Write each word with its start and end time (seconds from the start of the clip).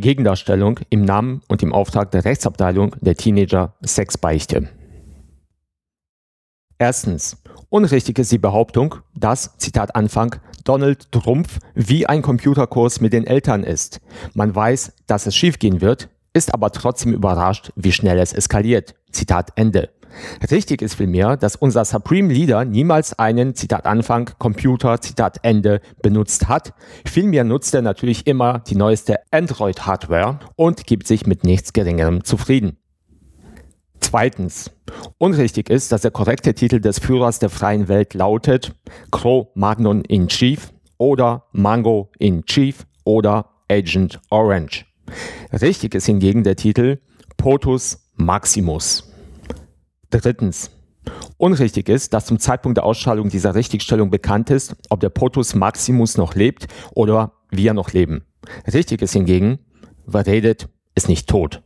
Gegendarstellung 0.00 0.80
im 0.90 1.04
Namen 1.04 1.42
und 1.48 1.62
im 1.62 1.72
Auftrag 1.72 2.10
der 2.10 2.24
Rechtsabteilung 2.24 2.94
der 3.00 3.16
Teenager 3.16 3.74
Sexbeichte. 3.84 4.68
Erstens. 6.78 7.36
Unrichtig 7.70 8.18
ist 8.18 8.32
die 8.32 8.38
Behauptung, 8.38 8.94
dass, 9.14 9.58
Zitat 9.58 9.94
Anfang, 9.94 10.36
Donald 10.64 11.12
Trumpf 11.12 11.58
wie 11.74 12.06
ein 12.06 12.22
Computerkurs 12.22 13.00
mit 13.00 13.12
den 13.12 13.26
Eltern 13.26 13.64
ist. 13.64 14.00
Man 14.34 14.54
weiß, 14.54 14.92
dass 15.06 15.26
es 15.26 15.34
schiefgehen 15.34 15.80
wird, 15.80 16.08
ist 16.32 16.54
aber 16.54 16.70
trotzdem 16.70 17.12
überrascht, 17.12 17.72
wie 17.74 17.92
schnell 17.92 18.18
es 18.18 18.32
eskaliert. 18.32 18.94
Zitat 19.10 19.52
Ende. 19.56 19.90
Richtig 20.50 20.82
ist 20.82 20.94
vielmehr, 20.94 21.36
dass 21.36 21.56
unser 21.56 21.84
Supreme 21.84 22.32
Leader 22.32 22.64
niemals 22.64 23.18
einen, 23.18 23.54
Zitat 23.54 23.86
Anfang, 23.86 24.30
Computer, 24.38 25.00
Zitat 25.00 25.38
Ende, 25.42 25.80
benutzt 26.02 26.48
hat. 26.48 26.72
Vielmehr 27.04 27.44
nutzt 27.44 27.74
er 27.74 27.82
natürlich 27.82 28.26
immer 28.26 28.60
die 28.60 28.76
neueste 28.76 29.16
Android-Hardware 29.30 30.38
und 30.56 30.86
gibt 30.86 31.06
sich 31.06 31.26
mit 31.26 31.44
nichts 31.44 31.72
Geringerem 31.72 32.24
zufrieden. 32.24 32.78
Zweitens. 34.00 34.70
Unrichtig 35.18 35.68
ist, 35.68 35.92
dass 35.92 36.02
der 36.02 36.10
korrekte 36.10 36.54
Titel 36.54 36.80
des 36.80 36.98
Führers 36.98 37.38
der 37.38 37.50
freien 37.50 37.88
Welt 37.88 38.14
lautet 38.14 38.72
Crow 39.10 39.48
Magnon 39.54 40.02
in 40.02 40.28
Chief 40.28 40.72
oder 40.96 41.44
Mango 41.52 42.10
in 42.18 42.44
Chief 42.44 42.86
oder 43.04 43.50
Agent 43.70 44.20
Orange. 44.30 44.86
Richtig 45.52 45.94
ist 45.94 46.06
hingegen 46.06 46.42
der 46.42 46.56
Titel 46.56 47.00
Potus 47.38 48.10
Maximus. 48.16 49.10
Drittens. 50.10 50.72
Unrichtig 51.36 51.88
ist, 51.88 52.12
dass 52.12 52.26
zum 52.26 52.40
Zeitpunkt 52.40 52.76
der 52.76 52.84
Ausstrahlung 52.84 53.30
dieser 53.30 53.54
Richtigstellung 53.54 54.10
bekannt 54.10 54.50
ist, 54.50 54.76
ob 54.90 55.00
der 55.00 55.08
Potus 55.08 55.54
Maximus 55.54 56.18
noch 56.18 56.34
lebt 56.34 56.66
oder 56.94 57.32
wir 57.50 57.74
noch 57.74 57.92
leben. 57.92 58.24
Richtig 58.70 59.02
ist 59.02 59.12
hingegen, 59.12 59.60
wer 60.04 60.26
redet, 60.26 60.68
ist 60.96 61.08
nicht 61.08 61.28
tot. 61.28 61.62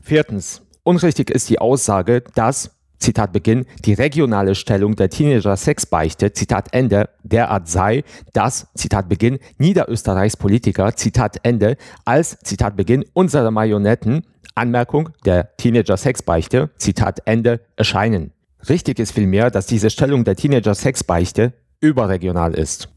Viertens. 0.00 0.62
Unrichtig 0.82 1.30
ist 1.30 1.50
die 1.50 1.58
Aussage, 1.58 2.24
dass, 2.34 2.75
Zitat 2.98 3.32
Beginn, 3.32 3.66
die 3.84 3.94
regionale 3.94 4.54
Stellung 4.54 4.96
der 4.96 5.10
Teenager 5.10 5.56
Sexbeichte, 5.56 6.32
Zitat 6.32 6.68
Ende, 6.72 7.08
derart 7.22 7.68
sei, 7.68 8.04
dass, 8.32 8.68
Zitat 8.74 9.08
Beginn, 9.08 9.38
Niederösterreichs 9.58 10.36
Politiker, 10.36 10.94
Zitat 10.96 11.38
Ende, 11.42 11.76
als, 12.04 12.38
Zitat 12.40 12.76
Beginn, 12.76 13.04
unsere 13.12 13.50
Marionetten, 13.50 14.26
Anmerkung 14.54 15.10
der 15.24 15.56
Teenager 15.56 15.96
Sexbeichte, 15.96 16.70
Zitat 16.78 17.20
Ende, 17.26 17.60
erscheinen. 17.76 18.32
Richtig 18.68 18.98
ist 18.98 19.12
vielmehr, 19.12 19.50
dass 19.50 19.66
diese 19.66 19.90
Stellung 19.90 20.24
der 20.24 20.36
Teenager 20.36 20.74
Sexbeichte 20.74 21.52
überregional 21.80 22.54
ist. 22.54 22.88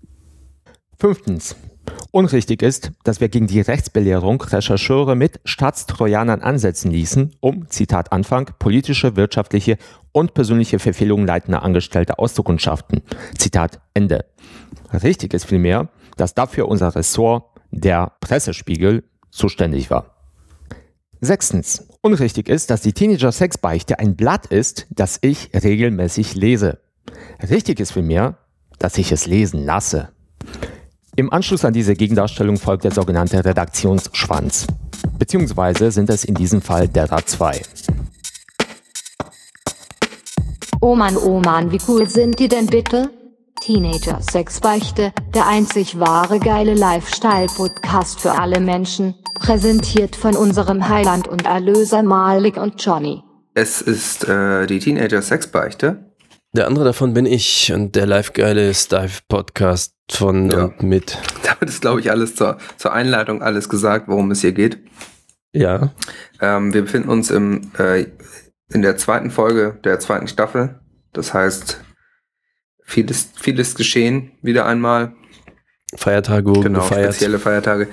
Fünftens. 0.98 1.56
Unrichtig 2.12 2.64
ist, 2.64 2.92
dass 3.04 3.22
wir 3.22 3.30
gegen 3.30 3.46
die 3.46 3.62
Rechtsbelehrung 3.62 4.42
Rechercheure 4.42 5.16
mit 5.16 5.40
Staatstrojanern 5.46 6.42
ansetzen 6.42 6.90
ließen, 6.90 7.36
um, 7.40 7.70
Zitat 7.70 8.12
Anfang, 8.12 8.50
politische, 8.58 9.16
wirtschaftliche 9.16 9.78
und 10.12 10.34
persönliche 10.34 10.80
Verfehlungen 10.80 11.28
leitender 11.28 11.62
Angestellte 11.62 12.18
auszukundschaften. 12.18 13.04
Zitat 13.38 13.80
Ende. 13.94 14.26
Richtig 14.92 15.36
ist 15.36 15.46
vielmehr, 15.46 15.90
dass 16.18 16.34
dafür 16.34 16.68
unser 16.68 16.96
Ressort, 16.96 17.46
der 17.70 18.14
Pressespiegel, 18.22 19.04
zuständig 19.30 19.92
war. 19.92 20.16
Sechstens. 21.22 21.88
Unrichtig 22.02 22.50
ist, 22.50 22.72
dass 22.72 22.82
die 22.82 22.94
Teenager 22.94 23.32
Sexbeichte 23.32 24.00
ein 24.00 24.16
Blatt 24.16 24.48
ist, 24.48 24.88
das 24.90 25.20
ich 25.22 25.52
regelmäßig 25.54 26.34
lese. 26.34 26.80
Richtig 27.48 27.80
ist 27.80 27.92
vielmehr, 27.92 28.38
dass 28.80 28.98
ich 28.98 29.12
es 29.12 29.28
lesen 29.28 29.64
lasse. 29.64 30.10
Im 31.20 31.34
Anschluss 31.34 31.66
an 31.66 31.74
diese 31.74 31.96
Gegendarstellung 31.96 32.56
folgt 32.56 32.86
der 32.86 32.94
sogenannte 32.94 33.44
Redaktionsschwanz. 33.44 34.68
Beziehungsweise 35.18 35.92
sind 35.92 36.10
es 36.10 36.24
in 36.24 36.34
diesem 36.34 36.62
Fall 36.62 36.88
derer 36.88 37.26
zwei. 37.26 37.62
Oh 40.80 40.96
Mann, 40.96 41.18
oh 41.18 41.42
Mann, 41.42 41.74
wie 41.74 41.80
cool 41.90 42.08
sind 42.08 42.40
die 42.40 42.48
denn 42.48 42.68
bitte? 42.68 43.10
Teenager 43.60 44.22
Sexbeichte, 44.22 45.12
der 45.34 45.46
einzig 45.46 46.00
wahre 46.00 46.40
geile 46.40 46.74
Lifestyle-Podcast 46.74 48.22
für 48.22 48.40
alle 48.40 48.62
Menschen, 48.62 49.14
präsentiert 49.36 50.16
von 50.16 50.38
unserem 50.38 50.88
Heiland 50.88 51.28
und 51.28 51.46
Erlöser 51.46 52.02
Malik 52.02 52.56
und 52.56 52.82
Johnny. 52.82 53.24
Es 53.56 53.82
ist 53.82 54.26
äh, 54.30 54.68
die 54.68 54.80
Teenager 54.80 55.22
Sexbeichte. 55.22 56.09
Der 56.56 56.66
andere 56.68 56.86
davon 56.86 57.14
bin 57.14 57.26
ich 57.28 57.72
und 57.74 57.96
der 57.96 58.08
live 58.08 58.34
geile 58.34 58.74
Style 58.74 59.10
Podcast 59.28 59.94
von 60.10 60.50
Ja. 60.50 60.64
und 60.66 60.82
mit. 60.82 61.18
Damit 61.44 61.70
ist, 61.70 61.82
glaube 61.82 62.00
ich, 62.00 62.10
alles 62.10 62.36
zur, 62.36 62.58
zur 62.78 62.92
Einleitung 62.94 63.44
alles 63.44 63.70
gesagt, 63.70 64.08
worum 64.08 64.32
es 64.32 64.42
hier 64.42 64.54
geht. 64.54 64.80
Ja. 65.54 65.94
Ähm, 66.42 66.74
wir 66.74 66.82
befinden 66.84 67.10
uns 67.10 67.30
im, 67.30 67.72
äh, 67.78 68.06
in 68.72 68.82
der 68.82 68.98
zweiten 68.98 69.30
Folge 69.30 69.80
der 69.84 70.00
zweiten 70.00 70.28
Staffel. 70.28 70.80
Das 71.14 71.34
heißt, 71.34 71.84
vieles, 72.84 73.30
vieles 73.40 73.76
geschehen 73.76 74.32
wieder 74.42 74.66
einmal. 74.66 75.14
Feiertage 75.96 76.48
wurden 76.48 76.62
Genau, 76.64 76.80
gefeiert. 76.82 77.14
spezielle 77.14 77.40
Feiertage. 77.40 77.88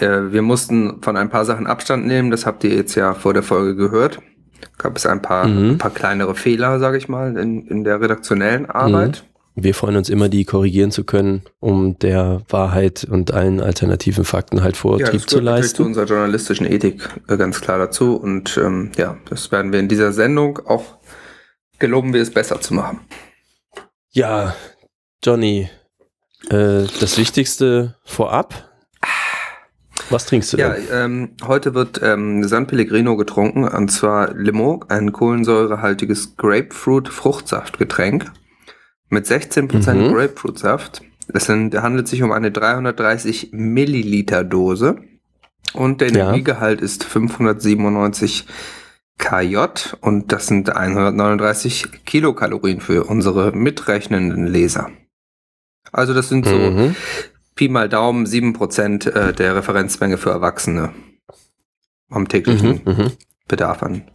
Äh, 0.00 0.32
wir 0.32 0.40
mussten 0.42 1.02
von 1.02 1.16
ein 1.18 1.28
paar 1.30 1.44
Sachen 1.46 1.66
Abstand 1.66 2.06
nehmen. 2.06 2.30
Das 2.30 2.44
habt 2.46 2.64
ihr 2.64 2.74
jetzt 2.74 2.94
ja 2.94 3.12
vor 3.14 3.32
der 3.34 3.42
Folge 3.42 3.74
gehört. 3.76 4.20
Gab 4.78 4.96
es 4.96 5.06
ein 5.06 5.22
paar, 5.22 5.46
Mhm. 5.46 5.70
ein 5.72 5.78
paar 5.78 5.90
kleinere 5.90 6.34
Fehler, 6.34 6.78
sage 6.78 6.96
ich 6.98 7.08
mal, 7.08 7.36
in, 7.36 7.66
in 7.66 7.84
der 7.84 8.00
redaktionellen 8.00 8.66
Arbeit. 8.66 9.24
Wir 9.54 9.74
freuen 9.74 9.96
uns 9.96 10.08
immer, 10.08 10.30
die 10.30 10.46
korrigieren 10.46 10.90
zu 10.90 11.04
können, 11.04 11.42
um 11.60 11.98
der 11.98 12.40
Wahrheit 12.48 13.04
und 13.04 13.34
allen 13.34 13.60
alternativen 13.60 14.24
Fakten 14.24 14.62
halt 14.62 14.78
Vortrieb 14.78 15.12
das 15.12 15.26
zu 15.26 15.36
natürlich 15.40 15.40
zu 15.40 15.40
leisten. 15.40 15.82
unserer 15.82 16.04
journalistischen 16.06 16.66
Ethik 16.66 17.06
äh, 17.28 17.36
ganz 17.36 17.60
klar 17.60 17.76
dazu. 17.78 18.16
Und 18.16 18.56
ähm, 18.56 18.92
ja, 18.96 19.18
das 19.28 19.52
werden 19.52 19.70
wir 19.72 19.78
in 19.80 19.88
dieser 19.88 20.12
Sendung 20.12 20.58
auch 20.66 20.84
geloben 21.78 22.14
wir 22.14 22.22
es 22.22 22.30
besser 22.30 22.60
zu 22.62 22.72
machen. 22.74 23.00
Ja, 24.12 24.54
Johnny, 25.22 25.68
äh, 26.48 26.84
das 27.00 27.18
Wichtigste 27.18 27.96
vorab. 28.04 28.71
Was 30.12 30.26
trinkst 30.26 30.52
du 30.52 30.58
Ja, 30.58 30.70
denn? 30.70 30.84
ähm, 30.92 31.30
heute 31.44 31.74
wird 31.74 32.00
ähm, 32.02 32.44
San 32.44 32.66
Pellegrino 32.66 33.16
getrunken, 33.16 33.64
und 33.66 33.88
zwar 33.90 34.32
Limo, 34.34 34.84
ein 34.88 35.12
kohlensäurehaltiges 35.12 36.36
Grapefruit-Fruchtsaftgetränk 36.36 38.30
mit 39.08 39.26
16% 39.26 39.94
Mhm. 39.94 40.12
Grapefruitsaft. 40.12 41.02
Es 41.32 41.46
sind, 41.46 41.74
handelt 41.80 42.08
sich 42.08 42.22
um 42.22 42.32
eine 42.32 42.50
330 42.50 43.50
Milliliter 43.52 44.44
Dose 44.44 44.96
und 45.72 46.00
der 46.00 46.10
Ja. 46.10 46.14
Energiegehalt 46.28 46.80
ist 46.80 47.04
597 47.04 48.46
KJ 49.18 49.56
und 50.00 50.32
das 50.32 50.46
sind 50.46 50.74
139 50.74 52.04
Kilokalorien 52.04 52.80
für 52.80 53.04
unsere 53.04 53.52
mitrechnenden 53.52 54.46
Leser. 54.46 54.90
Also 55.92 56.12
das 56.14 56.28
sind 56.28 56.46
so 56.46 56.56
Mhm. 56.56 56.96
Pi 57.54 57.68
mal 57.68 57.88
Daumen 57.88 58.26
7% 58.26 59.08
äh, 59.10 59.32
der 59.32 59.56
Referenzmenge 59.56 60.18
für 60.18 60.30
Erwachsene 60.30 60.92
am 62.08 62.28
täglichen 62.28 62.82
Mhm. 62.84 62.92
Mhm. 62.92 63.12
Bedarf 63.48 63.82
an 63.82 64.10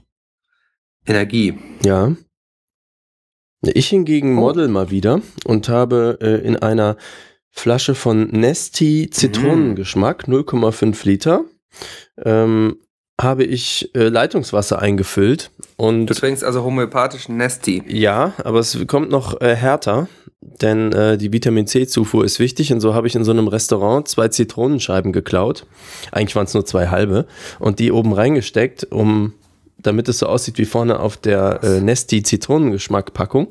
Energie. 1.06 1.58
Ja. 1.84 2.16
Ich 3.64 3.88
hingegen 3.90 4.38
Oh. 4.38 4.42
model 4.42 4.68
mal 4.68 4.92
wieder 4.92 5.22
und 5.46 5.68
habe 5.70 6.18
äh, 6.22 6.46
in 6.46 6.58
einer 6.58 6.98
Flasche 7.50 7.96
von 7.96 8.28
Nesti 8.30 9.10
Zitronengeschmack, 9.12 10.28
0,5 10.28 11.06
Liter, 11.06 11.44
ähm, 12.24 12.78
habe 13.20 13.44
ich 13.44 13.90
äh, 13.96 14.10
Leitungswasser 14.10 14.80
eingefüllt 14.80 15.50
und 15.76 16.06
Du 16.08 16.14
trinkst 16.14 16.44
also 16.44 16.64
homöopathischen 16.64 17.38
Nesti. 17.38 17.84
ja, 17.88 18.34
aber 18.44 18.60
es 18.60 18.78
kommt 18.88 19.10
noch 19.10 19.42
äh, 19.42 19.56
härter, 19.56 20.08
denn 20.42 20.92
äh, 20.94 21.18
die 21.18 21.34
Vitamin 21.34 21.66
C-Zufuhr 21.68 22.24
ist 22.24 22.40
wichtig 22.40 22.72
und 22.72 22.80
so 22.80 22.94
habe 22.94 23.08
ich 23.08 23.16
in 23.16 23.24
so 23.24 23.32
einem 23.32 23.48
Restaurant 23.48 24.08
zwei 24.08 24.28
Zitronenscheiben 24.28 25.12
geklaut. 25.12 25.66
Eigentlich 26.12 26.36
waren 26.36 26.46
es 26.46 26.54
nur 26.54 26.66
zwei 26.66 26.88
halbe 26.88 27.26
und 27.60 27.80
die 27.80 27.92
oben 27.92 28.14
reingesteckt, 28.14 28.86
um 28.92 29.34
damit 29.88 30.08
es 30.08 30.20
so 30.20 30.28
aussieht 30.28 30.58
wie 30.58 30.66
vorne 30.66 31.00
auf 31.00 31.18
der 31.18 31.62
äh, 31.64 31.82
Nesti 31.82 32.22
Zitronengeschmack-Packung 32.22 33.48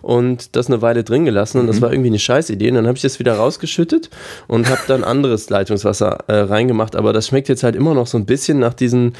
und 0.00 0.56
das 0.56 0.68
eine 0.68 0.80
Weile 0.80 1.04
drin 1.04 1.24
gelassen 1.24 1.58
und 1.60 1.66
das 1.66 1.82
war 1.82 1.92
irgendwie 1.92 2.08
eine 2.08 2.18
Scheißidee 2.18 2.68
und 2.70 2.76
dann 2.76 2.86
habe 2.86 2.96
ich 2.96 3.02
das 3.02 3.18
wieder 3.18 3.34
rausgeschüttet 3.34 4.08
und 4.48 4.70
habe 4.70 4.80
dann 4.86 5.04
anderes 5.04 5.50
Leitungswasser 5.50 6.24
äh, 6.28 6.34
reingemacht, 6.40 6.96
aber 6.96 7.12
das 7.12 7.26
schmeckt 7.26 7.48
jetzt 7.48 7.62
halt 7.62 7.76
immer 7.76 7.92
noch 7.94 8.06
so 8.06 8.16
ein 8.16 8.24
bisschen 8.24 8.58
nach 8.58 8.74
diesen 8.74 9.14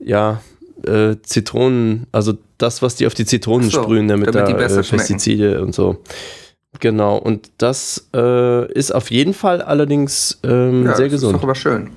ja 0.00 0.40
äh, 0.84 1.16
Zitronen, 1.22 2.06
also 2.12 2.34
das, 2.58 2.82
was 2.82 2.96
die 2.96 3.06
auf 3.06 3.14
die 3.14 3.26
Zitronen 3.26 3.70
so, 3.70 3.82
sprühen, 3.82 4.08
damit, 4.08 4.34
damit 4.34 4.48
die 4.48 4.52
da 4.52 4.58
besser 4.58 4.80
äh, 4.80 4.82
Pestizide 4.82 5.62
und 5.62 5.74
so. 5.74 5.98
Genau, 6.80 7.16
und 7.16 7.50
das 7.58 8.08
äh, 8.14 8.72
ist 8.72 8.94
auf 8.94 9.10
jeden 9.10 9.34
Fall 9.34 9.62
allerdings 9.62 10.38
ähm, 10.44 10.84
Ja, 10.84 10.94
sehr 10.94 11.06
das 11.06 11.14
ist 11.14 11.20
gesund. 11.20 11.36
doch 11.36 11.42
aber 11.42 11.54
schön. 11.54 11.90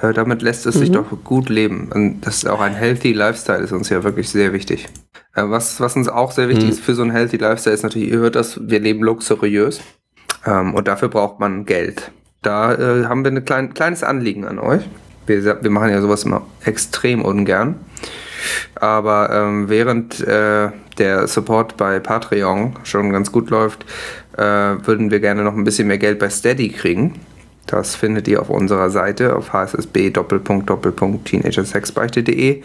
Äh, 0.00 0.12
damit 0.12 0.42
lässt 0.42 0.66
es 0.66 0.76
sich 0.76 0.90
doch 0.90 1.06
gut 1.24 1.48
leben. 1.48 1.90
Und 1.92 2.22
das 2.22 2.36
ist 2.38 2.48
auch 2.48 2.60
ein 2.60 2.74
healthy 2.74 3.12
Lifestyle 3.12 3.58
ist 3.58 3.72
uns 3.72 3.88
ja 3.90 4.02
wirklich 4.02 4.28
sehr 4.30 4.52
wichtig. 4.52 4.88
Äh, 5.34 5.42
was, 5.46 5.80
was 5.80 5.96
uns 5.96 6.08
auch 6.08 6.32
sehr 6.32 6.48
wichtig 6.48 6.64
Mhm. 6.64 6.70
ist 6.70 6.80
für 6.80 6.94
so 6.94 7.02
einen 7.02 7.10
healthy 7.10 7.36
Lifestyle 7.36 7.74
ist 7.74 7.82
natürlich, 7.82 8.10
ihr 8.10 8.18
hört 8.18 8.34
das, 8.36 8.58
wir 8.62 8.80
leben 8.80 9.02
luxuriös. 9.02 9.80
Ähm, 10.46 10.74
und 10.74 10.88
dafür 10.88 11.08
braucht 11.08 11.38
man 11.40 11.66
Geld. 11.66 12.10
Da 12.42 12.72
äh, 12.74 13.04
haben 13.04 13.24
wir 13.24 13.30
ein 13.30 13.44
klein, 13.44 13.74
kleines 13.74 14.02
Anliegen 14.02 14.46
an 14.46 14.58
euch. 14.58 14.82
Wir, 15.26 15.62
wir 15.62 15.70
machen 15.70 15.90
ja 15.90 16.00
sowas 16.00 16.24
immer 16.24 16.46
extrem 16.64 17.22
ungern. 17.22 17.76
Aber 18.76 19.28
ähm, 19.30 19.68
während 19.68 20.20
äh, 20.26 20.70
der 20.96 21.26
Support 21.26 21.76
bei 21.76 22.00
Patreon 22.00 22.76
schon 22.84 23.12
ganz 23.12 23.30
gut 23.30 23.50
läuft, 23.50 23.84
äh, 24.38 24.42
würden 24.42 25.10
wir 25.10 25.20
gerne 25.20 25.42
noch 25.42 25.54
ein 25.54 25.64
bisschen 25.64 25.88
mehr 25.88 25.98
Geld 25.98 26.18
bei 26.18 26.30
Steady 26.30 26.70
kriegen. 26.70 27.20
Das 27.70 27.94
findet 27.94 28.28
ihr 28.28 28.40
auf 28.40 28.50
unserer 28.50 28.90
Seite 28.90 29.36
auf 29.36 29.52
hssb 29.52 30.12
teenagersexbeichte.de. 31.24 32.62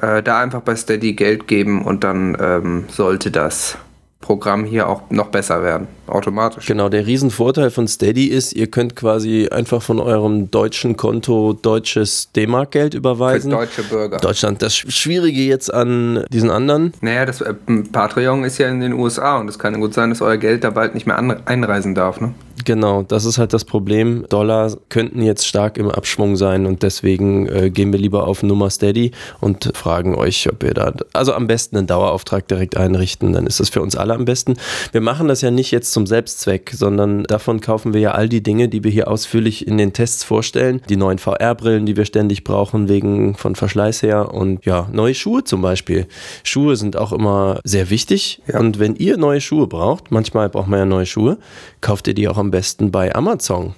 Äh, 0.00 0.22
da 0.22 0.40
einfach 0.40 0.62
bei 0.62 0.74
Steady 0.74 1.12
Geld 1.12 1.46
geben 1.46 1.84
und 1.84 2.02
dann 2.02 2.36
ähm, 2.40 2.84
sollte 2.88 3.30
das 3.30 3.76
Programm 4.22 4.64
hier 4.64 4.88
auch 4.88 5.10
noch 5.10 5.26
besser 5.26 5.62
werden, 5.62 5.88
automatisch. 6.06 6.64
Genau, 6.66 6.88
der 6.88 7.06
Riesenvorteil 7.06 7.70
von 7.70 7.86
Steady 7.86 8.26
ist, 8.28 8.54
ihr 8.54 8.68
könnt 8.68 8.96
quasi 8.96 9.48
einfach 9.50 9.82
von 9.82 10.00
eurem 10.00 10.50
deutschen 10.50 10.96
Konto 10.96 11.52
deutsches 11.52 12.32
D-Mark-Geld 12.32 12.94
überweisen. 12.94 13.50
Für 13.50 13.58
deutsche 13.58 13.82
Bürger. 13.82 14.18
Deutschland. 14.20 14.62
Das 14.62 14.74
Schwierige 14.74 15.42
jetzt 15.42 15.74
an 15.74 16.24
diesen 16.32 16.50
anderen. 16.50 16.94
Naja, 17.02 17.26
das 17.26 17.42
äh, 17.42 17.52
Patreon 17.92 18.44
ist 18.44 18.56
ja 18.56 18.68
in 18.68 18.80
den 18.80 18.94
USA 18.94 19.38
und 19.38 19.48
es 19.48 19.58
kann 19.58 19.78
gut 19.78 19.92
sein, 19.92 20.08
dass 20.08 20.22
euer 20.22 20.38
Geld 20.38 20.64
da 20.64 20.70
bald 20.70 20.94
nicht 20.94 21.06
mehr 21.06 21.18
einreisen 21.44 21.94
darf, 21.94 22.20
ne? 22.20 22.32
Genau, 22.64 23.02
das 23.02 23.24
ist 23.24 23.38
halt 23.38 23.52
das 23.52 23.64
Problem. 23.64 24.24
Dollar 24.28 24.76
könnten 24.88 25.22
jetzt 25.22 25.46
stark 25.46 25.78
im 25.78 25.90
Abschwung 25.90 26.36
sein 26.36 26.66
und 26.66 26.82
deswegen 26.82 27.48
äh, 27.48 27.70
gehen 27.70 27.92
wir 27.92 27.98
lieber 27.98 28.26
auf 28.26 28.42
Nummer 28.42 28.70
Steady 28.70 29.12
und 29.40 29.72
fragen 29.74 30.14
euch, 30.14 30.48
ob 30.48 30.62
ihr 30.62 30.74
da, 30.74 30.92
also 31.12 31.32
am 31.32 31.46
besten 31.46 31.76
einen 31.76 31.86
Dauerauftrag 31.86 32.46
direkt 32.46 32.76
einrichten, 32.76 33.32
dann 33.32 33.46
ist 33.46 33.58
das 33.58 33.68
für 33.68 33.82
uns 33.82 33.96
alle 33.96 34.14
am 34.14 34.24
besten. 34.24 34.54
Wir 34.92 35.00
machen 35.00 35.28
das 35.28 35.40
ja 35.40 35.50
nicht 35.50 35.70
jetzt 35.70 35.92
zum 35.92 36.06
Selbstzweck, 36.06 36.70
sondern 36.74 37.24
davon 37.24 37.60
kaufen 37.60 37.94
wir 37.94 38.00
ja 38.00 38.10
all 38.12 38.28
die 38.28 38.42
Dinge, 38.42 38.68
die 38.68 38.84
wir 38.84 38.90
hier 38.90 39.08
ausführlich 39.08 39.66
in 39.66 39.78
den 39.78 39.92
Tests 39.92 40.22
vorstellen. 40.22 40.80
Die 40.88 40.96
neuen 40.96 41.18
VR-Brillen, 41.18 41.86
die 41.86 41.96
wir 41.96 42.04
ständig 42.04 42.44
brauchen 42.44 42.88
wegen 42.88 43.34
von 43.34 43.56
Verschleiß 43.56 44.02
her 44.02 44.32
und 44.32 44.64
ja, 44.64 44.88
neue 44.92 45.14
Schuhe 45.14 45.42
zum 45.44 45.62
Beispiel. 45.62 46.06
Schuhe 46.44 46.76
sind 46.76 46.96
auch 46.96 47.12
immer 47.12 47.60
sehr 47.64 47.90
wichtig 47.90 48.40
ja. 48.46 48.60
und 48.60 48.78
wenn 48.78 48.94
ihr 48.94 49.16
neue 49.16 49.40
Schuhe 49.40 49.66
braucht, 49.66 50.10
manchmal 50.10 50.48
braucht 50.48 50.68
man 50.68 50.78
ja 50.78 50.86
neue 50.86 51.06
Schuhe, 51.06 51.38
kauft 51.80 52.06
ihr 52.08 52.14
die 52.14 52.28
auch 52.28 52.38
am 52.38 52.51
besten 52.52 52.92
bei 52.92 53.12
Amazon. 53.12 53.74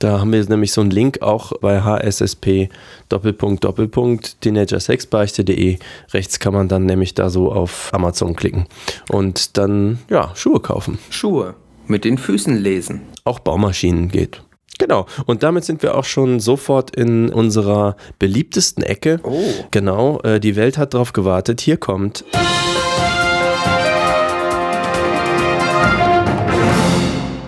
Da 0.00 0.20
haben 0.20 0.32
wir 0.32 0.44
nämlich 0.44 0.72
so 0.72 0.82
einen 0.82 0.90
Link 0.90 1.22
auch 1.22 1.52
bei 1.60 1.80
hssp 1.80 2.68
Doppelpunkt 3.08 3.64
Doppelpunkt 3.64 4.40
teenagersexbeichte.de. 4.42 5.78
Rechts 6.12 6.38
kann 6.40 6.52
man 6.52 6.68
dann 6.68 6.84
nämlich 6.84 7.14
da 7.14 7.30
so 7.30 7.50
auf 7.50 7.88
Amazon 7.94 8.36
klicken 8.36 8.66
und 9.08 9.56
dann 9.56 10.00
ja 10.10 10.30
Schuhe 10.34 10.60
kaufen. 10.60 10.98
Schuhe 11.08 11.54
mit 11.86 12.04
den 12.04 12.18
Füßen 12.18 12.56
lesen. 12.56 13.02
Auch 13.24 13.38
Baumaschinen 13.38 14.08
geht. 14.08 14.42
Genau. 14.78 15.06
Und 15.26 15.42
damit 15.42 15.64
sind 15.64 15.82
wir 15.82 15.96
auch 15.96 16.04
schon 16.04 16.40
sofort 16.40 16.94
in 16.94 17.28
unserer 17.28 17.96
beliebtesten 18.18 18.82
Ecke. 18.82 19.20
Oh. 19.22 19.40
Genau. 19.70 20.20
Äh, 20.20 20.40
die 20.40 20.56
Welt 20.56 20.78
hat 20.78 20.94
drauf 20.94 21.12
gewartet. 21.12 21.60
Hier 21.60 21.76
kommt. 21.76 22.24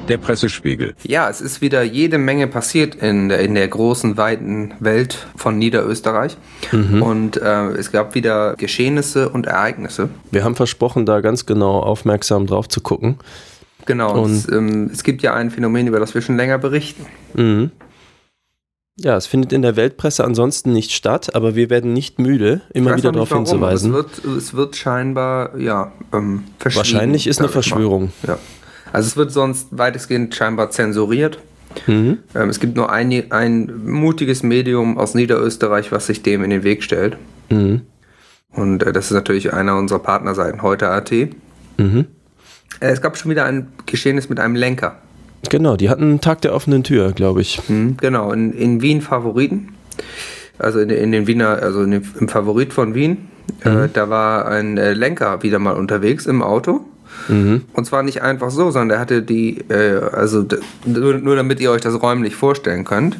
Der 0.08 0.19
Pressespiegel. 0.19 0.94
Ja, 1.03 1.29
es 1.29 1.41
ist 1.41 1.61
wieder 1.61 1.82
jede 1.82 2.19
Menge 2.19 2.47
passiert 2.47 2.94
in 2.97 3.29
der, 3.29 3.41
in 3.41 3.55
der 3.55 3.67
großen, 3.67 4.17
weiten 4.17 4.73
Welt 4.79 5.26
von 5.37 5.58
Niederösterreich. 5.58 6.37
Mhm. 6.70 7.03
Und 7.03 7.37
äh, 7.37 7.69
es 7.70 7.91
gab 7.91 8.14
wieder 8.14 8.55
Geschehnisse 8.56 9.29
und 9.29 9.47
Ereignisse. 9.47 10.08
Wir 10.31 10.44
haben 10.44 10.55
versprochen, 10.55 11.06
da 11.06 11.20
ganz 11.20 11.47
genau 11.47 11.81
aufmerksam 11.81 12.47
drauf 12.47 12.69
zu 12.69 12.81
gucken. 12.81 13.19
Genau, 13.87 14.23
und 14.23 14.32
es, 14.32 14.49
ähm, 14.50 14.91
es 14.93 15.03
gibt 15.03 15.23
ja 15.23 15.35
ein 15.35 15.50
Phänomen, 15.50 15.87
über 15.87 16.00
das 16.00 16.14
wir 16.14 16.23
schon 16.23 16.37
länger 16.37 16.59
berichten. 16.59 17.06
Mhm. 17.35 17.70
Ja, 18.99 19.17
es 19.17 19.26
findet 19.26 19.52
in 19.52 19.61
der 19.61 19.76
Weltpresse 19.76 20.25
ansonsten 20.25 20.73
nicht 20.73 20.93
statt, 20.93 21.35
aber 21.35 21.55
wir 21.55 21.69
werden 21.69 21.93
nicht 21.93 22.19
müde, 22.19 22.62
immer 22.73 22.97
wieder 22.97 23.12
darauf 23.12 23.31
hinzuweisen. 23.31 23.91
Es 23.91 23.94
wird, 23.94 24.37
es 24.38 24.55
wird 24.55 24.75
scheinbar, 24.75 25.59
ja, 25.59 25.93
ähm, 26.14 26.44
Wahrscheinlich 26.62 27.26
ist 27.26 27.38
eine 27.38 27.50
Verschwörung. 27.50 28.11
Ja. 28.26 28.38
Also 28.93 29.06
es 29.09 29.17
wird 29.17 29.33
sonst 29.33 29.69
weitestgehend 29.71 30.35
scheinbar 30.35 30.71
zensuriert. 30.71 31.38
Mhm. 31.87 32.19
Ähm, 32.35 32.49
es 32.49 32.61
gibt 32.61 32.77
nur 32.77 32.91
ein, 32.91 33.31
ein 33.31 33.73
mutiges 33.85 34.43
Medium 34.43 34.99
aus 34.99 35.15
Niederösterreich, 35.15 35.93
was 35.93 36.06
sich 36.06 36.23
dem 36.23 36.43
in 36.43 36.50
den 36.50 36.62
Weg 36.62 36.83
stellt. 36.83 37.17
Mhm. 37.50 37.83
Und 38.53 38.83
äh, 38.83 38.93
das 38.93 39.06
ist 39.06 39.12
natürlich 39.12 39.53
einer 39.53 39.77
unserer 39.77 39.99
Partnerseiten, 39.99 40.62
heute.at. 40.62 41.11
Mhm. 41.77 42.06
Äh, 42.81 42.88
es 42.88 43.03
gab 43.03 43.17
schon 43.17 43.31
wieder 43.31 43.44
ein 43.44 43.69
Geschehnis 43.85 44.29
mit 44.29 44.41
einem 44.41 44.55
Lenker. 44.55 44.97
Genau, 45.50 45.77
die 45.77 45.91
hatten 45.91 46.03
einen 46.03 46.21
Tag 46.21 46.41
der 46.43 46.55
offenen 46.55 46.83
Tür, 46.83 47.12
glaube 47.12 47.41
ich. 47.41 47.61
Mhm, 47.69 47.97
genau, 47.99 48.33
in, 48.33 48.53
in 48.53 48.83
Wien 48.83 49.00
Favoriten. 49.00 49.75
Also 50.59 50.81
in, 50.81 50.91
in 50.91 51.12
den 51.12 51.27
Wiener, 51.27 51.62
also 51.62 51.85
den, 51.85 52.03
im 52.19 52.29
Favorit 52.29 52.73
von 52.73 52.94
Wien. 52.94 53.29
Äh, 53.65 53.71
mhm. 53.71 53.91
da 53.93 54.09
war 54.09 54.49
ein 54.49 54.77
äh, 54.79 54.93
Lenker 54.94 55.43
wieder 55.43 55.59
mal 55.59 55.75
unterwegs 55.75 56.27
im 56.27 56.43
Auto. 56.43 56.85
Mhm. 57.28 57.62
Und 57.72 57.84
zwar 57.84 58.02
nicht 58.02 58.22
einfach 58.22 58.50
so, 58.50 58.70
sondern 58.70 58.96
er 58.96 59.00
hatte 59.00 59.22
die, 59.22 59.58
äh, 59.68 60.00
also 60.12 60.44
nur, 60.84 61.14
nur, 61.14 61.36
damit 61.36 61.60
ihr 61.60 61.70
euch 61.70 61.82
das 61.82 62.00
räumlich 62.00 62.34
vorstellen 62.34 62.84
könnt. 62.84 63.18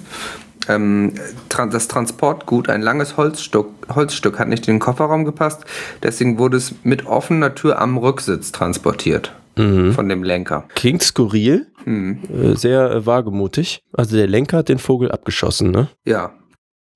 Ähm, 0.69 1.13
das 1.49 1.89
Transportgut, 1.89 2.69
ein 2.69 2.83
langes 2.83 3.17
Holzstück, 3.17 3.69
Holzstück, 3.95 4.39
hat 4.39 4.49
nicht 4.49 4.67
in 4.67 4.75
den 4.75 4.81
Kofferraum 4.81 5.25
gepasst. 5.25 5.65
Deswegen 6.03 6.39
wurde 6.39 6.57
es 6.57 6.75
mit 6.83 7.07
offener 7.07 7.55
Tür 7.55 7.81
am 7.81 7.99
Rücksitz 7.99 8.53
transportiert. 8.53 9.33
Mhm. 9.57 9.93
Von 9.93 10.09
dem 10.09 10.23
Lenker. 10.23 10.65
Klingt 10.75 11.03
skurril, 11.03 11.67
mhm. 11.85 12.19
Äh, 12.31 12.57
sehr 12.57 12.91
äh, 12.91 13.07
wagemutig. 13.07 13.83
Also 13.93 14.17
der 14.17 14.27
Lenker 14.27 14.59
hat 14.59 14.69
den 14.69 14.79
Vogel 14.79 15.11
abgeschossen, 15.11 15.71
ne? 15.71 15.89
Ja, 16.05 16.33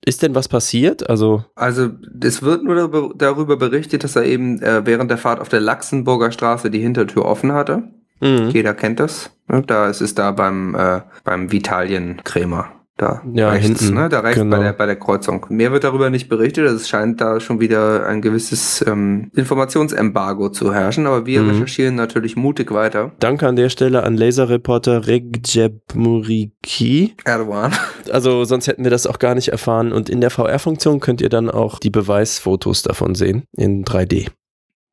ist 0.03 0.23
denn 0.23 0.33
was 0.33 0.47
passiert? 0.47 1.09
Also, 1.09 1.45
also 1.55 1.89
es 2.23 2.41
wird 2.41 2.63
nur 2.63 3.13
darüber 3.15 3.57
berichtet, 3.57 4.03
dass 4.03 4.15
er 4.15 4.25
eben 4.25 4.61
äh, 4.61 4.85
während 4.85 5.11
der 5.11 5.17
Fahrt 5.17 5.39
auf 5.39 5.49
der 5.49 5.59
Laxenburger 5.59 6.31
Straße 6.31 6.71
die 6.71 6.79
Hintertür 6.79 7.25
offen 7.25 7.53
hatte. 7.53 7.83
Mhm. 8.19 8.49
Jeder 8.49 8.73
kennt 8.73 8.99
das. 8.99 9.31
Ne? 9.47 9.61
Da 9.61 9.89
ist 9.89 10.01
es 10.01 10.15
da 10.15 10.31
beim, 10.31 10.75
äh, 10.75 11.01
beim 11.23 11.51
Vitalienkrämer. 11.51 12.71
Da 13.01 13.19
ja, 13.33 13.49
rechts, 13.49 13.79
hinten, 13.79 13.95
ne? 13.95 14.09
Da 14.09 14.19
rechts 14.19 14.39
genau. 14.39 14.57
bei, 14.57 14.61
der, 14.61 14.73
bei 14.73 14.85
der 14.85 14.95
Kreuzung. 14.95 15.47
Mehr 15.49 15.71
wird 15.71 15.83
darüber 15.83 16.11
nicht 16.11 16.29
berichtet. 16.29 16.67
Es 16.67 16.87
scheint 16.87 17.19
da 17.19 17.39
schon 17.39 17.59
wieder 17.59 18.05
ein 18.05 18.21
gewisses 18.21 18.85
ähm, 18.85 19.31
Informationsembargo 19.35 20.49
zu 20.49 20.71
herrschen, 20.71 21.07
aber 21.07 21.25
wir 21.25 21.41
mhm. 21.41 21.49
recherchieren 21.49 21.95
natürlich 21.95 22.35
mutig 22.35 22.69
weiter. 22.71 23.11
Danke 23.17 23.47
an 23.47 23.55
der 23.55 23.69
Stelle 23.69 24.03
an 24.03 24.17
Laserreporter 24.17 25.07
Recep 25.07 25.95
Muriki. 25.95 27.15
Erdogan. 27.25 27.73
Also 28.11 28.43
sonst 28.43 28.67
hätten 28.67 28.83
wir 28.83 28.91
das 28.91 29.07
auch 29.07 29.17
gar 29.17 29.33
nicht 29.33 29.47
erfahren. 29.47 29.93
Und 29.93 30.07
in 30.07 30.21
der 30.21 30.29
VR-Funktion 30.29 30.99
könnt 30.99 31.21
ihr 31.21 31.29
dann 31.29 31.49
auch 31.49 31.79
die 31.79 31.89
Beweisfotos 31.89 32.83
davon 32.83 33.15
sehen 33.15 33.45
in 33.53 33.83
3D. 33.83 34.27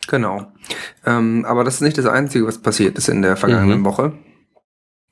Genau. 0.06 0.46
Ähm, 1.04 1.44
aber 1.46 1.62
das 1.64 1.74
ist 1.74 1.80
nicht 1.82 1.98
das 1.98 2.06
Einzige, 2.06 2.46
was 2.46 2.56
passiert 2.58 2.96
ist 2.96 3.08
in 3.08 3.20
der 3.20 3.36
vergangenen 3.36 3.80
mhm. 3.80 3.84
Woche. 3.84 4.12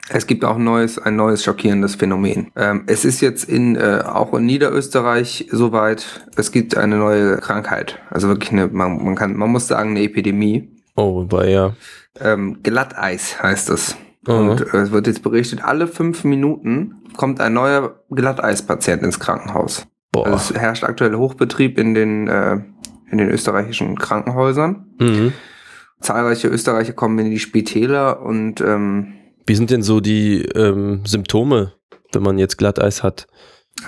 Es 0.09 0.25
gibt 0.25 0.45
auch 0.45 0.55
ein 0.55 0.63
neues, 0.63 0.97
ein 0.97 1.15
neues 1.15 1.43
schockierendes 1.43 1.95
Phänomen. 1.95 2.51
Ähm, 2.55 2.83
es 2.87 3.03
ist 3.03 3.19
jetzt 3.21 3.43
in, 3.43 3.75
äh, 3.75 4.03
auch 4.05 4.33
in 4.33 4.45
Niederösterreich 4.45 5.47
soweit, 5.51 6.25
es 6.37 6.51
gibt 6.51 6.77
eine 6.77 6.97
neue 6.97 7.37
Krankheit. 7.37 7.99
Also 8.09 8.29
wirklich 8.29 8.51
eine, 8.51 8.67
man, 8.67 9.03
man 9.03 9.15
kann, 9.15 9.35
man 9.35 9.49
muss 9.49 9.67
sagen, 9.67 9.91
eine 9.91 10.03
Epidemie. 10.03 10.69
Oh, 10.95 11.25
bei 11.25 11.49
ja. 11.49 11.73
Ähm, 12.19 12.59
Glatteis 12.63 13.41
heißt 13.41 13.69
es. 13.69 13.97
Mhm. 14.25 14.33
Und 14.33 14.73
äh, 14.73 14.77
es 14.77 14.91
wird 14.91 15.07
jetzt 15.07 15.23
berichtet, 15.23 15.63
alle 15.63 15.87
fünf 15.87 16.23
Minuten 16.23 16.95
kommt 17.15 17.41
ein 17.41 17.53
neuer 17.53 18.01
Glatteispatient 18.09 19.03
ins 19.03 19.19
Krankenhaus. 19.19 19.87
Boah. 20.11 20.27
Also 20.27 20.53
es 20.53 20.59
herrscht 20.59 20.83
aktuell 20.83 21.15
Hochbetrieb 21.15 21.77
in 21.77 21.93
den, 21.93 22.27
äh, 22.27 22.59
in 23.11 23.17
den 23.17 23.29
österreichischen 23.29 23.97
Krankenhäusern. 23.97 24.85
Mhm. 24.99 25.33
Zahlreiche 25.99 26.47
Österreicher 26.47 26.93
kommen 26.93 27.19
in 27.19 27.31
die 27.31 27.39
Spitäler 27.39 28.21
und 28.21 28.61
ähm, 28.61 29.13
wie 29.47 29.55
sind 29.55 29.71
denn 29.71 29.81
so 29.81 29.99
die 29.99 30.43
ähm, 30.43 31.01
Symptome, 31.05 31.73
wenn 32.11 32.21
man 32.21 32.37
jetzt 32.37 32.57
Glatteis 32.57 33.01
hat? 33.01 33.27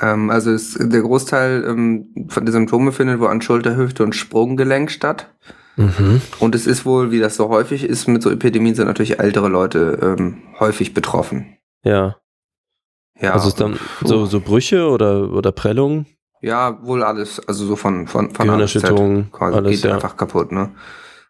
Ähm, 0.02 0.30
also 0.30 0.52
es, 0.52 0.76
der 0.80 1.02
Großteil 1.02 1.64
ähm, 1.68 2.28
von 2.30 2.46
den 2.46 2.54
Symptomen 2.54 2.92
findet 2.92 3.20
wohl 3.20 3.28
an 3.28 3.42
Schulter, 3.42 3.76
Hüfte 3.76 4.04
und 4.04 4.16
Sprunggelenk 4.16 4.90
statt. 4.90 5.30
Mhm. 5.76 6.22
Und 6.40 6.56
es 6.56 6.68
ist 6.68 6.86
wohl, 6.86 7.12
wie 7.12 7.20
das 7.20 7.36
so 7.36 7.50
häufig 7.50 7.84
ist, 7.84 8.08
mit 8.08 8.22
so 8.22 8.30
Epidemien 8.30 8.76
sind 8.76 8.88
natürlich 8.88 9.20
ältere 9.20 9.48
Leute 9.48 10.16
ähm, 10.18 10.44
häufig 10.60 10.94
betroffen. 10.94 11.58
Ja. 11.84 12.18
Ja. 13.20 13.34
Also 13.34 13.50
ist 13.50 13.60
dann 13.60 13.78
so, 14.04 14.26
so 14.26 14.40
Brüche 14.40 14.90
oder, 14.90 15.32
oder 15.32 15.52
Prellungen? 15.52 16.06
Ja, 16.42 16.80
wohl 16.84 17.04
alles. 17.04 17.46
Also 17.48 17.66
so 17.66 17.76
von, 17.76 18.08
von, 18.08 18.34
von 18.34 18.46
Gehirnerschütterung, 18.46 19.28
alles, 19.40 19.72
geht 19.72 19.90
ja. 19.90 19.96
einfach 19.96 20.16
kaputt, 20.16 20.52
ne? 20.52 20.72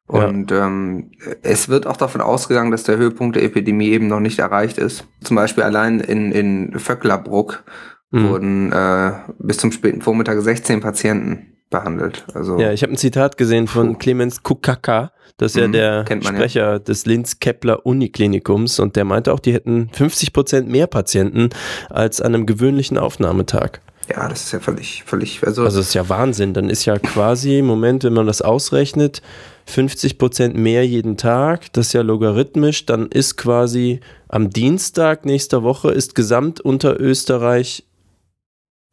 Und 0.09 0.49
ja. 0.49 0.65
ähm, 0.65 1.11
es 1.43 1.69
wird 1.69 1.85
auch 1.85 1.97
davon 1.97 2.21
ausgegangen, 2.21 2.71
dass 2.71 2.83
der 2.83 2.97
Höhepunkt 2.97 3.35
der 3.35 3.43
Epidemie 3.43 3.89
eben 3.89 4.07
noch 4.07 4.19
nicht 4.19 4.39
erreicht 4.39 4.79
ist. 4.79 5.05
Zum 5.23 5.35
Beispiel 5.35 5.63
allein 5.63 5.99
in, 5.99 6.31
in 6.31 6.79
Vöcklerbruck 6.79 7.63
mhm. 8.09 8.29
wurden 8.29 8.71
äh, 8.71 9.11
bis 9.37 9.59
zum 9.59 9.71
späten 9.71 10.01
Vormittag 10.01 10.41
16 10.41 10.79
Patienten 10.81 11.53
behandelt. 11.69 12.25
Also, 12.33 12.59
ja, 12.59 12.71
ich 12.71 12.81
habe 12.81 12.93
ein 12.93 12.97
Zitat 12.97 13.37
gesehen 13.37 13.67
von 13.67 13.93
puh. 13.93 13.99
Clemens 13.99 14.41
Kukaka, 14.41 15.11
das 15.37 15.51
ist 15.51 15.61
ja 15.61 15.67
mhm, 15.67 15.73
der 15.73 16.05
Sprecher 16.21 16.71
ja. 16.71 16.79
des 16.79 17.05
Linz-Kepler 17.05 17.85
Uniklinikums 17.85 18.79
und 18.79 18.95
der 18.95 19.05
meinte 19.05 19.31
auch, 19.31 19.39
die 19.39 19.53
hätten 19.53 19.89
50 19.93 20.33
Prozent 20.33 20.69
mehr 20.69 20.87
Patienten 20.87 21.49
als 21.91 22.19
an 22.19 22.33
einem 22.33 22.47
gewöhnlichen 22.47 22.97
Aufnahmetag. 22.97 23.79
Ja, 24.09 24.27
das 24.27 24.45
ist 24.45 24.53
ja 24.53 24.59
völlig, 24.59 25.03
völlig, 25.05 25.45
also, 25.45 25.63
Also 25.63 25.77
das 25.77 25.89
ist 25.89 25.93
ja 25.93 26.09
Wahnsinn. 26.09 26.55
Dann 26.55 26.69
ist 26.69 26.85
ja 26.85 26.97
quasi, 26.97 27.61
Moment, 27.61 28.03
wenn 28.03 28.13
man 28.13 28.25
das 28.25 28.41
ausrechnet, 28.41 29.21
50 29.69 30.17
Prozent 30.17 30.55
mehr 30.55 30.85
jeden 30.85 31.17
Tag, 31.17 31.71
das 31.73 31.87
ist 31.87 31.93
ja 31.93 32.01
logarithmisch, 32.01 32.85
dann 32.85 33.07
ist 33.07 33.37
quasi 33.37 33.99
am 34.27 34.49
Dienstag 34.49 35.25
nächster 35.25 35.63
Woche 35.63 35.91
ist 35.91 36.15
Gesamt 36.15 36.59
unter 36.59 36.99
Österreich 36.99 37.83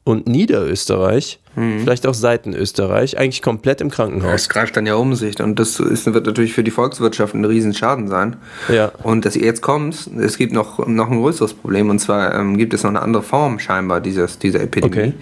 und 0.04 0.28
Niederösterreich, 0.28 1.40
vielleicht 1.80 2.06
auch 2.06 2.14
Seitenösterreich, 2.14 3.18
eigentlich 3.18 3.42
komplett 3.42 3.80
im 3.80 3.88
das 3.88 3.96
Krankenhaus. 3.96 4.48
greift 4.48 4.76
dann 4.76 4.86
ja 4.86 4.94
um 4.94 5.14
sich 5.16 5.40
und 5.40 5.58
das 5.58 5.80
ist, 5.80 6.06
wird 6.12 6.26
natürlich 6.26 6.52
für 6.52 6.62
die 6.62 6.70
Volkswirtschaft 6.70 7.34
ein 7.34 7.44
Riesenschaden 7.44 8.06
sein. 8.06 8.36
Ja. 8.68 8.92
Und 9.02 9.24
dass 9.24 9.34
ihr 9.34 9.46
jetzt 9.46 9.62
kommt, 9.62 10.08
es 10.18 10.36
gibt 10.36 10.52
noch, 10.52 10.86
noch 10.86 11.10
ein 11.10 11.18
größeres 11.18 11.54
Problem 11.54 11.90
und 11.90 11.98
zwar 11.98 12.34
ähm, 12.34 12.56
gibt 12.56 12.72
es 12.74 12.84
noch 12.84 12.90
eine 12.90 13.02
andere 13.02 13.22
Form 13.22 13.58
scheinbar 13.58 14.00
dieses, 14.00 14.38
dieser 14.38 14.60
Epidemie. 14.60 14.92
Okay. 14.92 15.12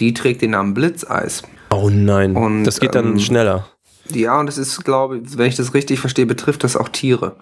Die 0.00 0.14
trägt 0.14 0.40
den 0.40 0.52
Namen 0.52 0.72
Blitzeis. 0.72 1.42
Oh 1.70 1.90
nein, 1.90 2.36
Und, 2.36 2.64
das 2.64 2.80
geht 2.80 2.94
dann 2.94 3.12
ähm, 3.12 3.18
schneller. 3.18 3.71
Ja, 4.16 4.38
und 4.40 4.48
es 4.48 4.58
ist, 4.58 4.84
glaube 4.84 5.18
ich, 5.18 5.36
wenn 5.38 5.46
ich 5.46 5.56
das 5.56 5.74
richtig 5.74 6.00
verstehe, 6.00 6.26
betrifft 6.26 6.64
das 6.64 6.76
auch 6.76 6.88
Tiere. 6.88 7.36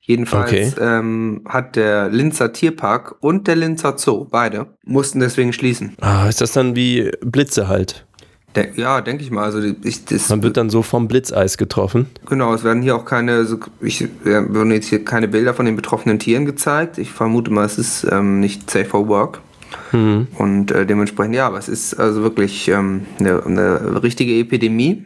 Jedenfalls 0.00 0.50
Okay. 0.50 0.72
ähm, 0.80 1.42
hat 1.46 1.76
der 1.76 2.08
Linzer 2.08 2.52
Tierpark 2.52 3.16
und 3.20 3.46
der 3.46 3.56
Linzer 3.56 3.98
Zoo, 3.98 4.24
beide, 4.30 4.66
mussten 4.84 5.20
deswegen 5.20 5.52
schließen. 5.52 5.94
Ah, 6.00 6.28
ist 6.28 6.40
das 6.40 6.52
dann 6.52 6.74
wie 6.74 7.10
Blitze 7.20 7.68
halt? 7.68 8.06
De 8.56 8.68
ja, 8.76 9.02
denke 9.02 9.22
ich 9.22 9.30
mal. 9.30 9.44
Also 9.44 9.60
ich, 9.84 10.06
das, 10.06 10.30
Man 10.30 10.42
wird 10.42 10.56
dann 10.56 10.70
so 10.70 10.80
vom 10.82 11.06
Blitzeis 11.08 11.58
getroffen. 11.58 12.06
genau, 12.26 12.54
es 12.54 12.64
werden 12.64 12.80
hier 12.82 12.96
auch 12.96 13.04
keine, 13.04 13.46
ich 13.82 14.08
werden 14.24 14.70
jetzt 14.70 14.86
hier 14.88 15.04
keine 15.04 15.28
Bilder 15.28 15.52
von 15.52 15.66
den 15.66 15.76
betroffenen 15.76 16.18
Tieren 16.18 16.46
gezeigt. 16.46 16.96
Ich 16.96 17.10
vermute 17.10 17.50
mal, 17.50 17.66
es 17.66 17.76
ist 17.76 18.06
ähm, 18.10 18.40
nicht 18.40 18.70
safe 18.70 18.86
for 18.86 19.06
work. 19.08 19.40
Und 19.92 20.70
äh, 20.70 20.86
dementsprechend, 20.86 21.34
ja, 21.34 21.46
aber 21.46 21.58
es 21.58 21.68
ist 21.68 21.94
also 21.94 22.22
wirklich 22.22 22.68
ähm, 22.68 23.02
eine, 23.18 23.44
eine 23.44 24.02
richtige 24.02 24.38
Epidemie. 24.38 25.04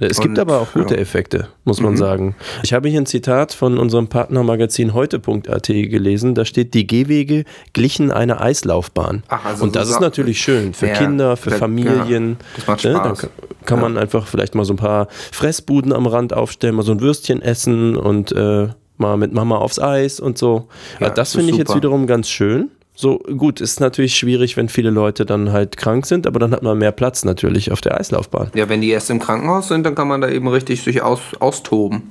Es 0.00 0.20
gibt 0.20 0.30
Und, 0.30 0.38
aber 0.38 0.60
auch 0.60 0.72
gute 0.72 0.94
ja. 0.94 1.00
Effekte, 1.00 1.48
muss 1.64 1.80
man 1.80 1.96
sagen. 1.96 2.36
Ich 2.62 2.72
habe 2.72 2.88
hier 2.88 3.00
ein 3.00 3.06
Zitat 3.06 3.52
von 3.52 3.78
unserem 3.78 4.06
Partnermagazin 4.06 4.94
heute.at 4.94 5.66
gelesen. 5.66 6.34
Da 6.36 6.44
steht, 6.44 6.72
die 6.74 6.86
Gehwege 6.86 7.44
glichen 7.72 8.12
einer 8.12 8.40
Eislaufbahn. 8.40 9.24
Ach, 9.28 9.44
also 9.44 9.64
Und 9.64 9.74
so 9.74 9.80
das 9.80 9.90
ist 9.90 10.00
natürlich 10.00 10.40
schön 10.40 10.72
für 10.72 10.86
Ja, 10.86 10.94
Kinder, 10.94 11.36
für 11.36 11.50
da- 11.50 11.56
Familien. 11.56 12.30
ja, 12.30 12.36
das 12.56 12.66
macht 12.68 12.84
Ne, 12.84 12.92
Dann 12.92 13.02
Spaß. 13.16 13.18
kann, 13.20 13.30
kann 13.64 13.80
man 13.80 13.98
einfach 13.98 14.26
vielleicht 14.28 14.54
mal 14.54 14.64
so 14.64 14.74
ein 14.74 14.76
paar 14.78 15.08
Fressbuden 15.10 15.92
am 15.92 16.06
Rand 16.06 16.32
aufstellen, 16.32 16.76
mal 16.76 16.82
so 16.84 16.92
ein 16.92 17.00
Würstchen 17.00 17.42
essen 17.42 17.96
und 17.96 18.30
äh, 18.32 18.68
mal 18.98 19.16
mit 19.16 19.32
Mama 19.32 19.56
aufs 19.58 19.80
Eis 19.80 20.20
und 20.20 20.38
so. 20.38 20.68
Ja, 21.00 21.08
das 21.08 21.14
das 21.14 21.34
finde 21.34 21.50
ich 21.52 21.58
jetzt 21.58 21.74
wiederum 21.74 22.06
ganz 22.06 22.28
schön. 22.28 22.70
So 23.00 23.18
gut, 23.18 23.60
ist 23.60 23.78
natürlich 23.78 24.16
schwierig, 24.16 24.56
wenn 24.56 24.68
viele 24.68 24.90
Leute 24.90 25.24
dann 25.24 25.52
halt 25.52 25.76
krank 25.76 26.04
sind, 26.04 26.26
aber 26.26 26.40
dann 26.40 26.50
hat 26.50 26.64
man 26.64 26.76
mehr 26.76 26.90
Platz 26.90 27.24
natürlich 27.24 27.70
auf 27.70 27.80
der 27.80 27.96
Eislaufbahn. 28.00 28.50
Ja, 28.54 28.68
wenn 28.68 28.80
die 28.80 28.88
erst 28.88 29.08
im 29.10 29.20
Krankenhaus 29.20 29.68
sind, 29.68 29.86
dann 29.86 29.94
kann 29.94 30.08
man 30.08 30.20
da 30.20 30.28
eben 30.28 30.48
richtig 30.48 30.82
sich 30.82 31.00
aus, 31.00 31.20
austoben. 31.38 32.10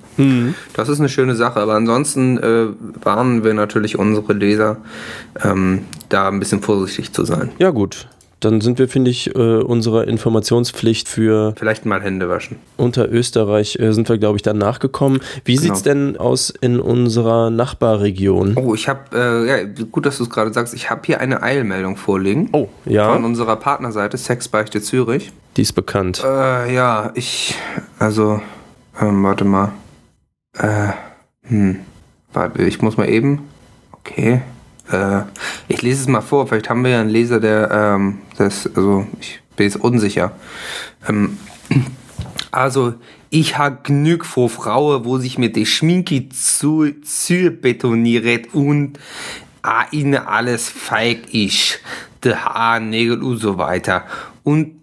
Das 0.74 0.88
ist 0.88 1.00
eine 1.00 1.10
schöne 1.10 1.36
Sache. 1.36 1.60
Aber 1.60 1.74
ansonsten 1.74 2.38
äh, 2.38 2.68
warnen 3.04 3.44
wir 3.44 3.54
natürlich 3.54 4.00
unsere 4.00 4.32
Leser, 4.32 4.78
ähm, 5.44 5.84
da 6.08 6.30
ein 6.30 6.40
bisschen 6.40 6.62
vorsichtig 6.62 7.12
zu 7.12 7.26
sein. 7.26 7.50
Ja, 7.60 7.72
gut. 7.72 8.08
Dann 8.40 8.62
sind 8.62 8.78
wir, 8.78 8.88
finde 8.88 9.10
ich, 9.10 9.36
äh, 9.36 9.40
unserer 9.40 10.08
Informationspflicht 10.08 11.10
für 11.10 11.54
Vielleicht 11.58 11.86
mal 11.88 12.02
Hände 12.04 12.30
waschen. 12.30 12.58
Unterösterreich 12.78 13.80
äh, 13.80 13.92
sind 13.94 14.08
wir, 14.10 14.18
glaube 14.20 14.36
ich, 14.36 14.44
dann 14.44 14.60
nachgekommen. 14.60 15.22
Wie 15.44 15.56
Genau. 15.56 15.64
sieht's 15.64 15.82
denn 15.82 16.18
aus 16.18 16.52
in 16.52 16.80
unserer 16.80 17.50
Nachbarregion? 17.50 18.54
Oh, 18.56 18.76
ich 18.76 18.88
habe, 18.88 19.00
äh, 19.14 19.48
ja, 19.50 19.86
gut, 19.92 20.06
dass 20.06 20.18
du 20.18 20.24
es 20.24 20.30
gerade 20.30 20.54
sagst, 20.54 20.76
ich 20.76 20.90
habe 20.92 21.02
hier 21.06 21.20
eine 21.20 21.42
Eilmeldung 21.42 21.98
vorliegen. 21.98 22.50
Oh, 22.52 22.70
ja, 22.86 23.12
Von 23.12 23.26
unserer 23.26 23.56
Partnerseite 23.56 24.18
Sexbeichte 24.18 24.82
Zürich. 24.82 25.32
die 25.56 25.64
ist 25.64 25.74
bekannt. 25.74 26.22
Äh, 26.24 26.74
ja, 26.76 27.12
ich, 27.16 27.56
also, 27.98 28.40
ähm, 29.02 29.24
warte 29.24 29.46
mal. 29.46 29.72
Äh, 30.60 30.90
hm, 31.44 31.80
warte, 32.34 32.62
ich 32.64 32.82
muss 32.84 32.98
mal 32.98 33.10
eben. 33.10 33.48
Okay. 33.94 34.42
Äh, 34.92 35.22
ich 35.68 35.82
lese 35.82 36.02
es 36.02 36.08
mal 36.08 36.22
vor, 36.22 36.48
vielleicht 36.48 36.70
haben 36.70 36.84
wir 36.84 36.92
ja 36.92 37.02
einen 37.02 37.10
Leser, 37.10 37.40
der, 37.40 37.72
ähm, 37.72 38.20
das, 38.38 38.68
also, 38.68 39.08
ich 39.20 39.40
bin 39.56 39.66
jetzt 39.66 39.78
unsicher. 39.78 40.34
Ähm, 41.08 41.38
also, 42.52 42.94
ich 43.30 43.58
habe 43.58 43.80
genug 43.84 44.26
vor 44.26 44.50
Frauen, 44.50 45.04
wo 45.06 45.18
sich 45.18 45.38
mit 45.38 45.56
der 45.56 45.66
Schminke 45.66 46.30
zu, 46.30 46.92
zu 47.04 47.52
betoniert 47.52 48.54
und 48.54 48.98
a 49.62 49.86
ihnen 49.92 50.16
alles 50.16 50.70
feig 50.70 51.34
ist. 51.34 51.80
Der 52.24 52.46
Haar, 52.46 52.80
Nägel 52.80 53.22
und 53.22 53.38
so 53.38 53.58
weiter. 53.58 54.06
Und 54.44 54.77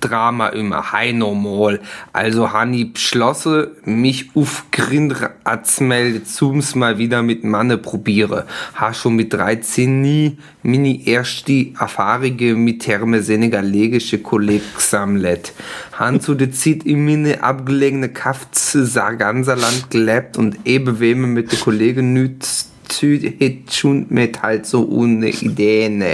Drama 0.00 0.48
immer, 0.48 0.92
hei 0.92 1.12
normal. 1.12 1.80
Also 2.12 2.52
Hanni 2.52 2.86
beschlossen, 2.86 3.68
mich 3.84 4.30
auf 4.34 4.64
Grindr 4.70 5.30
anzumelden, 5.44 6.24
zums 6.24 6.74
mal 6.74 6.98
wieder 6.98 7.22
mit 7.22 7.44
Manne 7.44 7.78
probiere. 7.78 8.46
Ha 8.74 8.92
schon 8.94 9.16
mit 9.16 9.32
13 9.32 10.00
nie 10.00 10.38
mini 10.62 11.02
erste 11.06 11.68
Erfahrungen 11.78 12.64
mit 12.64 12.82
terme 12.82 13.22
senegalesische 13.22 14.18
Kollegen 14.18 14.64
gesammelt. 14.74 15.52
Han 15.98 16.20
zu 16.20 16.34
der 16.34 16.52
Zeit 16.52 16.84
in 16.84 17.04
meine 17.04 17.42
abgelegene 17.42 18.08
Kafze 18.08 18.86
Sarganserland 18.86 19.90
gelebt 19.90 20.36
und 20.36 20.58
eben 20.64 21.00
wem 21.00 21.32
mit 21.32 21.52
den 21.52 21.60
Kollegen 21.60 22.12
nützt 22.12 22.72
het 23.00 23.72
schon 23.72 24.06
mit 24.10 24.42
halt 24.42 24.66
so 24.66 24.86
ohne 24.88 25.28
Ideen. 25.30 26.04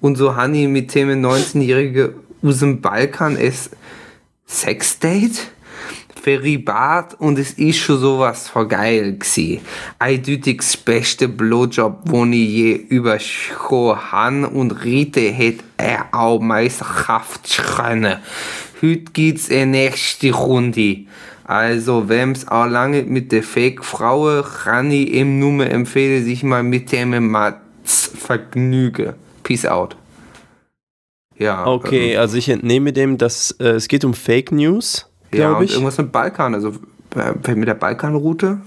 Und 0.00 0.16
so 0.16 0.36
Hanni 0.36 0.68
mit 0.68 0.94
dem 0.94 1.08
19-Jährige 1.24 2.14
aus 2.44 2.60
dem 2.60 2.80
Balkan 2.80 3.36
ist 3.36 3.70
Sexdate? 4.46 5.48
Verribat 6.22 7.20
und 7.20 7.38
es 7.38 7.52
ist 7.52 7.80
schon 7.80 7.98
sowas 7.98 8.48
von 8.48 8.66
geil 8.66 9.16
gsi. 9.18 9.60
Eindeutig 9.98 10.58
das 10.58 10.76
beste 10.78 11.28
Blowjob, 11.28 12.00
wo 12.06 12.24
ich 12.24 12.48
je 12.48 12.72
überschoren 12.72 14.10
han 14.10 14.44
und 14.46 14.84
Rite 14.84 15.20
het 15.20 15.62
er 15.76 16.06
auch 16.12 16.40
meisterhaft 16.40 17.62
können. 17.76 18.20
Heute 18.80 19.12
geht's 19.12 19.48
in 19.48 19.72
nächste 19.72 20.32
Runde. 20.32 21.04
Also, 21.44 22.08
wem's 22.08 22.48
auch 22.48 22.66
lange 22.66 23.02
mit 23.02 23.30
der 23.30 23.42
Fake-Frau, 23.42 24.42
kann 24.42 24.90
ich 24.90 25.12
ihm 25.12 25.38
nur 25.38 25.66
empfehlen, 25.66 26.24
sich 26.24 26.42
mal 26.42 26.62
mit 26.62 26.90
dem 26.90 27.30
mal 27.30 27.60
zu 27.84 28.16
vergnügen. 28.16 29.12
Peace 29.42 29.66
out. 29.66 29.94
Ja. 31.38 31.66
Okay, 31.66 32.16
also 32.16 32.36
ich 32.36 32.48
entnehme 32.48 32.92
dem, 32.92 33.18
dass 33.18 33.50
äh, 33.52 33.70
es 33.70 33.88
geht 33.88 34.04
um 34.04 34.14
Fake 34.14 34.52
News, 34.52 35.10
ähm, 35.32 35.38
ja, 35.38 35.46
glaube 35.48 35.60
und 35.60 35.64
ich. 35.64 35.72
irgendwas 35.72 35.98
mit 35.98 36.12
Balkan, 36.12 36.54
also 36.54 36.72
äh, 37.16 37.54
mit 37.54 37.68
der 37.68 37.74
Balkanroute. 37.74 38.60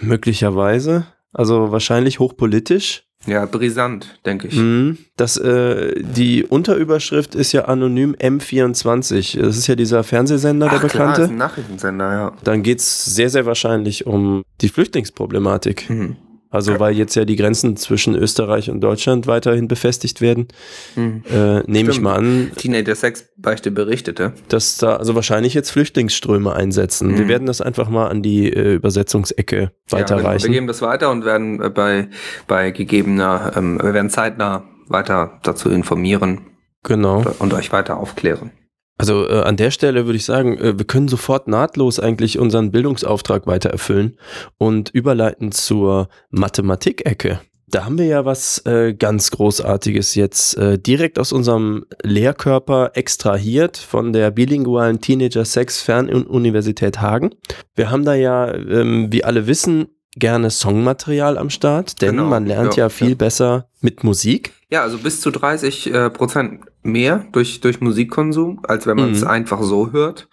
Möglicherweise. 0.00 1.06
Also 1.32 1.70
wahrscheinlich 1.72 2.18
hochpolitisch. 2.18 3.04
Ja, 3.26 3.44
brisant, 3.44 4.20
denke 4.24 4.48
ich. 4.48 4.56
Mhm. 4.56 4.98
Das, 5.16 5.36
äh, 5.36 6.00
die 6.00 6.44
Unterüberschrift 6.44 7.34
ist 7.34 7.52
ja 7.52 7.64
anonym 7.64 8.14
M24. 8.14 9.40
Das 9.40 9.56
ist 9.56 9.66
ja 9.66 9.74
dieser 9.74 10.04
Fernsehsender, 10.04 10.68
der 10.68 10.78
Ach, 10.78 10.88
klar, 10.88 11.08
bekannte. 11.08 11.22
ist 11.22 11.30
ein 11.30 11.36
Nachrichtensender, 11.36 12.12
ja. 12.12 12.32
Dann 12.44 12.62
geht 12.62 12.78
es 12.78 13.04
sehr, 13.04 13.28
sehr 13.28 13.44
wahrscheinlich 13.44 14.06
um 14.06 14.44
die 14.60 14.68
Flüchtlingsproblematik. 14.68 15.90
Mhm. 15.90 16.16
Also 16.50 16.78
weil 16.78 16.94
jetzt 16.96 17.14
ja 17.16 17.24
die 17.24 17.36
Grenzen 17.36 17.76
zwischen 17.76 18.14
Österreich 18.14 18.70
und 18.70 18.80
Deutschland 18.80 19.26
weiterhin 19.26 19.68
befestigt 19.68 20.20
werden, 20.20 20.48
äh, 20.96 21.60
nehme 21.66 21.90
ich 21.90 22.00
mal 22.00 22.14
an, 22.16 22.52
Teenager 22.56 22.94
Sexbeichte 22.94 23.70
berichtete. 23.70 24.32
dass 24.48 24.76
da 24.78 24.96
also 24.96 25.14
wahrscheinlich 25.14 25.54
jetzt 25.54 25.70
Flüchtlingsströme 25.70 26.54
einsetzen. 26.54 27.16
Wir 27.16 27.24
Mhm. 27.24 27.28
werden 27.28 27.46
das 27.46 27.60
einfach 27.60 27.88
mal 27.88 28.08
an 28.08 28.22
die 28.22 28.52
äh, 28.52 28.74
Übersetzungsecke 28.74 29.60
Ja, 29.60 29.70
weiterreichen. 29.98 30.44
Wir 30.46 30.52
geben 30.54 30.66
das 30.66 30.82
weiter 30.82 31.10
und 31.10 31.24
werden 31.24 31.60
äh, 31.60 31.68
bei, 31.68 32.08
bei 32.46 32.70
gegebener, 32.70 33.52
ähm, 33.56 33.78
wir 33.82 33.92
werden 33.92 34.10
zeitnah 34.10 34.64
weiter 34.88 35.40
dazu 35.42 35.68
informieren 35.68 36.42
genau. 36.84 37.24
und 37.40 37.52
euch 37.54 37.72
weiter 37.72 37.96
aufklären. 37.98 38.52
Also 38.98 39.28
äh, 39.28 39.40
an 39.40 39.56
der 39.56 39.70
Stelle 39.70 40.06
würde 40.06 40.16
ich 40.16 40.24
sagen, 40.24 40.56
äh, 40.58 40.78
wir 40.78 40.86
können 40.86 41.08
sofort 41.08 41.48
nahtlos 41.48 42.00
eigentlich 42.00 42.38
unseren 42.38 42.70
Bildungsauftrag 42.70 43.46
weiter 43.46 43.70
erfüllen 43.70 44.16
und 44.58 44.90
überleiten 44.90 45.52
zur 45.52 46.08
Mathematikecke. 46.30 47.40
Da 47.68 47.84
haben 47.84 47.98
wir 47.98 48.06
ja 48.06 48.24
was 48.24 48.64
äh, 48.64 48.94
ganz 48.94 49.32
Großartiges 49.32 50.14
jetzt 50.14 50.56
äh, 50.56 50.78
direkt 50.78 51.18
aus 51.18 51.32
unserem 51.32 51.84
Lehrkörper 52.02 52.92
extrahiert 52.94 53.76
von 53.76 54.12
der 54.12 54.30
bilingualen 54.30 55.00
Teenager 55.00 55.44
Sex 55.44 55.82
Fernuniversität 55.82 57.00
Hagen. 57.00 57.30
Wir 57.74 57.90
haben 57.90 58.04
da 58.04 58.14
ja, 58.14 58.54
ähm, 58.54 59.08
wie 59.10 59.24
alle 59.24 59.48
wissen, 59.48 59.88
gerne 60.14 60.50
Songmaterial 60.50 61.36
am 61.38 61.50
Start, 61.50 62.00
denn 62.00 62.12
Genau, 62.12 62.28
man 62.28 62.46
lernt 62.46 62.76
ja, 62.76 62.84
ja, 62.84 62.88
viel 62.88 63.10
ja. 63.10 63.14
besser 63.16 63.68
mit 63.80 64.04
Musik. 64.04 64.52
Ja, 64.70 64.82
also 64.82 64.98
bis 64.98 65.20
zu 65.20 65.30
30 65.30 65.92
äh, 65.92 66.10
Prozent 66.10 66.60
mehr 66.86 67.26
durch, 67.32 67.60
durch 67.60 67.80
Musikkonsum, 67.80 68.60
als 68.66 68.86
wenn 68.86 68.96
man 68.96 69.12
es 69.12 69.24
einfach 69.24 69.62
so 69.62 69.92
hört. 69.92 70.28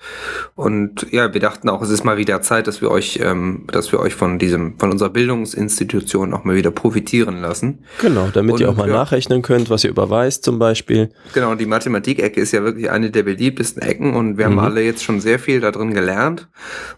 Und 0.55 1.07
ja, 1.11 1.33
wir 1.33 1.41
dachten 1.41 1.69
auch, 1.69 1.81
es 1.81 1.89
ist 1.89 2.03
mal 2.03 2.17
wieder 2.17 2.41
Zeit, 2.41 2.67
dass 2.67 2.81
wir 2.81 2.91
euch, 2.91 3.19
ähm, 3.21 3.65
dass 3.71 3.91
wir 3.91 3.99
euch 3.99 4.15
von 4.15 4.39
diesem, 4.39 4.77
von 4.79 4.91
unserer 4.91 5.09
Bildungsinstitution 5.09 6.33
auch 6.33 6.43
mal 6.43 6.55
wieder 6.55 6.71
profitieren 6.71 7.41
lassen. 7.41 7.79
Genau, 7.99 8.29
damit 8.33 8.59
ihr 8.59 8.69
Und, 8.69 8.75
auch 8.75 8.77
mal 8.77 8.87
ja. 8.87 8.95
nachrechnen 8.95 9.41
könnt, 9.41 9.69
was 9.69 9.83
ihr 9.83 9.89
überweist 9.89 10.43
zum 10.43 10.59
Beispiel. 10.59 11.09
Genau, 11.33 11.55
die 11.55 11.65
Mathematikecke 11.65 12.39
ist 12.39 12.51
ja 12.51 12.63
wirklich 12.63 12.89
eine 12.89 13.11
der 13.11 13.23
beliebtesten 13.23 13.81
Ecken 13.81 14.13
und 14.13 14.37
wir 14.37 14.45
haben 14.45 14.59
alle 14.59 14.81
jetzt 14.81 15.03
schon 15.03 15.19
sehr 15.19 15.39
viel 15.39 15.59
da 15.59 15.71
drin 15.71 15.93
gelernt. 15.93 16.47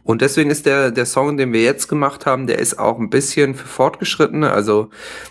Und 0.04 0.22
deswegen 0.22 0.50
ist 0.52 0.66
der, 0.66 0.92
der 0.92 1.06
Song, 1.06 1.38
den 1.38 1.54
wir 1.54 1.62
jetzt 1.62 1.88
gemacht 1.88 2.26
haben, 2.26 2.48
der 2.48 2.60
ist 2.60 2.78
auch 2.78 3.00
ein 3.00 3.10
bisschen 3.10 3.56
für 3.56 3.68
Fortgeschrittene. 3.68 4.52
Also, 4.52 4.90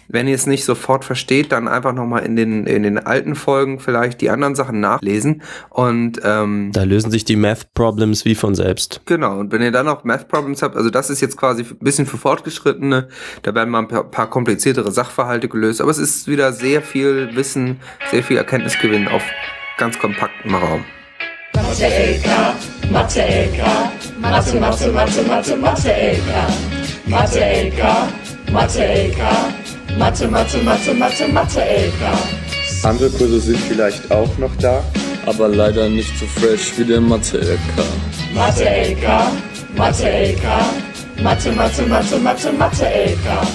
wenn 0.09 0.29
ihr 0.29 0.35
es 0.35 0.47
nicht 0.47 0.65
sofort 0.65 1.05
versteht, 1.05 1.53
dann 1.53 1.69
einfach 1.69 1.93
nochmal 1.93 2.25
in 2.25 2.37
den, 2.37 2.67
in 2.67 2.83
den 2.83 2.99
alten 2.99 3.35
Folgen 3.35 3.81
vielleicht 3.81 4.14
die 4.17 4.31
anderen 4.31 4.55
Sachen 4.55 4.81
nachlesen. 4.81 5.43
Und 5.71 6.21
ähm, 6.25 6.71
Da 6.73 6.85
lösen 6.85 7.11
sich 7.11 7.25
die 7.25 7.37
Math-Problems 7.37 8.25
wie 8.25 8.35
von 8.35 8.55
selbst. 8.55 9.03
Genau, 9.07 9.39
und 9.39 9.53
wenn 9.53 9.63
ihr 9.63 9.73
dann 9.73 9.87
noch 9.87 10.05
Math 10.05 10.29
Problems 10.29 10.63
habt, 10.63 10.77
also 10.77 10.91
das 10.91 11.11
ist 11.11 11.21
jetzt 11.21 11.37
quasi 11.37 11.63
ein 11.63 11.79
bisschen 11.81 12.07
für 12.07 12.17
Fortgeschrittene, 12.17 13.09
da 13.43 13.55
werden 13.55 13.71
mal 13.71 13.81
ein 13.81 13.89
paar, 13.89 14.05
paar 14.05 14.31
kompliziertere 14.31 14.91
Sachverhalte 14.91 15.49
gelöst, 15.49 15.81
aber 15.81 15.91
es 15.91 15.99
ist 15.99 16.29
wieder 16.29 16.53
sehr 16.53 16.83
viel 16.83 17.35
Wissen, 17.35 17.81
sehr 18.11 18.23
viel 18.23 18.37
Erkenntnisgewinn 18.37 19.09
auf 19.09 19.23
ganz 19.79 19.99
kompaktem 19.99 20.55
Raum. 20.55 20.85
Mathe 21.55 21.87
LK, 21.87 22.91
Mathe 22.91 23.23
Mathe, 24.21 24.59
Mathe, 24.59 24.91
Mathe, 24.91 25.23
Mathe, 25.23 25.57
Mathe 25.57 27.41
LK, 27.41 27.83
Mathe 28.53 30.29
Mathe 30.29 30.59
Mathe, 30.63 30.95
Mathe, 30.95 31.29
Mathe, 31.29 31.61
Andere 32.85 33.11
Kurse 33.11 33.41
sind 33.41 33.59
vielleicht 33.61 34.11
auch 34.11 34.37
noch 34.39 34.55
da. 34.61 34.83
aber 35.27 35.49
leider 35.49 35.89
nicht 35.89 36.13
so 36.19 36.27
fresh 36.27 36.73
wie 36.77 36.85
der 36.85 37.01
Mathe-LK. 37.01 37.59
Mathe 38.35 38.65
LK, 38.65 39.07
Mathe 39.77 40.07
LK, 40.07 41.23
Mathe, 41.23 41.53
Mathe, 41.53 41.83
Mathe, 41.83 42.19
Mathe, 42.19 42.53
Mathe 42.53 42.85
LK. 42.85 43.47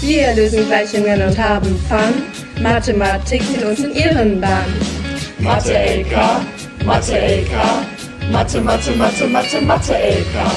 Wir 0.00 0.34
lösen 0.34 0.66
Gleichungen 0.66 1.22
und 1.22 1.38
haben 1.38 1.78
Fun. 1.88 2.62
Mathematik 2.62 3.42
zieht 3.42 3.64
uns 3.64 3.80
in 3.80 3.94
ihren 3.94 4.40
Bann. 4.40 4.64
Mathe 5.38 5.72
LK, 5.74 6.40
Mathe 6.84 7.16
LK, 7.16 8.32
Mathe, 8.32 8.60
Mathe, 8.60 8.90
Mathe, 8.92 9.26
Mathe, 9.26 9.60
Mathe 9.62 9.94
LK. 9.94 10.50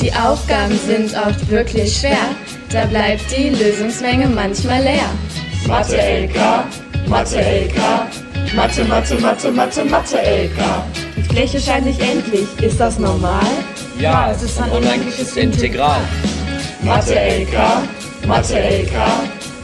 Die 0.00 0.12
Aufgaben 0.12 0.78
sind 0.86 1.14
oft 1.16 1.48
wirklich 1.50 1.96
schwer. 1.96 2.28
Da 2.70 2.86
bleibt 2.86 3.24
die 3.36 3.50
Lösungsmenge 3.50 4.26
manchmal 4.28 4.82
leer. 4.82 5.10
Mathe 5.66 5.96
LK, 5.96 6.64
Mathe 7.06 7.40
LK, 7.40 7.78
Mathe, 8.54 8.84
Mathe, 8.84 9.14
Mathe, 9.20 9.50
Mathe, 9.50 9.84
Mathe 9.84 10.16
LK. 10.18 10.58
Die 11.16 11.22
Fläche 11.22 11.60
scheint 11.60 11.86
nicht 11.86 12.00
endlich. 12.00 12.46
Ist 12.60 12.80
das 12.80 12.98
normal? 12.98 13.46
Ja, 13.98 14.30
es 14.30 14.42
ist 14.42 14.60
ein 14.60 14.70
unendliches 14.70 15.36
Integral. 15.36 16.00
Mathe 16.82 17.14
LK, 17.14 18.26
Mathe 18.26 18.58
LK, 18.58 18.92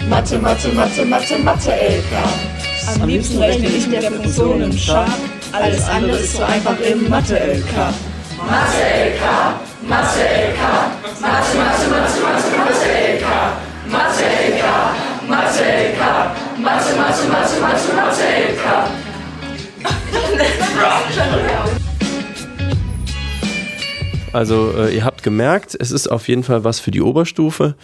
Mathe, 0.09 0.39
Mathe, 0.39 0.69
Mathe, 0.69 1.05
Mathe, 1.05 1.39
Mathe 1.39 1.71
LK. 1.73 3.01
Am 3.03 3.09
liebsten 3.09 3.39
rechne 3.39 3.69
ich 3.69 3.87
mit 3.87 4.03
der 4.03 4.13
Funktion 4.13 4.63
im 4.63 4.77
Chart. 4.77 5.11
Alles 5.53 5.89
andere 5.89 6.19
ist 6.19 6.37
so 6.37 6.43
einfach 6.43 6.79
im 6.81 7.09
Mathe-LK. 7.09 7.75
Mathe 8.47 8.83
LK, 9.09 9.23
Mathe 9.89 10.21
LK, 10.21 10.63
Mathe, 11.21 11.57
Mathe, 11.57 11.87
Mathe, 11.91 12.21
Mathe, 12.23 12.51
Mathe 12.57 12.89
LK. 13.15 13.27
Mathe 13.91 14.25
LK, 14.25 14.65
Mathe 15.29 15.65
LK, 15.65 16.03
Mathe, 16.69 16.93
Mathe, 16.99 17.25
Mathe, 17.31 17.61
Mathe, 17.63 17.95
Mathe 17.97 18.25
LK. 18.53 18.65
Also 24.35 24.75
äh, 24.77 24.95
ihr 24.95 25.07
habt 25.07 25.23
gemerkt, 25.23 25.75
es 25.81 25.91
ist 25.91 26.09
auf 26.09 26.29
jeden 26.29 26.43
Fall 26.43 26.65
was 26.65 26.79
für 26.79 26.91
die 26.91 27.01
Oberstufe. 27.01 27.75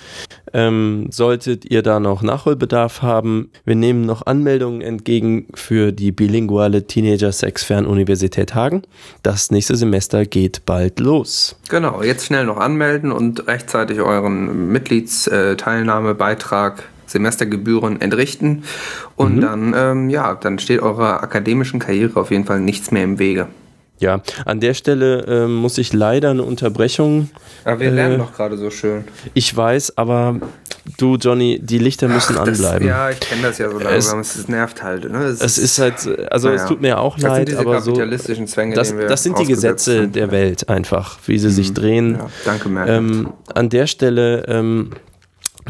Ähm, 0.52 1.06
solltet 1.10 1.64
ihr 1.64 1.80
da 1.82 1.98
noch 1.98 2.20
Nachholbedarf 2.20 3.00
haben, 3.00 3.50
wir 3.64 3.74
nehmen 3.74 4.04
noch 4.04 4.26
Anmeldungen 4.26 4.82
entgegen 4.82 5.46
für 5.54 5.90
die 5.90 6.12
bilinguale 6.12 6.86
Teenager-Sex-Fernuniversität 6.86 8.54
Hagen. 8.54 8.82
Das 9.22 9.50
nächste 9.50 9.76
Semester 9.76 10.26
geht 10.26 10.66
bald 10.66 11.00
los. 11.00 11.56
Genau, 11.70 12.02
jetzt 12.02 12.26
schnell 12.26 12.44
noch 12.44 12.58
anmelden 12.58 13.12
und 13.12 13.46
rechtzeitig 13.46 14.00
euren 14.00 14.70
Mitgliedsteilnahmebeitrag 14.70 16.82
Semestergebühren 17.06 18.00
entrichten 18.00 18.64
und 19.16 19.40
dann, 19.40 19.74
ähm, 19.76 20.10
ja, 20.10 20.34
dann 20.34 20.58
steht 20.58 20.80
eurer 20.82 21.22
akademischen 21.22 21.80
Karriere 21.80 22.18
auf 22.20 22.30
jeden 22.30 22.44
Fall 22.44 22.60
nichts 22.60 22.90
mehr 22.90 23.04
im 23.04 23.18
Wege. 23.18 23.48
Ja, 24.00 24.22
an 24.44 24.58
der 24.58 24.74
Stelle 24.74 25.24
ähm, 25.28 25.54
muss 25.54 25.78
ich 25.78 25.92
leider 25.92 26.30
eine 26.30 26.42
Unterbrechung. 26.42 27.30
Aber 27.64 27.78
wir 27.78 27.88
Äh, 27.88 27.94
lernen 27.94 28.18
doch 28.18 28.34
gerade 28.34 28.56
so 28.58 28.68
schön. 28.68 29.04
Ich 29.34 29.56
weiß, 29.56 29.96
aber 29.96 30.40
du, 30.98 31.14
Johnny, 31.16 31.60
die 31.62 31.78
Lichter 31.78 32.08
müssen 32.08 32.34
Ach, 32.36 32.44
das, 32.44 32.60
anbleiben. 32.60 32.88
ja, 32.88 33.10
ich 33.10 33.20
kenne 33.20 33.42
das 33.42 33.58
ja 33.58 33.70
so 33.70 33.78
langsam. 33.78 34.18
Es, 34.18 34.34
es 34.34 34.48
nervt 34.48 34.82
halt. 34.82 35.10
Ne? 35.10 35.18
Es 35.24 35.58
ist 35.58 35.78
halt, 35.78 35.94
also 36.30 36.48
es 36.50 36.56
naja. 36.62 36.68
tut 36.68 36.80
mir 36.82 36.98
auch 36.98 37.14
Das 37.14 37.22
sind 37.22 37.30
leid, 37.30 37.48
diese 37.48 37.58
aber 37.60 37.80
so. 37.80 37.92
kapitalistischen 37.92 38.48
Zwänge, 38.48 38.74
Das, 38.74 38.88
denen 38.88 39.00
wir 39.00 39.06
das 39.06 39.22
sind 39.22 39.38
die 39.38 39.44
Gesetze 39.46 40.00
sind. 40.02 40.16
der 40.16 40.32
Welt 40.32 40.68
einfach, 40.68 41.18
wie 41.26 41.38
sie 41.38 41.50
sich 41.50 41.72
drehen. 41.72 42.16
Ja, 42.18 42.26
danke, 42.44 42.68
Merkel. 42.68 42.94
Ähm, 42.96 43.32
an 43.54 43.68
der 43.68 43.86
Stelle 43.86 44.44
ähm, 44.48 44.90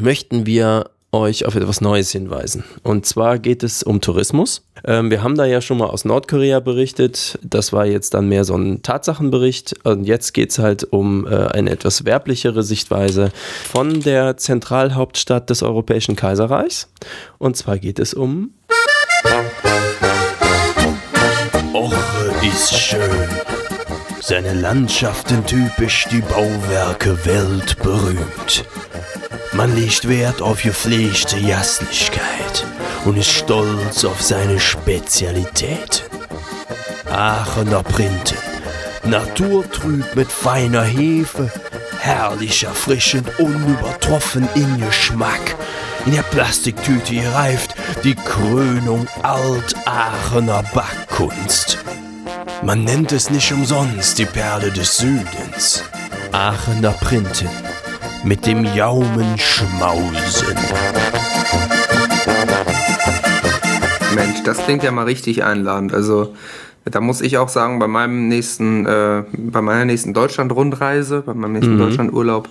möchten 0.00 0.46
wir 0.46 0.86
euch 1.14 1.46
auf 1.46 1.54
etwas 1.54 1.80
Neues 1.80 2.10
hinweisen. 2.10 2.64
Und 2.82 3.06
zwar 3.06 3.38
geht 3.38 3.62
es 3.62 3.82
um 3.82 4.00
Tourismus. 4.00 4.66
Ähm, 4.84 5.10
wir 5.10 5.22
haben 5.22 5.36
da 5.36 5.44
ja 5.44 5.60
schon 5.60 5.78
mal 5.78 5.86
aus 5.86 6.04
Nordkorea 6.04 6.60
berichtet. 6.60 7.38
Das 7.42 7.72
war 7.72 7.86
jetzt 7.86 8.14
dann 8.14 8.28
mehr 8.28 8.44
so 8.44 8.56
ein 8.56 8.82
Tatsachenbericht. 8.82 9.84
Und 9.84 10.04
jetzt 10.04 10.34
geht 10.34 10.50
es 10.50 10.58
halt 10.58 10.84
um 10.84 11.26
äh, 11.26 11.46
eine 11.46 11.70
etwas 11.70 12.04
werblichere 12.04 12.62
Sichtweise 12.62 13.30
von 13.70 14.00
der 14.00 14.36
Zentralhauptstadt 14.36 15.50
des 15.50 15.62
Europäischen 15.62 16.16
Kaiserreichs. 16.16 16.88
Und 17.38 17.56
zwar 17.56 17.78
geht 17.78 17.98
es 17.98 18.14
um 18.14 18.52
Orre 21.74 22.32
ist 22.42 22.72
schön. 22.72 23.00
Seine 24.20 24.54
Landschaften 24.54 25.44
typisch, 25.44 26.06
die 26.10 26.20
Bauwerke 26.20 27.18
weltberühmt. 27.26 28.64
Man 29.54 29.76
legt 29.76 30.08
Wert 30.08 30.42
auf 30.42 30.62
gepflegte 30.62 31.40
Gastlichkeit 31.40 32.66
und 33.04 33.16
ist 33.16 33.30
stolz 33.30 34.04
auf 34.04 34.20
seine 34.20 34.58
Spezialitäten. 34.58 36.02
Aachener 37.08 37.84
Printen, 37.84 38.36
naturtrüb 39.04 40.16
mit 40.16 40.32
feiner 40.32 40.82
Hefe, 40.82 41.52
herrlich 42.00 42.64
erfrischend, 42.64 43.38
unübertroffen 43.38 44.48
in 44.56 44.84
Geschmack. 44.84 45.54
In 46.04 46.14
der 46.14 46.22
Plastiktüte 46.22 47.14
gereift 47.14 47.76
die 48.02 48.16
Krönung 48.16 49.06
Alt-Aachener 49.22 50.64
Backkunst. 50.74 51.78
Man 52.62 52.82
nennt 52.82 53.12
es 53.12 53.30
nicht 53.30 53.52
umsonst 53.52 54.18
die 54.18 54.26
Perle 54.26 54.72
des 54.72 54.96
Südens. 54.96 55.84
Aachener 56.32 56.90
Printen 56.90 57.48
mit 58.24 58.46
dem 58.46 58.64
Jaumen 58.74 59.38
Schmausen. 59.38 60.56
Mensch, 64.14 64.42
das 64.44 64.58
klingt 64.64 64.82
ja 64.82 64.90
mal 64.90 65.04
richtig 65.04 65.44
einladend. 65.44 65.92
Also 65.92 66.34
da 66.84 67.00
muss 67.00 67.20
ich 67.22 67.38
auch 67.38 67.48
sagen, 67.48 67.78
bei 67.78 67.86
meinem 67.88 68.28
nächsten, 68.28 68.84
äh, 68.86 69.22
bei 69.32 69.62
meiner 69.62 69.84
nächsten 69.86 70.12
Deutschland-Rundreise, 70.12 71.22
bei 71.24 71.32
meinem 71.34 71.52
nächsten 71.54 71.74
Mhm. 71.74 71.78
Deutschland-Urlaub, 71.78 72.48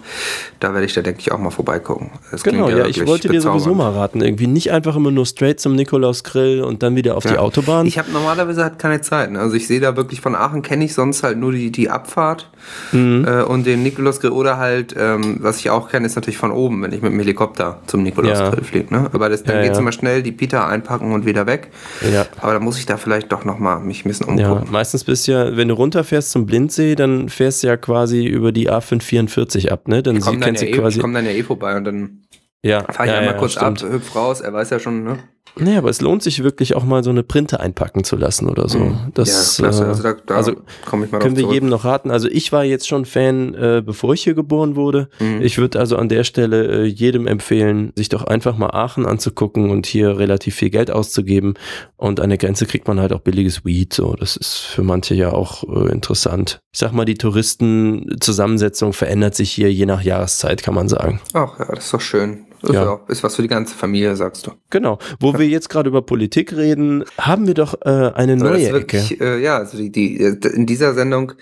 da 0.59 0.73
werde 0.73 0.85
ich 0.85 0.93
da 0.93 1.01
denke 1.01 1.19
ich 1.21 1.31
auch 1.31 1.37
mal 1.37 1.51
vorbeigucken. 1.51 2.09
Das 2.31 2.43
Genau, 2.43 2.67
ja, 2.69 2.85
ich 2.85 3.05
wollte 3.05 3.27
dir 3.29 3.41
sowieso 3.41 3.73
mal 3.75 3.91
raten. 3.91 4.21
Irgendwie 4.21 4.47
nicht 4.47 4.71
einfach 4.71 4.95
immer 4.95 5.11
nur 5.11 5.25
straight 5.25 5.59
zum 5.59 5.75
Nikolaus-Grill 5.75 6.61
und 6.63 6.81
dann 6.83 6.95
wieder 6.95 7.15
auf 7.15 7.23
die 7.23 7.33
Ja. 7.33 7.39
Autobahn. 7.39 7.85
Ich 7.85 7.97
habe 7.99 8.11
normalerweise 8.11 8.63
halt 8.63 8.79
keine 8.79 9.01
Zeit. 9.01 9.31
Ne? 9.31 9.39
Also 9.39 9.55
ich 9.55 9.67
sehe 9.67 9.79
da 9.79 9.95
wirklich 9.95 10.19
von 10.21 10.35
Aachen 10.35 10.61
kenne 10.63 10.85
ich 10.85 10.93
sonst 10.93 11.21
halt 11.23 11.37
nur 11.37 11.51
die, 11.51 11.71
die 11.71 11.89
Abfahrt 11.89 12.49
Mhm. 12.91 13.25
äh, 13.27 13.43
und 13.43 13.65
den 13.65 13.83
Nikolausgrill 13.83 14.31
oder 14.31 14.57
halt, 14.57 14.95
ähm, 14.97 15.37
was 15.41 15.59
ich 15.59 15.69
auch 15.69 15.89
kenne, 15.89 16.05
ist 16.07 16.15
natürlich 16.15 16.37
von 16.37 16.51
oben, 16.51 16.81
wenn 16.81 16.91
ich 16.93 17.01
mit 17.01 17.11
dem 17.11 17.19
Helikopter 17.19 17.79
zum 17.87 18.03
Nikolausgrill 18.03 18.59
Ja. 18.59 18.63
fliege. 18.63 18.93
Ne? 18.93 19.09
Aber 19.13 19.29
das, 19.29 19.43
dann 19.43 19.57
Ja, 19.57 19.63
geht's 19.63 19.77
immer 19.77 19.91
schnell, 19.91 20.23
die 20.23 20.31
Pita 20.31 20.67
einpacken 20.67 21.11
und 21.11 21.25
wieder 21.25 21.45
weg. 21.45 21.69
Ja. 22.11 22.25
Aber 22.41 22.53
da 22.53 22.59
muss 22.59 22.79
ich 22.79 22.85
da 22.85 22.97
vielleicht 22.97 23.31
doch 23.31 23.45
nochmal 23.45 23.79
mich 23.79 24.05
ein 24.05 24.07
bisschen 24.07 24.22
Ja, 24.27 24.51
umgucken. 24.51 24.71
meistens 24.71 25.03
bist 25.03 25.27
du 25.27 25.31
ja, 25.33 25.55
wenn 25.57 25.67
du 25.67 25.73
runterfährst 25.75 26.31
zum 26.31 26.45
Blindsee, 26.45 26.95
dann 26.95 27.29
fährst 27.29 27.63
du 27.63 27.67
ja 27.67 27.77
quasi 27.77 28.25
über 28.25 28.51
die 28.51 28.69
A544 28.69 29.69
ab, 29.69 29.87
ne? 29.87 30.01
Dann 30.03 30.17
Ich 30.17 30.21
komme 30.23 30.37
sie- 30.37 30.41
dann, 30.41 30.55
ja 30.55 30.61
eh, 30.63 30.71
quasi. 30.71 30.97
ich 30.97 31.01
komm 31.01 31.13
dann 31.13 31.25
ja 31.25 31.31
eh 31.31 31.43
vorbei 31.43 31.75
und 31.77 31.83
dann 31.85 32.23
ja, 32.63 32.81
fahre 32.83 33.05
ich 33.07 33.11
ja, 33.13 33.19
einmal 33.19 33.33
ja, 33.33 33.39
kurz 33.39 33.53
stimmt. 33.53 33.83
ab, 33.83 33.91
hüpf 33.91 34.15
raus, 34.15 34.41
er 34.41 34.53
weiß 34.53 34.69
ja 34.69 34.79
schon, 34.79 35.03
ne? 35.03 35.19
Nee, 35.55 35.77
aber 35.77 35.91
es 35.91 36.01
lohnt 36.01 36.23
sich 36.23 36.43
wirklich 36.43 36.73
auch 36.73 36.83
mal 36.83 37.03
so 37.03 37.11
eine 37.11 37.21
Printe 37.21 37.59
einpacken 37.59 38.03
zu 38.03 38.15
lassen 38.15 38.49
oder 38.49 38.67
so. 38.67 38.79
Mhm. 38.79 39.11
Das, 39.13 39.57
ja, 39.59 39.65
klasse. 39.65 39.83
äh, 39.83 39.87
Also 39.87 40.01
da, 40.03 40.13
da 40.25 40.35
also 40.35 40.53
komme 40.85 41.05
ich 41.05 41.11
mal 41.11 41.19
können 41.19 41.35
wir 41.35 41.43
zurück. 41.43 41.53
jedem 41.53 41.69
noch 41.69 41.85
raten. 41.85 42.09
Also 42.09 42.27
ich 42.27 42.51
war 42.51 42.63
jetzt 42.63 42.87
schon 42.87 43.05
Fan, 43.05 43.53
äh, 43.53 43.83
bevor 43.85 44.15
ich 44.15 44.23
hier 44.23 44.33
geboren 44.33 44.75
wurde. 44.75 45.09
Mhm. 45.19 45.43
Ich 45.43 45.59
würde 45.59 45.79
also 45.79 45.95
an 45.97 46.09
der 46.09 46.23
Stelle 46.23 46.83
äh, 46.83 46.85
jedem 46.85 47.27
empfehlen, 47.27 47.93
sich 47.95 48.09
doch 48.09 48.23
einfach 48.23 48.57
mal 48.57 48.71
Aachen 48.71 49.05
anzugucken 49.05 49.69
und 49.69 49.85
hier 49.85 50.17
relativ 50.17 50.55
viel 50.55 50.71
Geld 50.71 50.89
auszugeben. 50.89 51.53
Und 51.97 52.19
an 52.19 52.29
der 52.29 52.39
Grenze 52.39 52.65
kriegt 52.65 52.87
man 52.87 52.99
halt 52.99 53.13
auch 53.13 53.19
billiges 53.21 53.63
Weed. 53.63 53.93
So, 53.93 54.15
das 54.15 54.35
ist 54.35 54.55
für 54.57 54.81
manche 54.81 55.13
ja 55.13 55.31
auch 55.33 55.63
äh, 55.65 55.91
interessant. 55.91 56.61
Ich 56.73 56.79
sag 56.79 56.93
mal, 56.93 57.05
die 57.05 57.13
Touristenzusammensetzung 57.15 58.93
verändert 58.93 59.35
sich 59.35 59.51
hier 59.51 59.71
je 59.71 59.85
nach 59.85 60.01
Jahreszeit, 60.01 60.63
kann 60.63 60.73
man 60.73 60.89
sagen. 60.89 61.21
Ach 61.33 61.59
ja, 61.59 61.65
das 61.65 61.85
ist 61.85 61.93
doch 61.93 62.01
schön. 62.01 62.45
Ist, 62.63 62.73
Ja. 62.73 62.99
ist 63.09 63.23
was 63.23 63.35
für 63.35 63.41
die 63.41 63.47
ganze 63.49 63.75
Familie, 63.75 64.15
sagst 64.15 64.47
du. 64.47 64.51
Genau. 64.69 64.97
Wo 65.19 65.37
wir 65.37 65.45
jetzt 65.47 65.69
gerade 65.69 65.89
über 65.89 66.01
Politik 66.01 66.53
reden, 66.55 67.03
haben 67.17 67.45
wir 67.45 67.53
doch 67.55 67.73
äh, 67.85 67.89
eine 68.15 68.37
das 68.37 68.43
neue 68.43 68.57
ist 68.61 68.67
Ecke. 68.69 68.73
wirklich, 68.75 69.21
äh, 69.21 69.41
ja, 69.41 69.57
also 69.57 69.77
die, 69.77 69.91
die, 69.91 70.15
in 70.15 70.65
dieser 70.65 70.93
Sendung, 70.93 71.33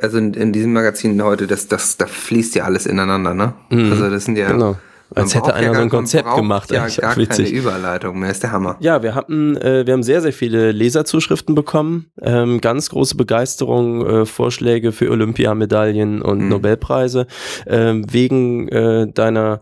also 0.00 0.16
in, 0.18 0.32
in 0.34 0.52
diesem 0.52 0.72
Magazin 0.72 1.22
heute, 1.22 1.46
das, 1.46 1.68
das, 1.68 1.98
da 1.98 2.06
fließt 2.06 2.54
ja 2.54 2.64
alles 2.64 2.86
ineinander, 2.86 3.34
ne? 3.34 3.52
Mhm. 3.70 3.92
Also 3.92 4.08
das 4.10 4.24
sind 4.24 4.38
ja. 4.38 4.50
Genau. 4.50 4.76
Als 5.14 5.34
hätte 5.34 5.52
einer 5.52 5.66
ja 5.66 5.74
so 5.74 5.80
ein 5.82 5.90
Konzept 5.90 6.34
gemacht, 6.36 6.70
Ja, 6.72 6.84
eigentlich 6.84 6.96
gar 6.96 7.12
auch 7.12 7.16
witzig. 7.18 7.48
keine 7.48 7.58
Überleitung 7.58 8.18
mehr, 8.18 8.30
ist 8.30 8.42
der 8.42 8.50
Hammer. 8.50 8.76
Ja, 8.80 9.02
wir 9.02 9.14
hatten, 9.14 9.58
äh, 9.58 9.84
wir 9.86 9.92
haben 9.92 10.02
sehr, 10.02 10.22
sehr 10.22 10.32
viele 10.32 10.72
Leserzuschriften 10.72 11.54
bekommen, 11.54 12.06
ähm, 12.22 12.62
ganz 12.62 12.88
große 12.88 13.14
Begeisterung, 13.18 14.06
äh, 14.06 14.24
Vorschläge 14.24 14.90
für 14.90 15.10
Olympiamedaillen 15.10 16.22
und 16.22 16.38
Mhm. 16.38 16.48
Nobelpreise 16.48 17.26
ähm, 17.66 18.06
wegen 18.10 18.68
äh, 18.68 19.06
deiner 19.12 19.60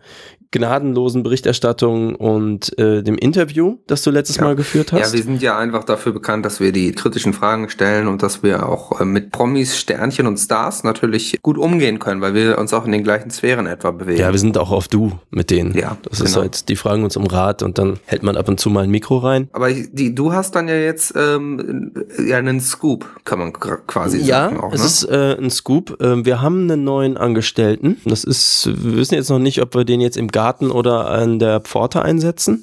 gnadenlosen 0.52 1.22
Berichterstattung 1.22 2.16
und 2.16 2.76
äh, 2.78 3.02
dem 3.02 3.16
Interview, 3.16 3.78
das 3.86 4.02
du 4.02 4.10
letztes 4.10 4.36
Ja. 4.36 4.44
Mal 4.44 4.56
geführt 4.56 4.90
Ja, 4.90 4.98
hast. 5.00 5.12
wir 5.12 5.22
sind 5.22 5.40
ja 5.42 5.56
einfach 5.56 5.84
dafür 5.84 6.12
bekannt, 6.12 6.44
dass 6.44 6.58
wir 6.58 6.72
die 6.72 6.90
kritischen 6.92 7.32
Fragen 7.32 7.68
stellen 7.68 8.08
und 8.08 8.22
dass 8.22 8.42
wir 8.42 8.68
auch 8.68 9.00
äh, 9.00 9.04
mit 9.04 9.30
Promis, 9.30 9.78
Sternchen 9.78 10.26
und 10.26 10.38
Stars 10.38 10.82
natürlich 10.82 11.38
gut 11.42 11.56
umgehen 11.56 12.00
können, 12.00 12.20
weil 12.20 12.34
wir 12.34 12.58
uns 12.58 12.74
auch 12.74 12.84
in 12.84 12.90
den 12.92 13.04
gleichen 13.04 13.30
Sphären 13.30 13.66
etwa 13.66 13.92
bewegen. 13.92 14.18
Ja, 14.18 14.32
wir 14.32 14.38
sind 14.40 14.58
auch 14.58 14.72
auf 14.72 14.88
Du 14.88 15.12
mit 15.30 15.50
denen. 15.50 15.72
Ja, 15.76 15.96
das 16.02 16.20
ist 16.20 16.32
genau. 16.32 16.40
halt, 16.42 16.68
die 16.68 16.74
fragen 16.76 17.04
uns 17.04 17.16
um 17.16 17.26
Rat 17.26 17.62
und 17.62 17.78
dann 17.78 18.00
hält 18.06 18.24
man 18.24 18.36
ab 18.36 18.48
und 18.48 18.58
zu 18.58 18.70
mal 18.70 18.82
ein 18.84 18.90
Mikro 18.90 19.18
rein. 19.18 19.48
Aber 19.52 19.70
die, 19.72 20.14
du 20.16 20.32
hast 20.32 20.56
dann 20.56 20.66
ja 20.66 20.74
jetzt 20.74 21.14
ähm, 21.16 21.92
ja 22.26 22.38
einen 22.38 22.60
Scoop, 22.60 23.06
kann 23.24 23.38
man 23.38 23.52
quasi 23.52 24.18
Ja, 24.18 24.46
sagen. 24.48 24.58
Auch, 24.58 24.72
es 24.72 24.80
ne? 24.80 24.86
ist 24.86 25.04
äh, 25.04 25.36
ein 25.38 25.50
Scoop. 25.50 25.96
Ähm, 26.00 26.24
wir 26.26 26.42
haben 26.42 26.62
einen 26.70 26.82
neuen 26.82 27.16
Angestellten. 27.16 27.98
Das 28.04 28.24
ist, 28.24 28.68
wir 28.82 28.96
wissen 28.96 29.14
jetzt 29.14 29.30
noch 29.30 29.38
nicht, 29.38 29.62
ob 29.62 29.76
wir 29.76 29.84
den 29.84 30.00
jetzt 30.00 30.16
im 30.16 30.26
Garten 30.26 30.39
oder 30.70 31.08
an 31.10 31.38
der 31.38 31.60
Pforte 31.60 32.02
einsetzen. 32.02 32.62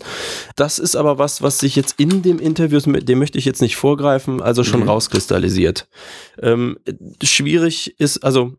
Das 0.56 0.80
ist 0.80 0.96
aber 0.96 1.18
was, 1.18 1.42
was 1.42 1.60
sich 1.60 1.76
jetzt 1.76 1.96
in 2.00 2.22
dem 2.22 2.40
Interview, 2.40 2.80
dem 2.80 3.20
möchte 3.20 3.38
ich 3.38 3.46
jetzt 3.46 3.62
nicht 3.62 3.76
vorgreifen, 3.76 4.42
also 4.42 4.64
schon 4.64 4.82
Mhm. 4.82 4.90
rauskristallisiert. 4.90 5.88
Ähm, 6.42 6.78
schwierig 7.24 8.00
ist, 8.00 8.24
also 8.24 8.54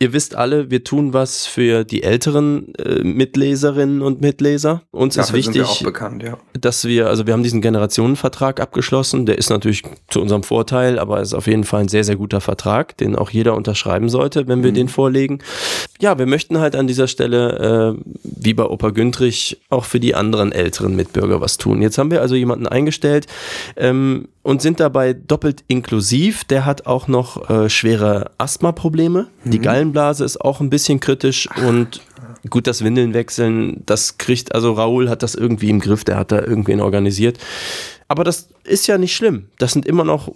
Ihr 0.00 0.12
wisst 0.12 0.34
alle, 0.34 0.70
wir 0.70 0.84
tun 0.84 1.12
was 1.12 1.46
für 1.46 1.84
die 1.84 2.02
älteren 2.02 2.74
äh, 2.74 3.02
Mitleserinnen 3.02 4.02
und 4.02 4.20
Mitleser. 4.20 4.82
Uns 4.90 5.16
ist 5.16 5.28
Dafür 5.30 5.34
wir 5.34 5.46
wichtig, 5.46 5.62
auch 5.62 5.82
bekannt, 5.82 6.22
ja. 6.22 6.38
dass 6.58 6.84
wir, 6.84 7.08
also 7.08 7.26
wir 7.26 7.32
haben 7.32 7.42
diesen 7.42 7.60
Generationenvertrag 7.60 8.60
abgeschlossen. 8.60 9.26
Der 9.26 9.38
ist 9.38 9.50
natürlich 9.50 9.82
zu 10.08 10.20
unserem 10.20 10.42
Vorteil, 10.42 10.98
aber 10.98 11.20
ist 11.20 11.34
auf 11.34 11.46
jeden 11.46 11.64
Fall 11.64 11.82
ein 11.82 11.88
sehr, 11.88 12.04
sehr 12.04 12.16
guter 12.16 12.40
Vertrag, 12.40 12.96
den 12.98 13.16
auch 13.16 13.30
jeder 13.30 13.54
unterschreiben 13.54 14.08
sollte, 14.08 14.48
wenn 14.48 14.62
wir 14.62 14.70
Mhm. 14.70 14.74
den 14.74 14.88
vorlegen. 14.88 15.38
Ja, 16.00 16.18
wir 16.18 16.26
möchten 16.26 16.58
halt 16.58 16.74
an 16.76 16.86
dieser 16.86 17.06
Stelle, 17.06 17.94
äh, 17.96 18.10
wie 18.24 18.54
bei 18.54 18.64
Opa 18.64 18.90
Güntrich, 18.90 19.60
auch 19.70 19.84
für 19.84 20.00
die 20.00 20.14
anderen 20.14 20.52
älteren 20.52 20.96
Mitbürger 20.96 21.40
was 21.40 21.56
tun. 21.56 21.80
Jetzt 21.82 21.98
haben 21.98 22.10
wir 22.10 22.20
also 22.20 22.34
jemanden 22.34 22.66
eingestellt 22.66 23.26
ähm, 23.76 24.28
und 24.42 24.60
sind 24.60 24.80
dabei 24.80 25.12
doppelt 25.12 25.64
inklusiv. 25.68 26.44
Der 26.44 26.66
hat 26.66 26.86
auch 26.86 27.08
noch 27.08 27.48
äh, 27.48 27.70
schwere 27.70 28.32
Asthma-Probleme. 28.38 29.28
Die 29.44 29.58
Gallenblase 29.84 30.24
ist 30.24 30.40
auch 30.40 30.60
ein 30.60 30.70
bisschen 30.70 31.00
kritisch 31.00 31.48
und 31.66 32.00
Gut, 32.50 32.66
das 32.66 32.84
Windeln 32.84 33.14
wechseln, 33.14 33.82
das 33.86 34.18
kriegt, 34.18 34.54
also 34.54 34.72
Raoul 34.74 35.08
hat 35.08 35.22
das 35.22 35.34
irgendwie 35.34 35.70
im 35.70 35.80
Griff, 35.80 36.04
der 36.04 36.16
hat 36.18 36.30
da 36.30 36.42
irgendwen 36.42 36.82
organisiert. 36.82 37.38
Aber 38.06 38.22
das 38.22 38.48
ist 38.64 38.86
ja 38.86 38.98
nicht 38.98 39.16
schlimm. 39.16 39.46
Das 39.58 39.72
sind 39.72 39.86
immer 39.86 40.04
noch 40.04 40.30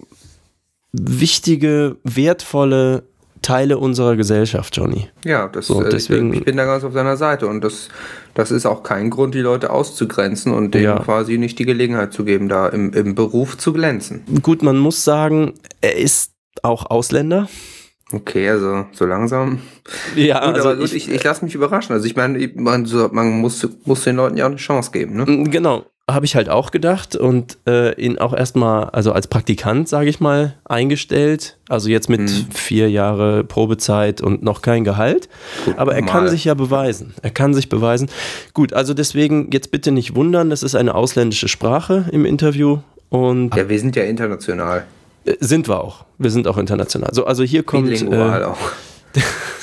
wichtige, 0.92 1.96
wertvolle 2.04 3.02
Teile 3.42 3.76
unserer 3.76 4.16
Gesellschaft, 4.16 4.74
Johnny. 4.74 5.08
Ja, 5.24 5.48
das, 5.48 5.66
So, 5.66 5.82
äh, 5.82 5.90
deswegen- 5.90 6.28
ich, 6.28 6.30
bin, 6.30 6.38
ich 6.40 6.44
bin 6.46 6.56
da 6.56 6.64
ganz 6.64 6.82
auf 6.82 6.94
seiner 6.94 7.18
Seite 7.18 7.46
und 7.46 7.61
das, 7.62 7.88
das 8.32 8.50
ist 8.50 8.64
auch 8.64 8.82
kein 8.82 9.11
Grund, 9.11 9.34
die 9.34 9.40
Leute 9.40 9.68
auszugrenzen 9.70 10.54
und 10.54 10.72
denen 10.72 10.84
Ja. 10.84 10.98
quasi 11.00 11.37
nicht 11.37 11.58
die 11.58 11.66
Gelegenheit 11.66 12.14
zu 12.14 12.24
geben, 12.24 12.48
da 12.48 12.68
im, 12.68 12.94
im 12.94 13.14
Beruf 13.14 13.58
zu 13.58 13.74
glänzen. 13.74 14.22
Gut, 14.42 14.62
man 14.62 14.78
muss 14.78 15.04
sagen, 15.04 15.52
er 15.82 15.96
ist 15.96 16.32
auch 16.62 16.87
Ausländer. 16.90 17.48
Okay, 18.12 18.49
also 18.49 18.87
so 18.92 19.05
langsam. 19.05 19.59
Ja, 20.16 20.47
gut, 20.47 20.55
also 20.57 20.68
aber 20.71 20.79
gut, 20.79 20.92
ich, 20.94 21.11
ich, 21.11 21.23
lasse 21.25 21.44
mich 21.44 21.55
überraschen. 21.55 21.92
Also 21.94 22.07
ich 22.07 22.16
meine, 22.16 22.51
man, 22.57 22.87
so- 22.87 23.11
man 23.12 23.40
muss, 23.40 23.68
muss 23.85 24.05
den 24.05 24.16
Leuten 24.16 24.37
ja 24.38 24.44
auch 24.47 24.51
eine 24.51 24.57
Chance 24.57 24.90
geben, 24.92 25.16
ne? 25.16 25.25
Mm, 25.27 25.51
Genau, 25.51 25.85
habe 26.11 26.25
ich 26.25 26.35
halt 26.35 26.49
auch 26.49 26.71
gedacht 26.71 27.16
und 27.16 27.59
äh, 27.66 27.92
ihn 28.01 28.16
auch 28.16 28.33
erstmal, 28.35 28.85
also 28.90 29.12
als 29.12 29.27
Praktikant, 29.27 29.90
sage 29.90 30.09
ich 30.09 30.21
mal, 30.21 30.55
eingestellt. 30.64 31.59
Also 31.68 31.90
jetzt 31.90 32.09
mit 32.09 32.21
Mhm. 32.23 32.47
vier 32.55 32.90
Jahre 32.90 33.44
Probezeit 33.44 34.23
und 34.23 34.42
noch 34.42 34.62
kein 34.62 34.85
Gehalt. 34.85 35.29
Aber 35.77 35.92
er 35.94 36.01
kann 36.01 36.07
normal. 36.14 36.29
sich 36.31 36.47
ja 36.47 36.55
beweisen. 36.55 37.12
Er 37.21 37.29
kann 37.31 37.53
sich 37.53 37.68
beweisen. 37.68 38.09
Gut, 38.55 38.73
also 38.73 38.94
deswegen 38.94 39.51
jetzt 39.53 39.71
bitte 39.71 39.90
nicht 39.90 40.14
wundern, 40.14 40.49
das 40.49 40.62
ist 40.62 40.75
eine 40.75 40.94
ausländische 40.94 41.49
Sprache 41.49 42.07
im 42.11 42.25
Interview 42.25 42.79
und 43.11 43.55
Ja, 43.55 43.68
wir 43.68 43.79
sind 43.79 43.94
ja 43.97 44.05
international. 44.05 44.87
Äh, 45.29 45.37
sind 45.41 45.69
wir 45.69 45.83
auch. 45.83 46.05
Wir 46.19 46.31
sind 46.31 46.47
auch 46.49 46.59
international. 46.59 47.11
So, 47.12 47.25
also 47.25 47.43
hier 47.43 47.62
kommt. 47.62 47.91
Äh, 48.03 48.45
auch. 48.45 48.59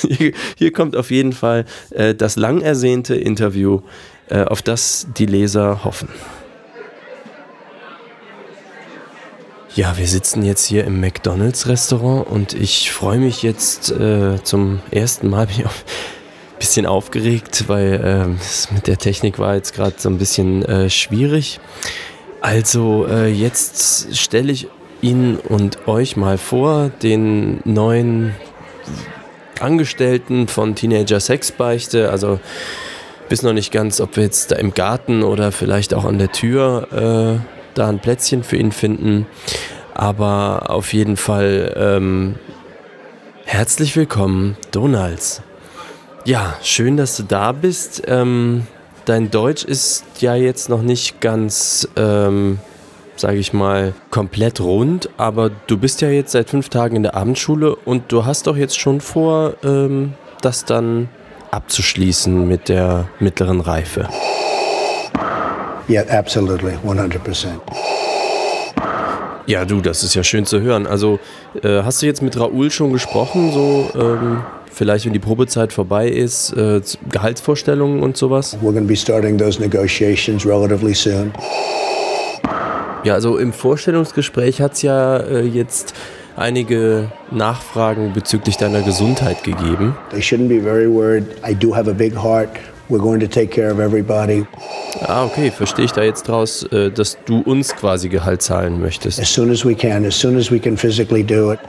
hier, 0.02 0.34
hier 0.58 0.72
kommt 0.72 0.96
auf 0.96 1.12
jeden 1.12 1.34
Fall 1.34 1.66
äh, 1.92 2.16
das 2.16 2.36
lang 2.36 2.62
ersehnte 2.62 3.16
Interview, 3.16 3.82
äh, 4.30 4.44
auf 4.44 4.62
das 4.62 5.08
die 5.18 5.26
Leser 5.26 5.84
hoffen. 5.84 6.10
Ja, 9.76 9.98
wir 9.98 10.08
sitzen 10.08 10.44
jetzt 10.44 10.66
hier 10.66 10.86
im 10.86 11.02
McDonald's 11.02 11.68
Restaurant 11.68 12.30
und 12.30 12.54
ich 12.54 12.94
freue 12.94 13.20
mich 13.20 13.44
jetzt 13.44 13.92
äh, 13.92 14.42
zum 14.42 14.80
ersten 14.90 15.30
Mal 15.30 15.48
bin 15.48 15.58
ich 15.60 15.66
ein 15.66 15.72
bisschen 16.60 16.86
aufgeregt, 16.86 17.66
weil 17.68 18.02
ähm, 18.02 18.38
es 18.40 18.72
mit 18.72 18.88
der 18.88 18.98
Technik 18.98 19.38
war 19.38 19.56
jetzt 19.56 19.74
gerade 19.74 19.96
so 19.98 20.08
ein 20.08 20.18
bisschen 20.18 20.64
äh, 20.64 20.90
schwierig. 20.90 21.60
Also 22.40 23.08
jetzt 23.08 24.16
stelle 24.16 24.52
ich 24.52 24.68
Ihnen 25.02 25.38
und 25.38 25.88
euch 25.88 26.18
mal 26.18 26.38
vor, 26.38 26.90
den 27.02 27.62
neuen 27.66 28.36
Angestellten 29.60 30.48
von 30.48 30.76
Teenager 30.76 31.20
Sexbeichte. 31.20 32.10
Also 32.10 32.40
wissen 33.30 33.46
noch 33.46 33.54
nicht 33.54 33.72
ganz, 33.72 34.02
ob 34.02 34.16
wir 34.16 34.24
jetzt 34.24 34.52
da 34.52 34.56
im 34.56 34.74
Garten 34.74 35.24
oder 35.24 35.52
vielleicht 35.52 35.94
auch 35.94 36.06
an 36.06 36.20
der 36.20 36.32
Tür 36.32 37.40
äh, 37.40 37.46
da 37.74 37.90
ein 37.90 38.00
Plätzchen 38.00 38.44
für 38.44 38.58
ihn 38.58 38.72
finden. 38.72 39.26
Aber 39.94 40.70
auf 40.70 40.94
jeden 40.94 41.18
Fall 41.18 41.74
ähm, 41.78 42.36
herzlich 43.46 43.96
willkommen, 43.96 44.58
Donalds. 44.72 45.42
Ja, 46.26 46.58
schön, 46.64 46.98
dass 46.98 47.18
du 47.18 47.24
da 47.24 47.52
bist. 47.52 48.04
Ähm, 48.08 48.68
dein 49.06 49.32
Deutsch 49.32 49.64
ist 49.64 50.04
ja 50.20 50.36
jetzt 50.36 50.70
noch 50.70 50.82
nicht 50.82 51.22
ganz, 51.22 51.88
ähm, 51.96 52.60
sage 53.16 53.38
ich 53.38 53.54
mal, 53.54 53.94
komplett 54.12 54.60
rund, 54.60 55.10
aber 55.18 55.50
du 55.68 55.78
bist 55.78 56.02
ja 56.02 56.10
jetzt 56.10 56.32
seit 56.32 56.50
fünf 56.50 56.70
Tagen 56.70 56.96
in 56.96 57.04
der 57.04 57.16
Abendschule 57.16 57.76
und 57.76 58.12
du 58.12 58.26
hast 58.26 58.48
doch 58.48 58.58
jetzt 58.58 58.80
schon 58.80 59.02
vor, 59.02 59.54
ähm, 59.64 60.14
das 60.42 60.66
dann 60.66 61.10
abzuschließen 61.52 62.48
mit 62.48 62.70
der 62.70 63.08
mittleren 63.20 63.62
Reife. 63.62 64.10
Yeah, 65.88 66.04
absolutely, 66.10 66.74
100%. 66.86 67.48
Ja, 69.48 69.64
du, 69.64 69.80
das 69.80 70.04
ist 70.04 70.16
ja 70.16 70.24
schön 70.24 70.46
zu 70.46 70.62
hören. 70.62 70.88
Also, 70.88 71.20
äh, 71.62 71.84
hast 71.84 72.02
du 72.02 72.08
jetzt 72.08 72.24
mit 72.24 72.40
Raoul 72.40 72.72
schon 72.72 72.92
gesprochen, 72.92 73.52
so 73.52 73.92
ähm, 73.96 74.44
vielleicht, 74.72 75.06
wenn 75.06 75.14
die 75.14 75.20
Probezeit 75.20 75.72
vorbei 75.72 76.08
ist, 76.10 76.52
äh, 76.54 76.82
Gehaltsvorstellungen 77.12 78.02
und 78.02 78.18
sowas? 78.18 78.58
We're 78.58 78.72
going 78.72 78.78
to 78.78 78.88
be 78.88 78.96
starting 78.96 79.38
those 79.38 79.62
negotiations 79.62 80.46
relatively 80.46 80.96
soon. 80.96 81.32
Ja, 83.06 83.14
also 83.14 83.38
im 83.38 83.54
Vorstellungsgespräch 83.54 84.62
hat 84.62 84.74
es 84.74 84.82
ja 84.82 85.18
äh, 85.18 85.42
jetzt 85.42 85.94
einige 86.36 87.12
Nachfragen 87.30 88.14
bezüglich 88.14 88.58
deiner 88.58 88.82
Gesundheit 88.82 89.44
gegeben. 89.44 89.96
They 90.10 90.22
shouldn't 90.22 90.48
be 90.48 90.60
very 90.60 90.92
worried. 90.92 91.24
I 91.48 91.54
do 91.54 91.76
have 91.76 91.88
a 91.88 91.94
big 91.94 92.16
heart. 92.16 92.50
We're 92.90 92.98
going 92.98 93.20
to 93.20 93.28
take 93.28 93.50
care 93.50 93.72
of 93.72 93.78
everybody. 93.78 94.48
Ah, 95.02 95.24
okay, 95.24 95.52
verstehe 95.52 95.86
ich 95.86 95.92
da 95.92 96.02
jetzt 96.02 96.28
draus, 96.28 96.64
äh, 96.72 96.90
dass 96.90 97.20
du 97.26 97.42
uns 97.42 97.76
quasi 97.76 98.10
Gehalt 98.10 98.42
zahlen 98.42 98.82
möchtest. 98.82 99.20
As 99.20 99.32
soon 99.32 99.52
as 99.52 99.64
we 99.64 99.76
can, 99.76 100.04
as 100.04 100.20
soon 100.20 100.36
as 100.36 100.52
we 100.52 100.60
can 100.60 100.76
physically 100.76 101.24
do 101.24 101.52
it. 101.52 101.60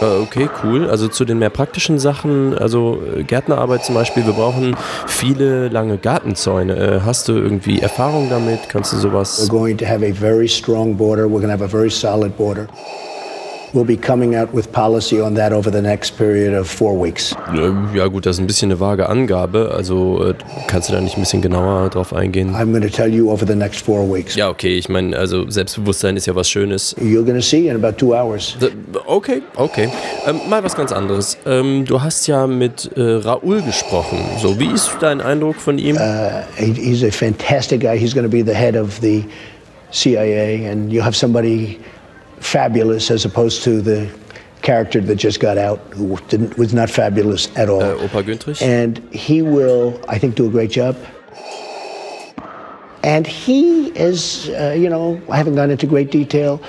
Äh, 0.00 0.04
okay, 0.22 0.48
cool. 0.62 0.88
Also 0.88 1.08
zu 1.08 1.24
den 1.24 1.38
mehr 1.38 1.50
praktischen 1.50 1.98
Sachen, 1.98 2.56
also 2.56 3.00
äh, 3.16 3.24
Gärtnerarbeit 3.24 3.84
zum 3.84 3.94
Beispiel, 3.94 4.24
wir 4.24 4.32
brauchen 4.32 4.76
viele 5.06 5.68
lange 5.68 5.98
Gartenzäune. 5.98 6.76
Äh, 6.76 7.00
hast 7.04 7.28
du 7.28 7.32
irgendwie 7.32 7.80
Erfahrung 7.80 8.28
damit? 8.30 8.68
Kannst 8.68 8.92
du 8.92 8.96
sowas? 8.96 9.42
We're 9.42 9.50
going 9.50 9.78
to 9.78 9.86
have 9.86 10.04
a 10.04 10.12
very 10.12 10.48
strong 10.48 10.96
border. 10.96 11.24
We're 11.24 11.40
going 11.40 11.46
to 11.46 11.52
have 11.52 11.64
a 11.64 11.68
very 11.68 11.90
solid 11.90 12.36
border. 12.36 12.68
We'll 13.74 13.84
be 13.84 13.96
coming 13.96 14.34
out 14.34 14.54
with 14.54 14.72
policy 14.72 15.20
on 15.20 15.34
that 15.34 15.52
over 15.52 15.70
the 15.70 15.82
next 15.82 16.16
period 16.16 16.54
of 16.54 16.68
four 16.68 16.98
weeks. 16.98 17.34
Ja 17.94 18.06
gut, 18.06 18.24
das 18.24 18.36
ist 18.36 18.40
ein 18.40 18.46
bisschen 18.46 18.70
eine 18.70 18.80
vage 18.80 19.08
Angabe. 19.08 19.72
Also 19.74 20.34
kannst 20.66 20.88
du 20.88 20.94
da 20.94 21.00
nicht 21.00 21.18
ein 21.18 21.20
bisschen 21.20 21.42
genauer 21.42 21.90
drauf 21.90 22.14
eingehen? 22.14 22.54
I'm 22.54 22.70
going 22.70 22.82
to 22.82 22.88
tell 22.88 23.12
you 23.12 23.30
over 23.30 23.46
the 23.46 23.54
next 23.54 23.84
four 23.84 24.10
weeks. 24.10 24.36
Ja, 24.36 24.48
okay. 24.48 24.78
Ich 24.78 24.88
meine, 24.88 25.16
also 25.16 25.48
Selbstbewusstsein 25.50 26.16
ist 26.16 26.26
ja 26.26 26.34
was 26.34 26.48
Schönes. 26.48 26.96
You're 26.98 27.24
going 27.24 27.36
to 27.36 27.42
see 27.42 27.68
in 27.68 27.76
about 27.76 27.98
two 27.98 28.14
hours. 28.14 28.56
Okay, 29.06 29.42
okay. 29.56 29.90
Ähm, 30.26 30.40
mal 30.48 30.64
was 30.64 30.74
ganz 30.74 30.90
anderes. 30.92 31.36
Ähm, 31.44 31.84
du 31.84 32.00
hast 32.00 32.26
ja 32.26 32.46
mit 32.46 32.90
äh, 32.96 33.00
Raoul 33.00 33.60
gesprochen. 33.62 34.18
So, 34.40 34.58
wie 34.58 34.72
ist 34.72 34.96
dein 35.00 35.20
Eindruck 35.20 35.56
von 35.56 35.78
ihm? 35.78 35.96
Uh, 35.96 36.42
he's 36.56 37.04
a 37.04 37.10
fantastic 37.10 37.82
guy. 37.82 37.98
He's 37.98 38.14
going 38.14 38.28
to 38.28 38.30
be 38.30 38.42
the 38.42 38.56
head 38.56 38.76
of 38.76 38.98
the 39.00 39.24
CIA, 39.90 40.70
and 40.70 40.90
you 40.92 41.02
have 41.02 41.14
somebody 41.14 41.78
fabulous 42.40 43.10
as 43.10 43.24
opposed 43.24 43.62
to 43.64 43.80
the 43.80 44.08
character 44.62 45.00
that 45.00 45.16
just 45.16 45.40
got 45.40 45.58
out 45.58 45.78
who 45.94 46.18
didn't, 46.28 46.58
was 46.58 46.74
not 46.74 46.90
fabulous 46.90 47.48
at 47.56 47.68
all. 47.68 47.82
Äh, 47.82 48.08
Opa 48.08 48.22
Güntrich? 48.22 48.60
And 48.62 48.98
he 49.12 49.42
will, 49.42 50.00
I 50.08 50.18
think, 50.18 50.34
do 50.34 50.46
a 50.46 50.50
great 50.50 50.70
job. 50.70 50.96
And 53.04 53.26
he 53.26 53.88
is, 53.90 54.50
uh, 54.50 54.74
you 54.76 54.88
know, 54.88 55.20
I 55.30 55.36
haven't 55.36 55.54
gone 55.54 55.70
into 55.70 55.86
great 55.86 56.10
detail, 56.10 56.60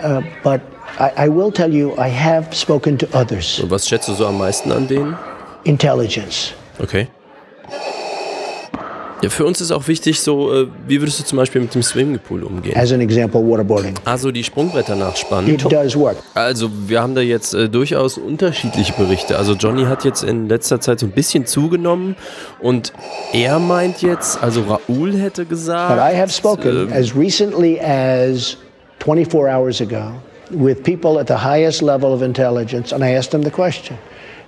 uh, 0.00 0.22
but 0.42 0.60
I, 0.98 1.12
I, 1.24 1.28
will 1.28 1.52
tell 1.52 1.72
you, 1.72 1.96
I 1.96 2.08
have 2.08 2.54
spoken 2.54 2.98
to 2.98 3.06
others. 3.16 3.60
Und 3.60 3.70
was 3.70 3.88
schätzt 3.88 4.08
du 4.08 4.14
so 4.14 4.26
am 4.26 4.38
meisten 4.38 4.72
an 4.72 4.88
denen? 4.88 5.16
Intelligence. 5.64 6.52
Okay. 6.80 7.08
Ja, 9.22 9.30
für 9.30 9.46
uns 9.46 9.62
ist 9.62 9.72
auch 9.72 9.88
wichtig, 9.88 10.20
so, 10.20 10.52
äh, 10.52 10.66
wie 10.86 11.00
würdest 11.00 11.18
du 11.20 11.24
zum 11.24 11.38
Beispiel 11.38 11.62
mit 11.62 11.74
dem 11.74 11.82
Swimmingpool 11.82 12.42
umgehen? 12.42 12.76
As 12.76 12.92
an 12.92 13.00
example, 13.00 13.40
waterboarding. 13.40 13.94
Also 14.04 14.30
die 14.30 14.44
Sprungbretter 14.44 14.94
nachspannen. 14.94 15.54
It 15.54 15.64
does 15.72 15.96
work. 15.96 16.18
Also 16.34 16.68
wir 16.86 17.00
haben 17.00 17.14
da 17.14 17.22
jetzt 17.22 17.54
äh, 17.54 17.68
durchaus 17.68 18.18
unterschiedliche 18.18 18.92
Berichte. 18.92 19.38
Also 19.38 19.54
Johnny 19.54 19.84
hat 19.84 20.04
jetzt 20.04 20.22
in 20.22 20.48
letzter 20.48 20.80
Zeit 20.80 21.00
so 21.00 21.06
ein 21.06 21.12
bisschen 21.12 21.46
zugenommen 21.46 22.14
und 22.60 22.92
er 23.32 23.58
meint 23.58 24.02
jetzt, 24.02 24.42
also 24.42 24.62
Raoul 24.62 25.14
hätte 25.14 25.46
gesagt. 25.46 25.96
But 25.96 25.98
I 25.98 26.14
have 26.14 26.30
spoken 26.30 26.90
äh, 26.90 26.94
as 26.94 27.16
recently 27.16 27.80
as 27.80 28.58
24 29.00 29.48
hours 29.48 29.80
ago 29.80 30.12
with 30.50 30.82
people 30.82 31.18
at 31.18 31.26
the 31.26 31.34
highest 31.34 31.80
level 31.80 32.12
of 32.12 32.20
intelligence 32.20 32.92
and 32.92 33.02
I 33.02 33.16
asked 33.16 33.30
them 33.30 33.42
the 33.42 33.50
question. 33.50 33.96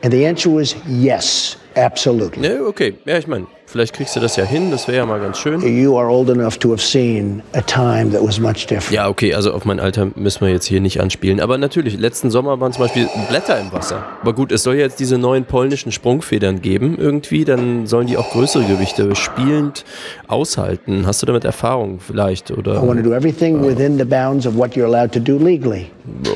And 0.03 0.13
the 0.13 0.27
answer 0.27 0.51
was 0.51 0.77
yes, 0.87 1.57
absolutely. 1.85 2.49
Ne, 2.49 2.61
okay. 2.67 2.95
Ja, 3.05 3.19
ich 3.19 3.27
meine, 3.27 3.47
vielleicht 3.67 3.95
kriegst 3.95 4.17
du 4.17 4.21
das 4.21 4.37
ja 4.37 4.45
hin, 4.45 4.71
das 4.71 4.89
wäre 4.89 4.99
ja 4.99 5.07
mal 5.07 5.21
ganz 5.21 5.39
schön. 5.39 5.61
You 5.61 5.99
are 5.99 6.09
old 6.09 6.31
enough 6.31 6.57
to 6.59 6.71
have 6.71 6.81
seen 6.81 7.43
a 7.53 7.61
time 7.61 8.11
that 8.13 8.23
was 8.23 8.41
much 8.41 8.67
different. 8.67 8.91
Ja, 8.93 9.09
okay, 9.09 9.35
also 9.35 9.53
auf 9.53 9.65
mein 9.65 9.81
Alter 9.81 10.09
müssen 10.15 10.41
wir 10.41 10.53
jetzt 10.53 10.67
hier 10.67 10.81
nicht 10.81 11.01
anspielen. 11.01 11.41
Aber 11.41 11.59
natürlich, 11.59 11.99
letzten 11.99 12.31
Sommer 12.31 12.61
waren 12.61 12.73
zum 12.73 12.85
Beispiel 12.85 13.09
Blätter 13.29 13.61
im 13.61 13.73
Wasser. 13.73 14.05
Aber 14.23 14.33
gut, 14.33 14.53
es 14.53 14.63
soll 14.63 14.77
jetzt 14.77 15.01
diese 15.01 15.19
neuen 15.19 15.45
polnischen 15.45 15.93
Sprungfedern 15.93 16.63
geben 16.63 16.97
irgendwie, 16.99 17.45
dann 17.45 17.87
sollen 17.87 18.07
die 18.07 18.17
auch 18.17 18.31
größere 18.31 18.65
Gewichte 18.65 19.15
spielend 19.15 19.85
aushalten. 20.27 21.07
Hast 21.07 21.23
du 21.23 21.27
damit 21.27 21.45
Erfahrung 21.45 22.01
vielleicht? 22.01 22.51
Oder? 22.51 22.83
I 22.83 22.87
want 22.87 23.03
to 23.03 23.09
do 23.09 23.15
everything 23.15 23.67
within 23.67 23.99
the 23.99 24.05
bounds 24.05 24.47
of 24.47 24.57
what 24.57 24.75
you're 24.75 24.87
allowed 24.87 25.13
to 25.13 25.21
do 25.21 25.37
legally. 25.37 25.91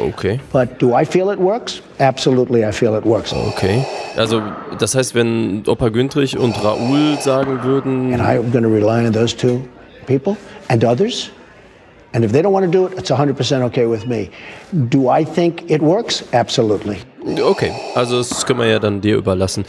Okay. 0.09 0.39
But 0.53 0.81
do 0.81 0.95
I 0.99 1.05
feel 1.05 1.31
it 1.31 1.39
works? 1.39 1.81
Absolutely, 1.99 2.65
I 2.65 2.73
feel 2.73 2.95
it 2.97 3.05
works. 3.05 3.33
Okay. 3.33 3.85
Also, 4.17 4.43
das 4.79 4.95
heißt, 4.95 5.15
wenn 5.15 5.32
Opa 5.67 5.89
Güntrich 5.91 6.37
und 6.37 6.55
Raoul 6.63 7.19
sagen 7.21 7.63
würden. 7.63 8.13
And 8.13 8.23
I'm 8.23 8.51
going 8.51 8.65
to 8.65 8.71
rely 8.71 9.07
on 9.07 9.13
those 9.13 9.35
two 9.35 9.63
people 10.07 10.37
and 10.69 10.85
others. 10.85 11.31
And 12.15 12.25
if 12.25 12.33
they 12.33 12.43
don't 12.43 12.53
want 12.53 12.67
to 12.67 12.71
do 12.71 12.87
it, 12.87 12.99
it's 12.99 13.11
100% 13.11 13.63
okay 13.63 13.87
with 13.87 14.07
me. 14.07 14.31
Do 14.89 15.09
I 15.09 15.25
think 15.25 15.71
it 15.71 15.81
works? 15.81 16.23
Absolutely. 16.33 16.99
Okay, 17.25 17.73
also 17.95 18.19
das 18.19 18.45
können 18.47 18.59
wir 18.59 18.67
ja 18.67 18.79
dann 18.79 19.01
dir 19.01 19.17
überlassen. 19.17 19.65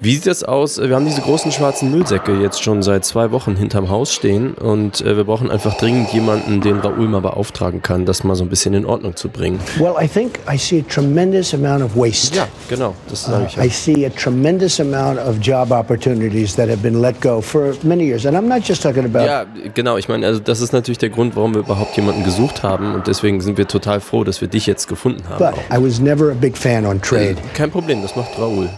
Wie 0.00 0.14
sieht 0.14 0.26
das 0.26 0.42
aus? 0.42 0.80
Wir 0.80 0.94
haben 0.94 1.04
diese 1.04 1.20
großen 1.20 1.52
schwarzen 1.52 1.90
Müllsäcke 1.90 2.34
jetzt 2.40 2.62
schon 2.62 2.82
seit 2.82 3.04
zwei 3.04 3.30
Wochen 3.30 3.56
hinterm 3.56 3.90
Haus 3.90 4.12
stehen 4.12 4.54
und 4.54 5.00
äh, 5.02 5.16
wir 5.16 5.24
brauchen 5.24 5.50
einfach 5.50 5.76
dringend 5.76 6.12
jemanden, 6.12 6.60
den 6.60 6.78
Raoul 6.78 7.08
mal 7.08 7.20
beauftragen 7.20 7.82
kann, 7.82 8.06
das 8.06 8.24
mal 8.24 8.34
so 8.34 8.44
ein 8.44 8.48
bisschen 8.48 8.74
in 8.74 8.86
Ordnung 8.86 9.16
zu 9.16 9.28
bringen. 9.28 9.60
Well, 9.78 9.94
I 10.02 10.08
think 10.08 10.38
I 10.50 10.56
see 10.56 10.80
a 10.80 10.92
tremendous 10.92 11.52
amount 11.52 11.82
of 11.82 11.94
waste. 11.94 12.36
Ja, 12.36 12.48
genau, 12.68 12.94
das 13.08 13.24
sage 13.24 13.46
ich. 13.48 13.58
Uh, 13.58 13.62
I 13.62 13.68
see 13.68 14.06
a 14.06 14.10
tremendous 14.10 14.80
amount 14.80 15.18
of 15.18 15.36
job 15.40 15.70
opportunities 15.72 16.54
that 16.56 16.68
have 16.68 16.82
been 16.82 17.00
let 17.00 17.20
go 17.20 17.40
for 17.40 17.74
many 17.82 18.04
years. 18.04 18.24
And 18.26 18.36
I'm 18.36 18.48
not 18.48 18.66
just 18.66 18.82
talking 18.82 19.04
about. 19.04 19.26
Ja, 19.26 19.44
genau, 19.74 19.96
ich 19.98 20.08
meine, 20.08 20.26
also 20.26 20.40
das 20.40 20.60
ist 20.60 20.72
natürlich 20.72 20.98
der 20.98 21.10
Grund, 21.10 21.36
warum 21.36 21.54
wir 21.54 21.60
überhaupt 21.60 21.96
jemanden 21.96 22.24
gesucht 22.24 22.62
haben 22.62 22.94
und 22.94 23.06
deswegen 23.06 23.40
sind 23.40 23.58
wir 23.58 23.68
total 23.68 24.00
froh, 24.00 24.24
dass 24.24 24.40
wir 24.40 24.48
dich 24.48 24.66
jetzt 24.66 24.88
gefunden 24.88 25.22
haben. 25.28 25.38
But 25.38 25.54
auch. 25.54 25.76
I 25.76 25.82
was 25.82 26.00
never 26.00 26.30
a 26.30 26.34
big 26.34 26.56
fan 26.56 26.86
on 26.86 26.93
trade. 27.00 27.36
Kein 27.54 27.70
Problem, 27.70 28.02
das 28.02 28.16
macht 28.16 28.38
Raoul. 28.38 28.68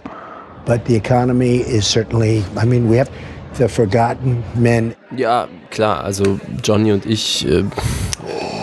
But 0.65 0.83
the 0.87 0.97
economy 0.97 1.59
is 1.59 1.91
certainly, 1.91 2.43
I 2.61 2.67
mean, 2.67 2.91
we 2.91 2.99
have 2.99 3.11
the 3.59 3.69
forgotten 3.69 4.43
men. 4.55 4.95
Ja, 5.17 5.49
klar, 5.71 6.05
also 6.05 6.39
Johnny 6.63 6.93
und 6.93 7.07
ich, 7.07 7.47
äh, 7.47 7.65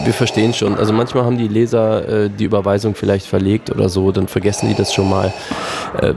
wir 0.04 0.14
verstehen 0.14 0.54
schon. 0.54 0.76
Also 0.76 0.94
manchmal 0.94 1.24
haben 1.24 1.38
die 1.38 1.48
Leser 1.48 2.26
äh, 2.26 2.30
die 2.30 2.44
Überweisung 2.44 2.96
vielleicht 2.96 3.26
verlegt 3.26 3.72
oder 3.72 3.90
so, 3.90 4.12
dann 4.12 4.28
vergessen 4.28 4.68
die 4.70 4.76
das 4.76 4.94
schon 4.94 5.10
mal. 5.10 5.34
Äh, 6.02 6.14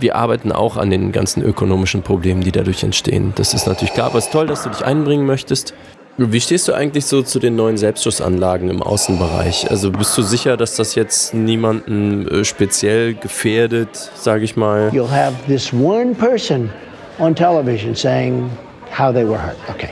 wir 0.00 0.16
arbeiten 0.16 0.52
auch 0.52 0.76
an 0.76 0.90
den 0.90 1.12
ganzen 1.12 1.42
ökonomischen 1.42 2.02
Problemen, 2.02 2.42
die 2.42 2.52
dadurch 2.52 2.82
entstehen. 2.82 3.32
Das 3.36 3.54
ist 3.54 3.66
natürlich 3.66 3.94
klar, 3.94 4.06
aber 4.06 4.18
es 4.18 4.26
ist 4.26 4.32
toll, 4.32 4.46
dass 4.46 4.62
du 4.62 4.70
dich 4.70 4.84
einbringen 4.84 5.26
möchtest. 5.26 5.74
Wie 6.18 6.40
stehst 6.40 6.68
du 6.68 6.74
eigentlich 6.74 7.06
so 7.06 7.22
zu 7.22 7.38
den 7.38 7.56
neuen 7.56 7.78
Selbstschussanlagen 7.78 8.68
im 8.68 8.82
Außenbereich? 8.82 9.70
Also 9.70 9.90
bist 9.90 10.16
du 10.18 10.22
sicher, 10.22 10.58
dass 10.58 10.76
das 10.76 10.94
jetzt 10.94 11.32
niemanden 11.32 12.28
äh, 12.28 12.44
speziell 12.44 13.14
gefährdet, 13.14 13.88
sage 14.14 14.44
ich 14.44 14.54
mal? 14.54 14.90
You'll 14.92 15.10
have 15.10 15.34
this 15.46 15.72
one 15.72 16.14
person 16.14 16.70
on 17.18 17.34
television 17.34 17.94
saying 17.94 18.50
how 18.90 19.10
they 19.10 19.24
were 19.24 19.38
hurt. 19.38 19.56
Okay. 19.70 19.88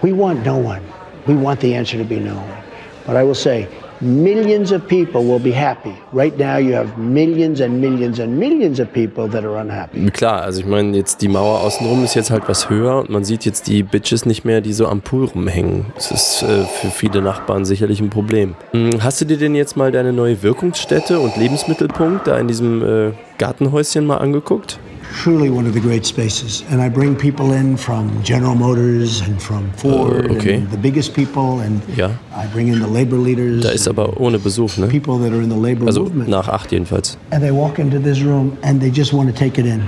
We 0.00 0.12
want 0.16 0.46
no 0.46 0.56
one. 0.56 0.80
We 1.26 1.34
want 1.34 1.60
the 1.60 1.74
answer 1.74 1.98
to 1.98 2.04
be 2.04 2.20
no 2.20 2.34
one. 2.34 2.62
But 3.04 3.16
I 3.16 3.24
will 3.24 3.34
say, 3.34 3.66
millions 4.02 4.72
of 4.72 4.86
people 4.88 5.22
will 5.22 5.38
be 5.38 5.52
happy. 5.52 5.94
Right 6.12 6.36
now, 6.36 6.58
you 6.58 6.74
have 6.74 6.98
millions 6.98 7.60
and 7.60 7.80
millions 7.80 8.18
and 8.18 8.36
millions 8.36 8.80
of 8.80 8.92
people 8.92 9.28
that 9.28 9.44
are 9.44 9.60
unhappy. 9.60 10.10
Klar, 10.10 10.42
also 10.42 10.60
ich 10.60 10.66
meine, 10.66 10.96
jetzt 10.96 11.22
die 11.22 11.28
Mauer 11.28 11.60
außenrum 11.60 12.04
ist 12.04 12.14
jetzt 12.14 12.30
halt 12.30 12.48
was 12.48 12.68
höher 12.68 12.96
und 12.98 13.10
man 13.10 13.24
sieht 13.24 13.44
jetzt 13.44 13.68
die 13.68 13.82
Bitches 13.82 14.26
nicht 14.26 14.44
mehr, 14.44 14.60
die 14.60 14.72
so 14.72 14.86
am 14.88 15.00
Pool 15.00 15.26
rumhängen. 15.26 15.86
Das 15.94 16.10
ist 16.10 16.42
äh, 16.42 16.64
für 16.64 16.88
viele 16.88 17.22
Nachbarn 17.22 17.64
sicherlich 17.64 18.00
ein 18.00 18.10
Problem. 18.10 18.54
Hm, 18.72 19.02
hast 19.02 19.20
du 19.20 19.24
dir 19.24 19.38
denn 19.38 19.54
jetzt 19.54 19.76
mal 19.76 19.92
deine 19.92 20.12
neue 20.12 20.42
Wirkungsstätte 20.42 21.20
und 21.20 21.36
Lebensmittelpunkt 21.36 22.26
da 22.26 22.38
in 22.38 22.48
diesem 22.48 22.82
äh, 22.82 23.12
Gartenhäuschen 23.38 24.04
mal 24.04 24.18
angeguckt? 24.18 24.78
Truly 25.22 25.50
one 25.50 25.66
of 25.68 25.74
the 25.74 25.80
great 25.80 26.04
spaces. 26.06 26.64
And 26.70 26.80
I 26.80 26.88
bring 26.88 27.14
people 27.14 27.52
in 27.52 27.76
from 27.76 28.10
General 28.24 28.54
Motors 28.54 29.20
and 29.20 29.40
from 29.40 29.70
Ford 29.76 30.30
Uh, 30.30 30.34
okay. 30.36 30.54
and 30.54 30.70
the 30.70 30.76
biggest 30.78 31.12
people. 31.14 31.60
And 31.64 31.80
Ja. 31.96 32.08
I 32.34 32.46
bring 32.52 32.68
in 32.68 32.80
the 32.80 32.88
labor 32.88 33.18
leaders. 33.18 33.62
Da 33.62 33.70
ist 33.70 33.86
aber 33.88 34.18
ohne 34.18 34.38
Besuch, 34.38 34.78
ne? 34.78 34.86
people 34.86 35.18
that 35.18 35.32
are 35.32 35.42
in 35.42 35.50
the 35.50 35.56
labor 35.56 35.86
Also 35.86 36.04
movement. 36.04 36.28
nach 36.30 36.48
acht 36.48 36.72
jedenfalls. 36.72 37.18
And 37.30 37.42
they 37.42 37.52
walk 37.52 37.78
into 37.78 37.98
this 37.98 38.22
room 38.24 38.56
and 38.62 38.80
they 38.80 38.90
just 38.90 39.12
want 39.12 39.28
to 39.30 39.38
take 39.38 39.60
it 39.60 39.66
in. 39.66 39.82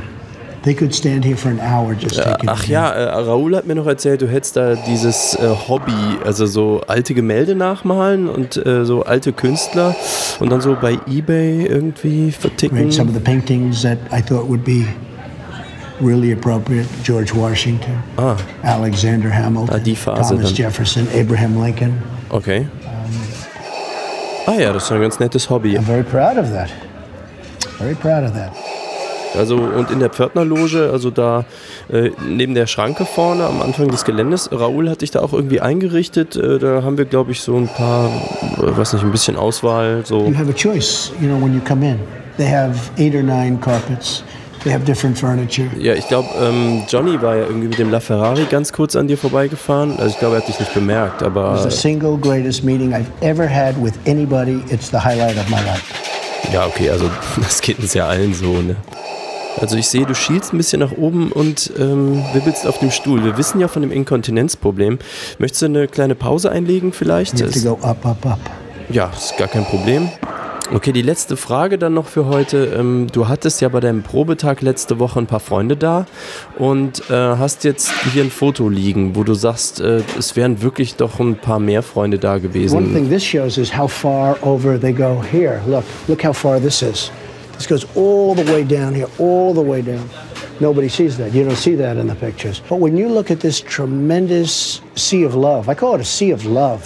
They 0.62 0.74
could 0.74 0.94
stand 0.94 1.24
here 1.26 1.36
for 1.36 1.50
an 1.50 1.60
hour 1.60 1.94
just 1.94 2.18
Äh, 2.18 2.24
taking 2.24 2.48
Ach 2.48 2.66
ja, 2.66 2.90
äh, 2.90 3.04
Raoul 3.24 3.54
hat 3.56 3.66
mir 3.66 3.74
noch 3.74 3.86
erzählt, 3.86 4.22
du 4.22 4.28
hättest 4.28 4.56
da 4.56 4.74
dieses 4.76 5.34
äh, 5.34 5.48
Hobby, 5.68 5.92
also 6.24 6.46
so 6.46 6.80
alte 6.86 7.12
Gemälde 7.12 7.54
nachmalen 7.54 8.28
und 8.30 8.56
äh, 8.64 8.84
so 8.86 9.02
alte 9.02 9.32
Künstler 9.34 9.94
und 10.40 10.50
dann 10.50 10.60
so 10.62 10.74
bei 10.80 10.98
Ebay 11.10 11.66
irgendwie 11.66 12.30
verticken. 12.30 12.76
Read 12.78 12.92
some 12.94 13.08
of 13.10 13.14
the 13.14 13.20
paintings 13.20 13.82
that 13.82 13.98
I 14.10 14.22
thought 14.22 14.48
would 14.48 14.64
be 14.64 14.86
really 16.00 16.32
appropriate. 16.32 16.86
George 17.04 17.32
Washington, 17.34 18.02
Ah, 18.16 18.36
Alexander 18.62 19.30
Hamilton, 19.30 19.74
Ah, 19.74 19.78
die 19.78 19.94
Phase 19.96 20.30
Thomas 20.34 20.46
dann. 20.48 20.54
Jefferson, 20.54 21.08
Abraham 21.18 21.62
Lincoln. 21.62 22.02
okay. 22.30 22.66
Ah 24.46 24.52
ja, 24.58 24.72
das 24.72 24.84
ist 24.84 24.92
ein 24.92 25.00
ganz 25.00 25.18
nettes 25.20 25.48
Hobby. 25.48 25.78
I'm 25.78 25.82
very 25.82 26.02
proud 26.02 26.36
of 26.36 26.50
that. 26.52 26.68
Very 27.78 27.94
proud 27.94 28.24
of 28.24 28.32
that. 28.34 28.52
Also 29.36 29.56
und 29.56 29.90
in 29.90 29.98
der 29.98 30.10
Pförtnerloge, 30.10 30.90
also 30.92 31.10
da 31.10 31.44
äh, 31.90 32.10
neben 32.28 32.54
der 32.54 32.66
Schranke 32.66 33.04
vorne 33.04 33.46
am 33.46 33.62
Anfang 33.62 33.88
des 33.88 34.04
Geländes, 34.04 34.48
Raoul 34.52 34.88
hat 34.90 35.00
dich 35.00 35.10
da 35.10 35.20
auch 35.20 35.32
irgendwie 35.32 35.60
eingerichtet. 35.60 36.36
Äh, 36.36 36.58
da 36.58 36.82
haben 36.84 36.98
wir, 36.98 37.04
glaube 37.06 37.32
ich, 37.32 37.40
so 37.40 37.56
ein 37.56 37.66
paar, 37.68 38.06
äh, 38.08 38.76
weiß 38.76 38.92
nicht, 38.92 39.02
ein 39.04 39.10
bisschen 39.10 39.36
Auswahl. 39.36 40.02
So. 40.04 40.26
You 40.26 40.36
have 40.36 40.48
a 40.50 40.52
choice, 40.54 41.10
you 41.20 41.26
know, 41.26 41.40
when 41.42 41.52
you 41.54 41.60
come 41.66 41.84
in. 41.84 41.98
They 42.36 42.46
have 42.48 42.78
eight 42.98 43.14
or 43.14 43.22
nine 43.22 43.58
carpets. 43.60 44.22
They 44.64 44.72
have 44.72 44.84
different 44.84 45.18
furniture. 45.18 45.68
Ja, 45.78 45.92
ich 45.92 46.08
glaube, 46.08 46.28
ähm, 46.40 46.84
Johnny 46.88 47.20
war 47.20 47.36
ja 47.36 47.42
irgendwie 47.42 47.68
mit 47.68 47.78
dem 47.78 47.90
LaFerrari 47.90 48.46
ganz 48.48 48.72
kurz 48.72 48.96
an 48.96 49.06
dir 49.06 49.18
vorbeigefahren. 49.18 49.92
Also 49.98 50.14
ich 50.14 50.18
glaube, 50.18 50.36
er 50.36 50.40
hat 50.40 50.48
dich 50.48 50.58
nicht 50.58 50.72
bemerkt, 50.72 51.20
It 51.20 51.34
was 51.34 51.60
aber 51.60 51.70
the 51.70 51.76
single 51.76 52.16
greatest 52.16 52.64
meeting 52.64 52.94
I've 52.94 53.04
ever 53.20 53.46
had 53.46 53.74
with 53.84 53.92
anybody. 54.06 54.62
It's 54.70 54.90
the 54.90 54.96
highlight 54.96 55.36
of 55.36 55.48
my 55.50 55.56
life. 55.56 55.82
Ja, 56.50 56.66
okay, 56.66 56.88
also 56.88 57.10
das 57.36 57.60
geht 57.60 57.78
uns 57.78 57.92
ja 57.92 58.06
allen 58.06 58.32
so, 58.32 58.62
ne? 58.62 58.76
Also 59.60 59.76
ich 59.76 59.86
sehe, 59.86 60.06
du 60.06 60.14
schielst 60.14 60.52
ein 60.52 60.56
bisschen 60.56 60.80
nach 60.80 60.92
oben 60.92 61.30
und 61.30 61.70
ähm, 61.78 62.24
wibbelst 62.32 62.66
auf 62.66 62.78
dem 62.78 62.90
Stuhl. 62.90 63.22
Wir 63.22 63.36
wissen 63.36 63.60
ja 63.60 63.68
von 63.68 63.82
dem 63.82 63.92
Inkontinenzproblem. 63.92 64.98
Möchtest 65.38 65.62
du 65.62 65.66
eine 65.66 65.88
kleine 65.88 66.14
Pause 66.14 66.50
einlegen 66.50 66.92
vielleicht? 66.92 67.38
You 67.38 67.46
have 67.46 67.60
to 67.60 67.76
go 67.76 67.86
up, 67.86 68.04
up, 68.04 68.26
up. 68.26 68.40
Ja, 68.88 69.10
ist 69.14 69.36
gar 69.36 69.48
kein 69.48 69.64
Problem. 69.64 70.08
Okay, 70.74 70.90
die 70.90 71.02
letzte 71.02 71.36
Frage 71.36 71.78
dann 71.78 71.94
noch 71.94 72.08
für 72.08 72.26
heute. 72.26 72.64
Ähm, 72.76 73.06
du 73.12 73.28
hattest 73.28 73.60
ja 73.60 73.68
bei 73.68 73.78
deinem 73.78 74.02
Probetag 74.02 74.60
letzte 74.60 74.98
Woche 74.98 75.20
ein 75.20 75.28
paar 75.28 75.38
Freunde 75.38 75.76
da 75.76 76.04
und 76.58 77.08
äh, 77.10 77.12
hast 77.14 77.62
jetzt 77.62 77.92
hier 78.12 78.24
ein 78.24 78.30
Foto 78.30 78.68
liegen, 78.68 79.14
wo 79.14 79.22
du 79.22 79.34
sagst, 79.34 79.80
äh, 79.80 80.00
es 80.18 80.34
wären 80.34 80.62
wirklich 80.62 80.96
doch 80.96 81.20
ein 81.20 81.36
paar 81.36 81.60
mehr 81.60 81.84
Freunde 81.84 82.18
da 82.18 82.32
One 82.32 82.40
gewesen. 82.40 82.92
thing 82.92 83.08
this 83.08 83.22
shows 83.22 83.56
is 83.56 83.72
how 83.72 83.88
far 83.88 84.36
over 84.42 84.76
they 84.76 84.92
go 84.92 85.22
here. 85.22 85.60
Look, 85.68 85.84
look 86.08 86.24
how 86.24 86.34
far 86.34 86.60
this 86.60 86.82
is. 86.82 87.12
This 87.56 87.68
goes 87.68 87.86
all 87.94 88.34
the 88.34 88.44
way 88.52 88.64
down 88.64 88.96
here, 88.96 89.06
all 89.20 89.54
the 89.54 89.64
way 89.64 89.80
down. 89.80 90.10
Nobody 90.58 90.88
sees 90.88 91.16
that. 91.18 91.32
You 91.32 91.44
don't 91.44 91.56
see 91.56 91.76
that 91.76 91.96
in 91.96 92.08
the 92.08 92.16
pictures. 92.16 92.60
But 92.68 92.80
when 92.80 92.96
you 92.96 93.08
look 93.08 93.30
at 93.30 93.38
this 93.38 93.60
tremendous 93.60 94.80
sea 94.96 95.22
of 95.22 95.36
love, 95.36 95.68
I 95.68 95.74
call 95.76 95.94
it 95.94 96.00
a 96.00 96.04
sea 96.04 96.32
of 96.32 96.44
love. 96.46 96.82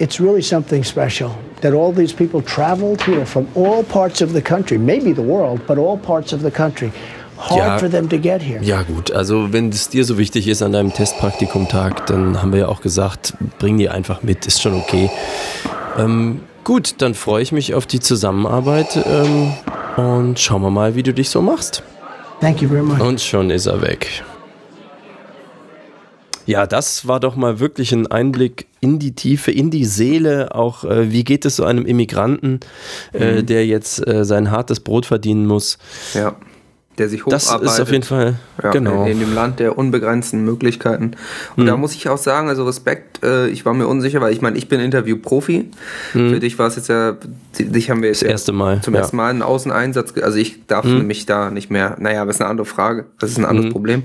It's 0.00 0.18
really 0.18 0.40
something 0.42 0.82
special 0.82 1.30
that 1.60 1.74
all 1.74 1.92
these 1.94 2.14
people 2.14 2.40
traveled 2.42 3.02
here 3.02 3.26
from 3.26 3.46
all 3.54 3.82
parts 3.84 4.22
of 4.22 4.32
the 4.32 4.40
country, 4.40 4.78
maybe 4.78 5.12
the 5.14 5.22
world, 5.22 5.60
but 5.66 5.76
all 5.76 5.98
parts 5.98 6.32
of 6.32 6.40
the 6.42 6.50
country. 6.50 6.90
Hard 7.36 7.58
Ja. 7.58 7.78
for 7.78 7.88
them 7.90 8.08
to 8.08 8.18
get 8.18 8.42
here. 8.42 8.60
Ja 8.62 8.82
gut, 8.82 9.10
also 9.12 9.52
wenn 9.52 9.68
es 9.70 9.88
dir 9.90 10.04
so 10.04 10.16
wichtig 10.18 10.46
ist 10.48 10.62
an 10.62 10.72
deinem 10.72 10.92
Testpraktikumtag, 10.92 12.06
dann 12.06 12.40
haben 12.42 12.52
wir 12.52 12.60
ja 12.60 12.68
auch 12.68 12.80
gesagt, 12.82 13.34
bring 13.58 13.78
die 13.78 13.88
einfach 13.90 14.22
mit, 14.22 14.46
ist 14.46 14.60
schon 14.62 14.74
okay. 14.74 15.10
Ähm, 15.98 16.40
gut, 16.64 16.94
dann 16.98 17.14
freue 17.14 17.42
ich 17.42 17.52
mich 17.52 17.74
auf 17.74 17.86
die 17.86 18.00
Zusammenarbeit 18.00 18.98
ähm, 19.06 19.52
und 19.96 20.38
schauen 20.38 20.62
wir 20.62 20.70
mal, 20.70 20.94
wie 20.96 21.02
du 21.02 21.12
dich 21.14 21.28
so 21.30 21.40
machst. 21.42 21.82
Thank 22.40 22.60
you 22.62 22.68
very 22.68 22.82
much. 22.82 23.00
Und 23.00 23.20
schon 23.20 23.50
ist 23.50 23.66
er 23.66 23.80
weg. 23.82 24.22
Ja, 26.46 26.66
das 26.66 27.06
war 27.06 27.20
doch 27.20 27.36
mal 27.36 27.60
wirklich 27.60 27.92
ein 27.92 28.06
Einblick 28.06 28.66
in 28.80 28.98
die 28.98 29.14
Tiefe, 29.14 29.50
in 29.52 29.70
die 29.70 29.84
Seele. 29.84 30.54
Auch 30.54 30.84
äh, 30.84 31.12
wie 31.12 31.24
geht 31.24 31.44
es 31.44 31.56
so 31.56 31.64
einem 31.64 31.84
Immigranten, 31.86 32.60
äh, 33.12 33.42
Mhm. 33.42 33.46
der 33.46 33.66
jetzt 33.66 34.06
äh, 34.06 34.24
sein 34.24 34.50
hartes 34.50 34.80
Brot 34.80 35.06
verdienen 35.06 35.46
muss. 35.46 35.78
Ja. 36.14 36.36
Der 37.00 37.08
sich 37.08 37.22
Das 37.26 37.46
hocharbeitet. 37.48 37.72
ist 37.72 37.80
auf 37.80 37.90
jeden 37.92 38.04
Fall 38.04 38.34
Ja, 38.62 38.70
genau. 38.72 39.04
in, 39.06 39.12
in 39.12 39.20
dem 39.20 39.34
Land 39.34 39.58
der 39.58 39.78
unbegrenzten 39.78 40.44
Möglichkeiten. 40.44 41.12
Und 41.56 41.64
da 41.64 41.74
Mhm. 41.74 41.80
muss 41.80 41.94
ich 41.94 42.08
auch 42.10 42.18
sagen, 42.18 42.48
also 42.50 42.64
Respekt, 42.66 43.24
äh, 43.24 43.48
ich 43.48 43.64
war 43.64 43.72
mir 43.72 43.86
unsicher, 43.86 44.20
weil 44.20 44.34
ich 44.34 44.42
meine, 44.42 44.58
ich 44.58 44.68
bin 44.68 44.80
Interview-Profi. 44.80 45.70
Mhm. 46.12 46.30
Für 46.30 46.40
dich 46.40 46.58
war 46.58 46.66
es 46.66 46.76
jetzt 46.76 46.88
ja, 46.88 47.16
dich 47.58 47.88
haben 47.90 48.02
wir 48.02 48.10
jetzt 48.10 48.20
Das 48.20 48.28
erste 48.28 48.52
Mal, 48.52 48.82
zum 48.82 48.92
ja. 48.92 49.00
ersten 49.00 49.16
Mal 49.16 49.30
einen 49.30 49.40
Außeneinsatz, 49.42 50.12
also 50.22 50.36
ich 50.36 50.66
darf 50.66 50.84
Mhm. 50.84 51.06
mich 51.06 51.24
da 51.24 51.50
nicht 51.50 51.70
mehr, 51.70 51.96
naja, 51.98 52.20
aber 52.20 52.30
ist 52.30 52.40
eine 52.42 52.50
andere 52.50 52.66
Frage, 52.66 53.06
das 53.18 53.30
ist 53.30 53.38
ein 53.38 53.46
anderes 53.46 53.68
Mhm. 53.68 53.72
Problem. 53.72 54.02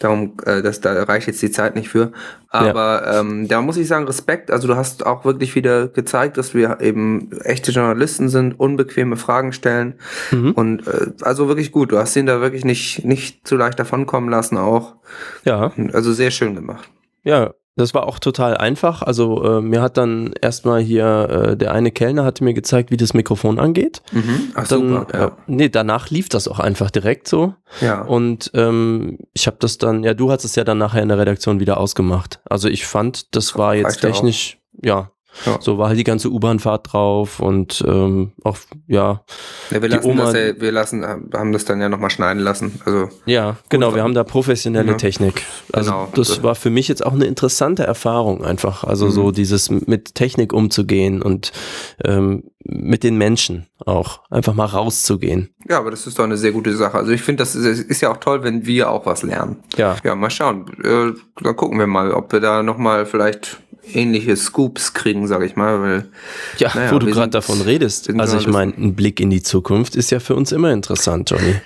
Darum, 0.00 0.32
äh, 0.44 0.60
das, 0.60 0.82
da 0.82 1.02
reicht 1.04 1.26
jetzt 1.28 1.40
die 1.40 1.50
Zeit 1.50 1.74
nicht 1.76 1.88
für. 1.88 2.12
Aber 2.50 3.02
ähm, 3.12 3.48
da 3.48 3.60
muss 3.62 3.76
ich 3.76 3.88
sagen, 3.88 4.04
Respekt, 4.06 4.50
also 4.52 4.68
du 4.68 4.76
hast 4.76 5.04
auch 5.06 5.24
wirklich 5.24 5.56
wieder 5.56 5.88
gezeigt, 5.88 6.36
dass 6.38 6.54
wir 6.54 6.78
eben 6.80 7.30
echte 7.42 7.72
Journalisten 7.72 8.28
sind, 8.28 8.60
unbequeme 8.60 9.16
Fragen 9.16 9.52
stellen. 9.52 9.94
Mhm. 10.30 10.52
Und 10.52 10.86
äh, 10.86 11.06
also 11.22 11.48
wirklich 11.48 11.72
gut, 11.72 11.90
du 11.90 11.98
hast 11.98 12.14
ihn 12.14 12.26
da 12.26 12.33
wirklich 12.40 12.64
nicht, 12.64 13.04
nicht 13.04 13.46
zu 13.46 13.56
leicht 13.56 13.78
davonkommen 13.78 14.30
lassen 14.30 14.58
auch. 14.58 14.94
Ja. 15.44 15.72
Also 15.92 16.12
sehr 16.12 16.30
schön 16.30 16.54
gemacht. 16.54 16.88
Ja, 17.22 17.54
das 17.76 17.92
war 17.92 18.06
auch 18.06 18.20
total 18.20 18.56
einfach. 18.56 19.02
Also 19.02 19.42
äh, 19.58 19.60
mir 19.60 19.82
hat 19.82 19.96
dann 19.96 20.32
erstmal 20.40 20.80
hier 20.80 21.28
äh, 21.28 21.56
der 21.56 21.72
eine 21.72 21.90
Kellner 21.90 22.24
hatte 22.24 22.44
mir 22.44 22.54
gezeigt, 22.54 22.92
wie 22.92 22.96
das 22.96 23.14
Mikrofon 23.14 23.58
angeht. 23.58 24.02
Mhm. 24.12 24.52
Ach, 24.54 24.68
dann, 24.68 24.88
super, 24.88 25.06
ja. 25.12 25.26
äh, 25.26 25.30
nee, 25.48 25.68
danach 25.68 26.10
lief 26.10 26.28
das 26.28 26.46
auch 26.46 26.60
einfach 26.60 26.90
direkt 26.90 27.26
so. 27.26 27.54
Ja. 27.80 28.02
Und 28.02 28.52
ähm, 28.54 29.18
ich 29.32 29.48
habe 29.48 29.56
das 29.58 29.78
dann, 29.78 30.04
ja, 30.04 30.14
du 30.14 30.30
hast 30.30 30.44
es 30.44 30.54
ja 30.54 30.62
dann 30.62 30.78
nachher 30.78 31.02
in 31.02 31.08
der 31.08 31.18
Redaktion 31.18 31.58
wieder 31.58 31.78
ausgemacht. 31.78 32.40
Also 32.44 32.68
ich 32.68 32.86
fand, 32.86 33.34
das 33.34 33.58
war 33.58 33.74
jetzt 33.74 34.04
Reicht 34.04 34.14
technisch, 34.14 34.58
ja, 34.80 35.10
Ja. 35.46 35.58
so 35.60 35.78
war 35.78 35.88
halt 35.88 35.98
die 35.98 36.04
ganze 36.04 36.30
U-Bahn-Fahrt 36.30 36.92
drauf 36.92 37.40
und 37.40 37.82
ähm, 37.86 38.32
auch, 38.44 38.56
ja, 38.86 39.22
Ja, 39.70 39.82
wir 39.82 39.88
die 39.88 39.96
lassen 39.96 40.10
Oma, 40.10 40.24
das 40.24 40.34
ja, 40.34 40.60
wir 40.60 40.72
lassen, 40.72 41.04
haben 41.04 41.52
das 41.52 41.64
dann 41.64 41.80
ja 41.80 41.88
nochmal 41.88 42.10
schneiden 42.10 42.42
lassen. 42.42 42.80
Also 42.84 43.08
Ja, 43.26 43.56
genau, 43.68 43.94
wir 43.94 44.02
haben 44.02 44.14
da 44.14 44.22
professionelle 44.24 44.92
Ja. 44.92 44.96
Technik. 44.96 45.42
Also 45.72 45.90
Genau. 45.90 46.08
das 46.14 46.42
war 46.42 46.54
für 46.54 46.70
mich 46.70 46.88
jetzt 46.88 47.04
auch 47.04 47.12
eine 47.12 47.24
interessante 47.26 47.82
Erfahrung 47.84 48.44
einfach. 48.44 48.84
Also 48.84 49.06
Mhm. 49.06 49.10
so 49.10 49.30
dieses 49.32 49.70
mit 49.70 50.14
Technik 50.14 50.52
umzugehen 50.52 51.20
und 51.22 51.52
ähm, 52.04 52.44
mit 52.66 53.02
den 53.02 53.18
Menschen 53.18 53.66
auch 53.84 54.20
einfach 54.30 54.54
mal 54.54 54.64
rauszugehen. 54.66 55.50
Ja, 55.68 55.78
aber 55.78 55.90
das 55.90 56.06
ist 56.06 56.18
doch 56.18 56.24
eine 56.24 56.36
sehr 56.38 56.52
gute 56.52 56.74
Sache. 56.76 56.96
Also 56.96 57.10
ich 57.12 57.22
finde, 57.22 57.42
das 57.42 57.54
ist, 57.54 57.80
ist 57.90 58.00
ja 58.00 58.10
auch 58.10 58.16
toll, 58.18 58.42
wenn 58.42 58.64
wir 58.66 58.88
auch 58.90 59.04
was 59.04 59.22
lernen. 59.22 59.56
Ja. 59.76 59.96
Ja, 60.02 60.14
mal 60.14 60.30
schauen. 60.30 60.66
Äh, 60.82 61.12
dann 61.42 61.56
gucken 61.56 61.78
wir 61.78 61.86
mal, 61.86 62.12
ob 62.12 62.32
wir 62.32 62.40
da 62.40 62.62
nochmal 62.62 63.04
vielleicht 63.04 63.58
ähnliche 63.92 64.36
Scoops 64.36 64.94
kriegen, 64.94 65.26
sag 65.26 65.42
ich 65.42 65.56
mal. 65.56 65.80
Weil, 65.80 66.08
Ja, 66.58 66.70
naja, 66.74 66.92
wo 66.92 66.98
du 66.98 67.06
gerade 67.06 67.30
davon 67.30 67.60
redest. 67.60 68.08
Also 68.18 68.38
ich 68.38 68.46
meine, 68.46 68.72
ein 68.76 68.94
Blick 68.94 69.20
in 69.20 69.30
die 69.30 69.42
Zukunft 69.42 69.96
ist 69.96 70.10
ja 70.10 70.20
für 70.20 70.34
uns 70.34 70.52
immer 70.52 70.72
interessant, 70.72 71.30
Johnny. 71.30 71.54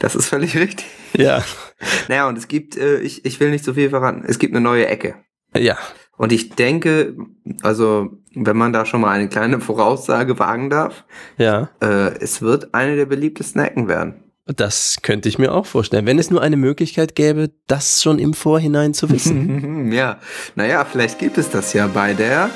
Das 0.00 0.16
ist 0.16 0.26
völlig 0.26 0.56
richtig. 0.56 0.84
Ja. 1.16 1.44
Naja, 2.08 2.26
und 2.28 2.36
es 2.38 2.48
gibt, 2.48 2.76
äh, 2.76 2.98
ich, 3.00 3.24
ich 3.24 3.38
will 3.40 3.50
nicht 3.50 3.64
so 3.64 3.74
viel 3.74 3.90
verraten, 3.90 4.24
es 4.26 4.38
gibt 4.38 4.52
eine 4.54 4.60
neue 4.62 4.86
Ecke. 4.88 5.16
Ja. 5.56 5.76
Und 6.16 6.32
ich 6.32 6.50
denke, 6.50 7.14
also 7.62 8.10
wenn 8.34 8.56
man 8.56 8.72
da 8.72 8.86
schon 8.86 9.00
mal 9.02 9.10
eine 9.10 9.28
kleine 9.28 9.60
Voraussage 9.60 10.38
wagen 10.38 10.70
darf, 10.70 11.04
Ja. 11.38 11.70
äh, 11.80 12.16
es 12.20 12.40
wird 12.42 12.74
eine 12.74 12.96
der 12.96 13.06
beliebtesten 13.06 13.60
Ecken 13.62 13.86
werden. 13.86 14.23
Das 14.46 14.98
könnte 15.00 15.30
ich 15.30 15.38
mir 15.38 15.54
auch 15.54 15.64
vorstellen. 15.64 16.04
Wenn 16.04 16.18
es 16.18 16.30
nur 16.30 16.42
eine 16.42 16.58
Möglichkeit 16.58 17.14
gäbe, 17.14 17.50
das 17.66 18.02
schon 18.02 18.18
im 18.18 18.34
Vorhinein 18.34 18.92
zu 18.92 19.08
wissen. 19.08 19.90
ja, 19.92 20.18
naja, 20.54 20.84
vielleicht 20.84 21.18
gibt 21.18 21.38
es 21.38 21.48
das 21.48 21.72
ja 21.72 21.86
bei 21.86 22.12
der. 22.12 22.50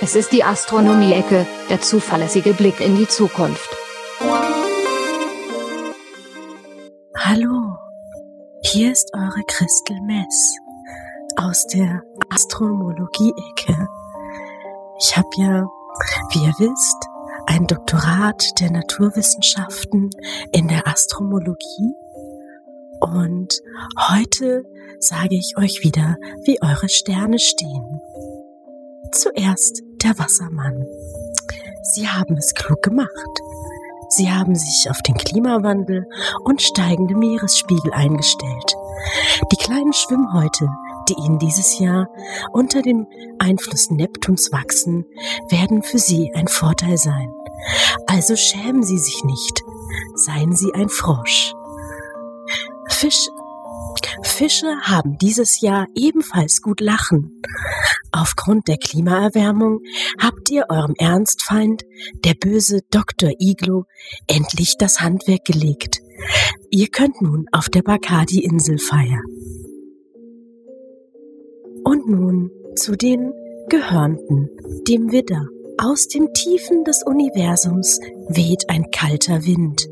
Es 0.00 0.16
ist 0.16 0.32
die 0.32 0.42
Astronomie-Ecke, 0.42 1.46
der 1.70 1.80
zuverlässige 1.80 2.54
Blick 2.54 2.80
in 2.80 2.96
die 2.96 3.06
Zukunft. 3.06 3.70
Hallo, 7.16 7.76
hier 8.62 8.90
ist 8.90 9.08
eure 9.14 9.42
Christel 9.46 10.00
Mess 10.02 10.56
aus 11.36 11.66
der 11.68 12.02
Astromologie-Ecke. 12.30 13.88
Ich 14.98 15.16
habe 15.16 15.28
ja, 15.36 15.66
wie 16.32 16.44
ihr 16.44 16.54
wisst, 16.58 17.15
ein 17.46 17.66
Doktorat 17.66 18.60
der 18.60 18.70
Naturwissenschaften 18.70 20.10
in 20.52 20.68
der 20.68 20.86
Astromologie. 20.86 21.94
Und 23.00 23.60
heute 24.08 24.64
sage 24.98 25.36
ich 25.36 25.56
euch 25.56 25.82
wieder, 25.82 26.16
wie 26.44 26.60
eure 26.62 26.88
Sterne 26.88 27.38
stehen. 27.38 28.00
Zuerst 29.12 29.82
der 30.02 30.18
Wassermann. 30.18 30.84
Sie 31.94 32.08
haben 32.08 32.36
es 32.36 32.54
klug 32.54 32.82
gemacht. 32.82 33.10
Sie 34.08 34.30
haben 34.30 34.54
sich 34.54 34.90
auf 34.90 35.02
den 35.02 35.14
Klimawandel 35.16 36.06
und 36.44 36.62
steigende 36.62 37.14
Meeresspiegel 37.14 37.92
eingestellt. 37.92 38.76
Die 39.52 39.56
kleinen 39.56 39.92
Schwimmhäute, 39.92 40.68
die 41.08 41.14
ihnen 41.14 41.38
dieses 41.38 41.78
Jahr 41.78 42.08
unter 42.52 42.82
dem 42.82 43.06
Einfluss 43.38 43.90
Neptuns 43.90 44.52
wachsen, 44.52 45.04
werden 45.48 45.82
für 45.82 45.98
sie 45.98 46.32
ein 46.34 46.48
Vorteil 46.48 46.98
sein. 46.98 47.30
Also 48.06 48.36
schämen 48.36 48.82
Sie 48.82 48.98
sich 48.98 49.24
nicht. 49.24 49.62
Seien 50.14 50.54
Sie 50.54 50.72
ein 50.74 50.88
Frosch. 50.88 51.52
Fisch. 52.88 53.28
Fische 54.22 54.80
haben 54.82 55.18
dieses 55.18 55.60
Jahr 55.60 55.86
ebenfalls 55.94 56.60
gut 56.60 56.80
lachen. 56.80 57.42
Aufgrund 58.12 58.68
der 58.68 58.78
Klimaerwärmung 58.78 59.80
habt 60.18 60.50
ihr 60.50 60.66
eurem 60.68 60.94
Ernstfeind, 60.98 61.82
der 62.24 62.34
böse 62.34 62.80
Dr. 62.90 63.30
Iglo, 63.38 63.84
endlich 64.26 64.76
das 64.78 65.00
Handwerk 65.00 65.44
gelegt. 65.44 66.00
Ihr 66.70 66.88
könnt 66.88 67.20
nun 67.20 67.46
auf 67.52 67.68
der 67.68 67.82
Bacardi-Insel 67.82 68.78
feiern. 68.78 69.24
Und 71.86 72.08
nun 72.08 72.50
zu 72.74 72.96
den 72.96 73.32
Gehörnten, 73.68 74.50
dem 74.88 75.12
Widder. 75.12 75.46
Aus 75.78 76.08
den 76.08 76.32
Tiefen 76.34 76.82
des 76.82 77.04
Universums 77.06 78.00
weht 78.28 78.64
ein 78.68 78.90
kalter 78.90 79.44
Wind. 79.44 79.86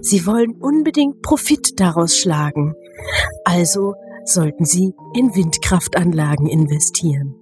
Sie 0.00 0.24
wollen 0.24 0.52
unbedingt 0.52 1.20
Profit 1.20 1.78
daraus 1.78 2.16
schlagen. 2.16 2.74
Also 3.44 3.96
sollten 4.24 4.64
Sie 4.64 4.94
in 5.14 5.36
Windkraftanlagen 5.36 6.46
investieren. 6.46 7.34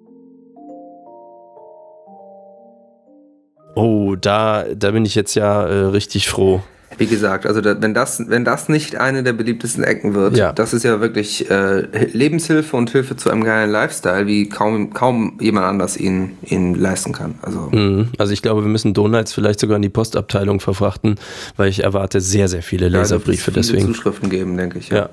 Oh, 3.77 4.17
da, 4.17 4.65
da 4.75 4.91
bin 4.91 5.05
ich 5.05 5.15
jetzt 5.15 5.37
ja 5.37 5.65
äh, 5.65 5.85
richtig 5.85 6.29
froh. 6.29 6.63
Wie 6.99 7.07
gesagt, 7.07 7.47
also 7.47 7.61
da, 7.61 7.81
wenn, 7.81 7.95
das, 7.95 8.23
wenn 8.29 8.45
das 8.45 8.69
nicht 8.69 8.97
eine 8.97 9.23
der 9.23 9.33
beliebtesten 9.33 9.85
Ecken 9.85 10.15
wird, 10.15 10.37
Ja. 10.37 10.53
das 10.53 10.75
ist 10.75 10.83
ja 10.83 11.01
wirklich 11.01 11.49
äh, 11.51 11.87
Lebenshilfe 12.13 12.77
und 12.77 12.91
Hilfe 12.91 13.17
zu 13.17 13.31
einem 13.31 13.45
geilen 13.45 13.71
Lifestyle, 13.71 14.27
wie 14.27 14.49
kaum, 14.49 14.93
kaum 14.93 15.39
jemand 15.41 15.67
anders 15.67 15.97
ihn, 15.97 16.37
ihn 16.45 16.75
leisten 16.75 17.13
kann. 17.13 17.37
Also 17.43 17.69
Mhm. 17.73 18.09
Also 18.19 18.33
ich 18.33 18.43
glaube, 18.43 18.63
wir 18.63 18.69
müssen 18.69 18.95
Donuts 18.95 19.33
vielleicht 19.33 19.61
sogar 19.61 19.77
in 19.77 19.83
die 19.83 19.89
Postabteilung 19.89 20.61
verfrachten, 20.61 21.17
weil 21.57 21.69
ich 21.71 21.85
erwarte 21.85 22.21
sehr, 22.21 22.49
sehr 22.49 22.63
viele 22.63 22.89
Leserbriefe 22.89 23.39
es 23.39 23.45
viele 23.45 23.55
deswegen. 23.79 23.87
Zuschriften 23.95 24.29
geben, 24.31 24.57
denke 24.57 24.79
ich. 24.79 24.89
Ja, 24.89 25.09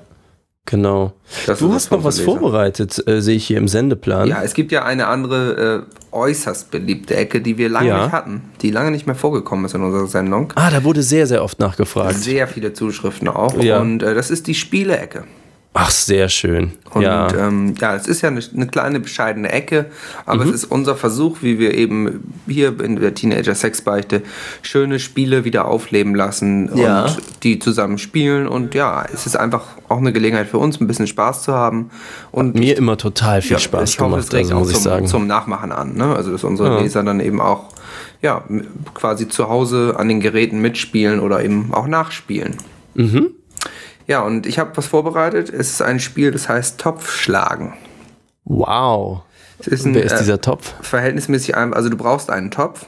genau. 0.66 1.12
Das 1.46 1.60
du 1.60 1.72
hast 1.72 1.90
noch 1.90 2.04
was 2.04 2.20
vorbereitet, 2.20 3.02
äh, 3.08 3.20
sehe 3.22 3.36
ich 3.36 3.46
hier 3.46 3.58
im 3.58 3.68
Sendeplan. 3.68 4.28
Ja, 4.28 4.42
es 4.42 4.54
gibt 4.54 4.72
ja 4.72 4.84
eine 4.84 5.06
andere 5.06 5.86
äh, 5.88 5.96
äußerst 6.14 6.70
beliebte 6.70 7.16
Ecke, 7.16 7.40
die 7.40 7.56
wir 7.58 7.68
lange 7.68 7.88
Ja. 7.88 8.02
nicht 8.04 8.12
hatten, 8.12 8.42
die 8.62 8.70
lange 8.70 8.90
nicht 8.90 9.06
mehr 9.06 9.16
vorgekommen 9.16 9.64
ist 9.64 9.74
in 9.74 9.82
unserer 9.82 10.06
Sendung. 10.06 10.52
Ah, 10.56 10.70
da 10.70 10.84
wurde 10.84 11.02
sehr, 11.02 11.26
sehr 11.26 11.42
oft 11.42 11.58
nachgefragt. 11.60 12.14
Sehr 12.16 12.46
viele 12.48 12.72
Zuschriften 12.72 13.28
auch. 13.28 13.60
Ja. 13.62 13.80
Und 13.80 14.02
äh, 14.02 14.14
das 14.14 14.30
ist 14.30 14.46
die 14.46 14.54
Spielecke. 14.54 15.24
Ach, 15.78 15.90
sehr 15.90 16.28
schön. 16.28 16.72
Und 16.92 17.02
ja. 17.02 17.28
ähm, 17.34 17.74
ja, 17.80 17.94
es 17.94 18.06
ist 18.08 18.22
ja 18.22 18.28
eine, 18.30 18.40
eine 18.54 18.66
kleine 18.66 18.98
bescheidene 19.00 19.50
Ecke, 19.52 19.86
aber 20.24 20.44
Mhm. 20.44 20.50
es 20.50 20.54
ist 20.56 20.64
unser 20.70 20.96
Versuch, 20.96 21.38
wie 21.42 21.58
wir 21.58 21.74
eben 21.74 22.32
hier 22.48 22.80
in 22.80 22.96
der 22.96 23.14
Teenager-Sexbeichte 23.14 24.22
schöne 24.62 24.98
Spiele 24.98 25.44
wieder 25.44 25.66
aufleben 25.66 26.14
lassen 26.14 26.70
Ja. 26.74 27.04
und 27.04 27.18
die 27.42 27.58
zusammen 27.58 27.98
spielen. 27.98 28.48
Und 28.48 28.74
ja, 28.74 29.04
es 29.12 29.26
ist 29.26 29.36
einfach 29.36 29.64
auch 29.88 29.98
eine 29.98 30.12
Gelegenheit 30.12 30.48
für 30.48 30.58
uns, 30.58 30.80
ein 30.80 30.86
bisschen 30.86 31.06
Spaß 31.06 31.42
zu 31.42 31.52
haben. 31.54 31.90
Und 32.32 32.54
Mir 32.54 32.76
immer 32.78 32.96
total 32.96 33.42
viel 33.42 33.52
ja, 33.52 33.58
Spaß 33.58 33.90
ich 33.90 34.00
hoffe, 34.00 34.10
gemacht, 34.12 34.24
es 34.28 34.32
regt 34.32 34.44
also 34.46 34.58
muss 34.58 34.68
ich 34.70 34.74
zum, 34.76 34.82
sagen. 34.84 35.06
zum 35.06 35.26
Nachmachen 35.26 35.72
an. 35.72 35.94
Ne? 35.94 36.14
Also, 36.16 36.32
dass 36.32 36.42
unsere 36.44 36.70
Ja. 36.76 36.80
Leser 36.80 37.02
dann 37.02 37.20
eben 37.20 37.40
auch 37.40 37.64
ja, 38.22 38.42
quasi 38.94 39.28
zu 39.28 39.48
Hause 39.50 39.94
an 39.98 40.08
den 40.08 40.20
Geräten 40.20 40.60
mitspielen 40.62 41.20
oder 41.20 41.44
eben 41.44 41.74
auch 41.74 41.86
nachspielen. 41.86 42.56
Mhm. 42.94 43.28
Ja, 44.06 44.20
und 44.22 44.46
ich 44.46 44.58
habe 44.58 44.76
was 44.76 44.86
vorbereitet. 44.86 45.50
Es 45.50 45.70
ist 45.70 45.82
ein 45.82 45.98
Spiel, 46.00 46.30
das 46.30 46.48
heißt 46.48 46.78
Topfschlagen. 46.80 47.74
Wow. 48.44 49.22
Es 49.58 49.66
ist 49.68 49.84
ein, 49.86 49.94
Wer 49.94 50.04
ist 50.04 50.12
äh, 50.12 50.18
dieser 50.18 50.40
Topf? 50.40 50.74
Verhältnismäßig 50.82 51.56
einfach. 51.56 51.76
Also, 51.76 51.88
du 51.88 51.96
brauchst 51.96 52.30
einen 52.30 52.50
Topf. 52.50 52.86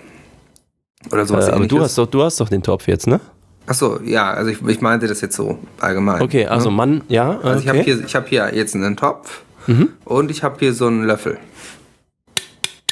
Oder 1.10 1.22
Äh, 1.22 1.26
sowas 1.26 1.48
aber 1.48 1.66
du 1.66 1.80
hast, 1.80 1.96
doch, 1.98 2.06
du 2.06 2.22
hast 2.22 2.40
doch 2.40 2.48
den 2.48 2.62
Topf 2.62 2.86
jetzt, 2.86 3.06
ne? 3.06 3.20
Achso, 3.66 4.00
ja, 4.02 4.30
also 4.30 4.50
ich, 4.50 4.62
ich 4.66 4.80
meinte 4.80 5.06
das 5.08 5.20
jetzt 5.20 5.36
so 5.36 5.58
allgemein. 5.80 6.22
Okay, 6.22 6.46
also 6.46 6.70
ne? 6.70 6.76
Mann, 6.76 7.04
ja. 7.08 7.36
Okay. 7.36 7.46
Also 7.48 7.60
ich 7.60 7.68
habe 7.68 7.78
hier, 7.80 8.04
ich 8.04 8.14
hab 8.16 8.28
hier 8.28 8.50
jetzt 8.54 8.74
einen 8.74 8.96
Topf 8.96 9.42
Mhm. 9.66 9.90
und 10.06 10.30
ich 10.30 10.42
habe 10.42 10.56
hier 10.58 10.72
so 10.72 10.86
einen 10.86 11.04
Löffel. 11.04 11.36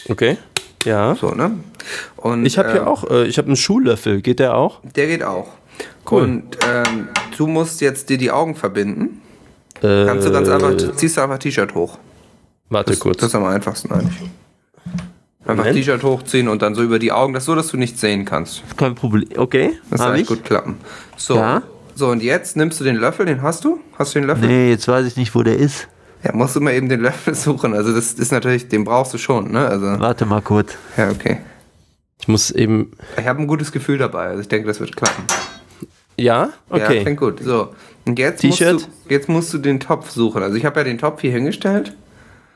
Okay. 0.09 0.37
Ja. 0.85 1.15
So, 1.17 1.31
ne? 1.31 1.53
Und, 2.17 2.45
Ich 2.45 2.59
habe 2.59 2.71
hier 2.73 2.83
ähm, 2.83 2.87
auch, 2.89 3.11
äh, 3.11 3.25
ich 3.25 3.39
habe 3.39 3.47
einen 3.47 3.57
Schuhlöffel. 3.57 4.21
Geht 4.21 4.39
der 4.41 4.55
auch? 4.55 4.81
Der 4.95 5.07
geht 5.07 5.23
auch. 5.25 5.49
Cool. 6.11 6.23
Und 6.23 6.59
ähm, 6.67 7.09
du 7.37 7.47
musst 7.47 7.81
jetzt 7.81 8.09
dir 8.09 8.19
die 8.19 8.31
Augen 8.31 8.55
verbinden. 8.55 9.23
Äh, 9.83 10.07
Kannst 10.07 10.27
du 10.27 10.33
ganz 10.33 10.49
einfach, 10.49 10.77
ziehst 10.97 11.17
du 11.17 11.21
einfach 11.21 11.39
T-Shirt 11.39 11.75
hoch. 11.75 11.99
Warte 12.71 12.93
das, 12.93 13.01
kurz. 13.01 13.19
Das 13.19 13.29
ist 13.29 13.35
am 13.35 13.45
einfachsten 13.45 13.93
eigentlich. 13.93 14.31
Einfach. 15.45 15.65
T-Shirt 15.65 16.03
hochziehen 16.03 16.49
und 16.49 16.63
dann 16.63 16.75
so 16.75 16.83
über 16.83 16.99
die 16.99 17.13
Augen, 17.13 17.33
das 17.33 17.45
so, 17.45 17.55
dass 17.55 17.69
du 17.69 17.77
nichts 17.77 18.01
sehen 18.01 18.25
kannst. 18.25 18.63
Kein 18.77 18.95
Problem. 18.95 19.29
Okay. 19.37 19.79
Das 19.91 20.01
soll 20.01 20.23
gut 20.25 20.45
klappen. 20.45 20.77
So. 21.17 21.37
Ja. 21.37 21.63
So, 21.95 22.09
und 22.09 22.23
jetzt 22.23 22.57
nimmst 22.57 22.79
du 22.81 22.85
den 22.85 22.97
Löffel, 22.97 23.25
den 23.27 23.43
hast 23.43 23.65
du? 23.65 23.81
Hast 23.99 24.15
du 24.15 24.19
den 24.21 24.27
Löffel? 24.27 24.49
Nee, 24.49 24.71
jetzt 24.71 24.87
weiß 24.87 25.07
ich 25.07 25.17
nicht, 25.17 25.35
wo 25.35 25.43
der 25.43 25.57
ist. 25.57 25.89
Ja, 26.25 26.35
musst 26.35 26.57
du 26.57 26.61
mal 26.61 26.75
eben 26.75 26.89
den 26.89 27.01
Löffel 27.01 27.35
suchen. 27.37 27.73
Also 27.75 27.95
das 27.95 28.15
ist 28.15 28.33
natürlich, 28.33 28.69
den 28.69 28.85
brauchst 28.85 29.15
du 29.15 29.19
schon, 29.19 29.51
ne? 29.53 29.67
Also, 29.67 29.87
Warte 30.01 30.27
mal 30.27 30.43
kurz. 30.43 30.75
ja, 30.97 31.11
okay. 31.11 31.39
Ich 32.21 32.29
muss 32.29 32.51
eben. 32.51 32.93
Ich 33.19 33.27
habe 33.27 33.41
ein 33.41 33.47
gutes 33.47 33.73
Gefühl 33.73 33.99
dabei. 33.99 34.27
Also 34.29 34.41
ich 34.41 34.49
denke, 34.49 34.67
das 34.67 34.81
wird 34.81 34.97
klappen. 34.97 35.25
Ja? 36.19 36.51
Ja, 36.71 36.77
Okay. 36.77 37.03
klingt 37.03 37.19
gut. 37.21 37.41
So. 37.43 37.69
Und 38.07 38.19
jetzt 38.19 38.43
musst, 38.45 38.61
du, 38.61 38.79
jetzt 39.09 39.29
musst 39.29 39.53
du 39.53 39.59
den 39.59 39.81
Topf 39.81 40.11
suchen. 40.11 40.43
Also 40.43 40.57
ich 40.57 40.65
habe 40.65 40.81
ja 40.81 40.85
den 40.85 40.99
Topf 40.99 41.21
hier 41.21 41.33
hingestellt. 41.33 41.93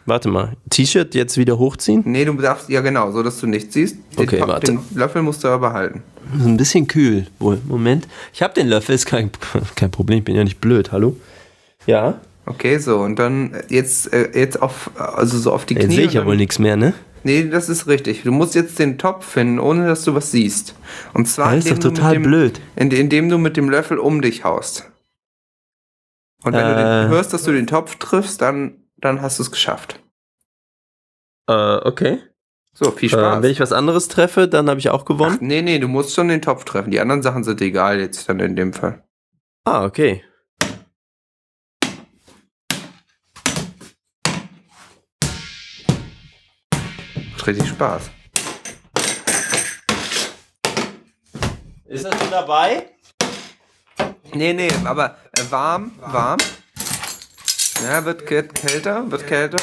Warte 0.06 0.28
mal. 0.28 0.52
T-Shirt 0.70 1.14
jetzt 1.14 1.36
wieder 1.36 1.58
hochziehen? 1.58 2.02
Nee, 2.06 2.24
du 2.24 2.32
darfst, 2.34 2.68
ja 2.68 2.80
genau, 2.80 3.10
so 3.12 3.22
dass 3.22 3.38
du 3.40 3.46
nichts 3.46 3.74
siehst. 3.74 3.96
Den, 4.18 4.24
Okay, 4.26 4.38
Topf- 4.38 4.48
warte. 4.48 4.66
den 4.72 4.80
Löffel 4.94 5.22
musst 5.22 5.44
du 5.44 5.48
aber 5.48 5.68
behalten. 5.68 6.02
Ist 6.38 6.46
ein 6.46 6.56
bisschen 6.56 6.86
kühl. 6.86 7.26
Wohl. 7.38 7.58
Moment. 7.68 8.06
Ich 8.32 8.42
habe 8.42 8.54
den 8.54 8.68
Löffel, 8.68 8.94
ist 8.94 9.06
kein, 9.06 9.30
kein 9.76 9.90
Problem. 9.90 10.18
Ich 10.20 10.24
bin 10.24 10.36
ja 10.36 10.44
nicht 10.44 10.60
blöd. 10.60 10.92
Hallo? 10.92 11.16
Ja? 11.86 12.20
Okay, 12.46 12.78
so. 12.78 12.98
Und 13.00 13.18
dann 13.18 13.54
jetzt, 13.68 14.12
äh, 14.12 14.30
jetzt 14.34 14.60
auf, 14.62 14.90
also 14.98 15.38
so 15.38 15.52
auf 15.52 15.66
die 15.66 15.74
Knie. 15.74 15.84
Jetzt 15.84 15.94
sehe 15.96 16.06
ich 16.06 16.12
ja 16.14 16.24
wohl 16.24 16.36
nichts 16.36 16.58
mehr, 16.58 16.76
ne? 16.76 16.94
Nee, 17.22 17.48
das 17.48 17.68
ist 17.68 17.86
richtig. 17.86 18.22
Du 18.22 18.32
musst 18.32 18.54
jetzt 18.54 18.78
den 18.78 18.96
Topf 18.98 19.26
finden, 19.26 19.58
ohne 19.58 19.86
dass 19.86 20.04
du 20.04 20.14
was 20.14 20.30
siehst. 20.30 20.74
Und 21.12 21.26
zwar 21.26 21.54
Das 21.54 21.66
ist 21.66 21.70
doch 21.72 21.78
du 21.78 21.94
total 21.94 22.14
dem, 22.14 22.22
blöd. 22.22 22.60
ind- 22.76 22.92
Indem 22.94 23.28
du 23.28 23.36
mit 23.38 23.56
dem 23.56 23.68
Löffel 23.68 23.98
um 23.98 24.22
dich 24.22 24.44
haust. 24.44 24.90
Und 26.42 26.54
wenn 26.54 26.64
du 26.66 26.72
Äh. 26.72 26.76
den, 26.76 27.08
hörst, 27.10 27.32
dass 27.34 27.42
du 27.44 27.52
den 27.52 27.66
Topf 27.66 27.96
triffst, 27.96 28.40
dann, 28.40 28.84
dann 28.96 29.20
hast 29.20 29.38
du 29.38 29.42
es 29.42 29.50
geschafft. 29.50 30.00
Äh, 31.48 31.76
okay. 31.84 32.20
So, 32.72 32.90
viel 32.92 33.08
Äh, 33.08 33.12
Spaß. 33.12 33.42
wenn 33.42 33.50
ich 33.50 33.60
was 33.60 33.72
anderes 33.72 34.08
treffe, 34.08 34.48
dann 34.48 34.70
habe 34.70 34.80
ich 34.80 34.88
auch 34.88 35.04
gewonnen. 35.04 35.36
Ach, 35.38 35.40
nee, 35.42 35.60
nee, 35.60 35.78
du 35.78 35.88
musst 35.88 36.14
schon 36.14 36.28
den 36.28 36.40
Topf 36.40 36.64
treffen. 36.64 36.90
Die 36.90 37.00
anderen 37.00 37.20
Sachen 37.22 37.44
sind 37.44 37.60
egal 37.60 37.98
jetzt 38.00 38.28
dann 38.28 38.40
in 38.40 38.56
dem 38.56 38.72
Fall. 38.72 39.02
Ah, 39.66 39.84
okay. 39.84 40.24
Macht 47.40 47.46
richtig 47.48 47.68
Spaß. 47.70 48.02
Ist 51.86 52.04
das 52.04 52.20
schon 52.20 52.30
dabei? 52.30 52.90
Nee, 54.34 54.52
nee, 54.52 54.68
aber 54.84 55.16
äh, 55.32 55.40
warm, 55.48 55.92
warm. 56.02 56.38
Ja, 57.82 58.04
wird 58.04 58.28
käl- 58.28 58.52
kälter, 58.52 59.10
wird 59.10 59.26
kälter. 59.26 59.56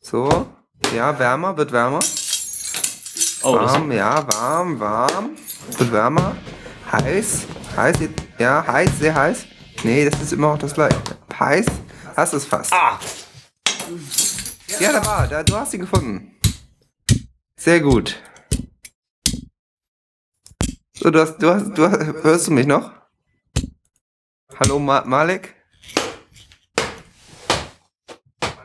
So, 0.00 0.46
ja, 0.94 1.18
wärmer, 1.18 1.54
wird 1.58 1.70
wärmer. 1.72 2.00
Oh, 3.42 3.56
warm, 3.56 3.92
ja, 3.92 4.26
warm, 4.32 4.80
warm. 4.80 5.30
Wird 5.76 5.92
wärmer. 5.92 6.36
Heiß, 6.90 7.42
heiß, 7.76 7.96
jetzt- 8.00 8.22
ja, 8.38 8.64
heiß, 8.66 8.98
sehr 8.98 9.14
heiß. 9.14 9.44
Nee, 9.82 10.08
das 10.08 10.22
ist 10.22 10.32
immer 10.32 10.54
auch 10.54 10.58
das 10.58 10.72
gleiche. 10.72 10.96
Heiß, 11.38 11.66
hast 12.16 12.32
es 12.32 12.46
fast. 12.46 12.72
Ah! 12.72 12.98
Ja, 14.78 14.92
da 14.92 15.06
war, 15.06 15.26
da, 15.26 15.42
du 15.42 15.56
hast 15.56 15.72
ihn 15.72 15.80
gefunden. 15.80 16.38
Sehr 17.58 17.80
gut. 17.80 18.20
So, 20.92 21.10
du 21.10 21.20
hast, 21.20 21.38
du 21.38 21.48
hast, 21.48 21.78
du 21.78 21.90
hast, 21.90 22.22
hörst 22.22 22.48
du 22.48 22.52
mich 22.52 22.66
noch? 22.66 22.92
Hallo, 24.60 24.78
Ma 24.78 25.02
Malik? 25.06 25.54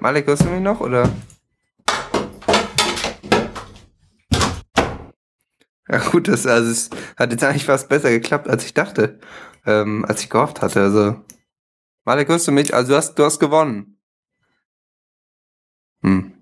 Malik, 0.01 0.28
hörst 0.28 0.43
du 0.43 0.49
mich 0.49 0.62
noch, 0.62 0.82
oder? 0.82 1.09
Ja 5.88 5.97
gut, 6.09 6.28
das 6.28 6.45
also 6.45 6.72
es 6.72 6.89
hat 7.16 7.32
jetzt 7.32 7.43
eigentlich 7.43 7.66
fast 7.66 7.88
besser 7.88 8.09
geklappt, 8.09 8.49
als 8.49 8.66
ich 8.66 8.74
dachte, 8.74 9.20
ähm, 9.66 10.03
als 10.05 10.22
ich 10.22 10.30
gehofft 10.30 10.62
hatte. 10.62 10.82
Also, 10.82 11.22
Malik, 12.03 12.28
hörst 12.28 12.47
du 12.49 12.51
mich? 12.51 12.74
Also 12.74 12.91
du 12.91 12.97
hast, 12.97 13.16
du 13.16 13.24
hast 13.24 13.39
gewonnen. 13.39 14.01
Hm. 16.02 16.34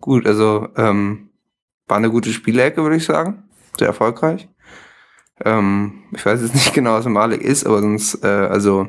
Gut, 0.00 0.26
also 0.26 0.68
ähm, 0.76 1.30
war 1.86 1.96
eine 1.96 2.10
gute 2.10 2.32
Spielecke, 2.32 2.82
würde 2.82 2.96
ich 2.96 3.04
sagen. 3.04 3.44
Sehr 3.78 3.88
erfolgreich. 3.88 4.48
Ähm, 5.44 6.04
ich 6.12 6.24
weiß 6.24 6.42
jetzt 6.42 6.54
nicht 6.54 6.74
genau, 6.74 6.94
was 6.94 7.06
Malik 7.06 7.42
ist, 7.42 7.66
aber 7.66 7.80
sonst, 7.80 8.22
äh, 8.24 8.26
also 8.26 8.88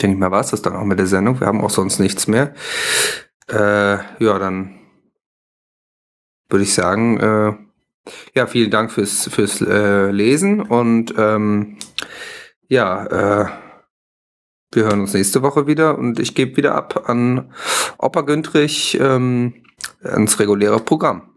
denke 0.00 0.14
ich 0.14 0.20
mal, 0.20 0.30
war 0.30 0.40
es 0.40 0.50
das 0.50 0.62
dann 0.62 0.76
auch 0.76 0.84
mit 0.84 0.98
der 0.98 1.06
Sendung. 1.06 1.40
Wir 1.40 1.46
haben 1.46 1.62
auch 1.62 1.70
sonst 1.70 1.98
nichts 1.98 2.26
mehr. 2.26 2.54
Äh, 3.48 3.98
ja, 4.24 4.38
dann 4.38 4.78
würde 6.48 6.64
ich 6.64 6.74
sagen, 6.74 7.18
äh, 7.18 7.52
ja, 8.34 8.46
vielen 8.46 8.70
Dank 8.70 8.90
fürs, 8.90 9.28
fürs 9.28 9.60
äh, 9.60 10.10
Lesen 10.10 10.60
und 10.60 11.14
ähm, 11.16 11.78
ja, 12.68 13.06
äh, 13.06 13.48
wir 14.72 14.84
hören 14.84 15.00
uns 15.00 15.12
nächste 15.12 15.42
Woche 15.42 15.66
wieder 15.66 15.98
und 15.98 16.18
ich 16.18 16.34
gebe 16.34 16.56
wieder 16.56 16.74
ab 16.74 17.08
an 17.08 17.52
Opa 17.98 18.22
Güntrich 18.22 18.98
ähm, 19.00 19.64
ans 20.02 20.38
reguläre 20.38 20.80
Programm. 20.80 21.28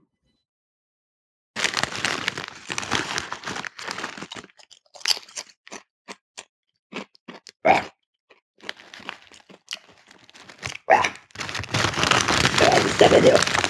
Ugh. 13.27 13.64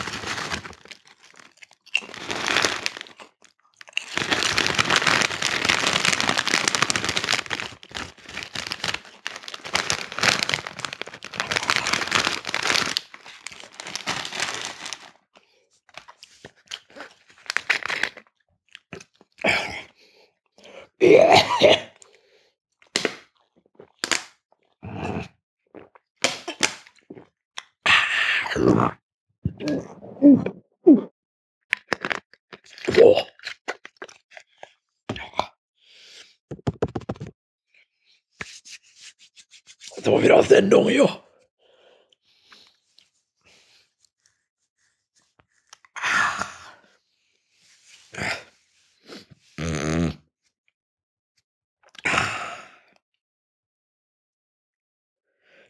wieder 40.26 40.38
auf 40.38 40.48
Sendung, 40.48 40.90
jo. 40.90 41.08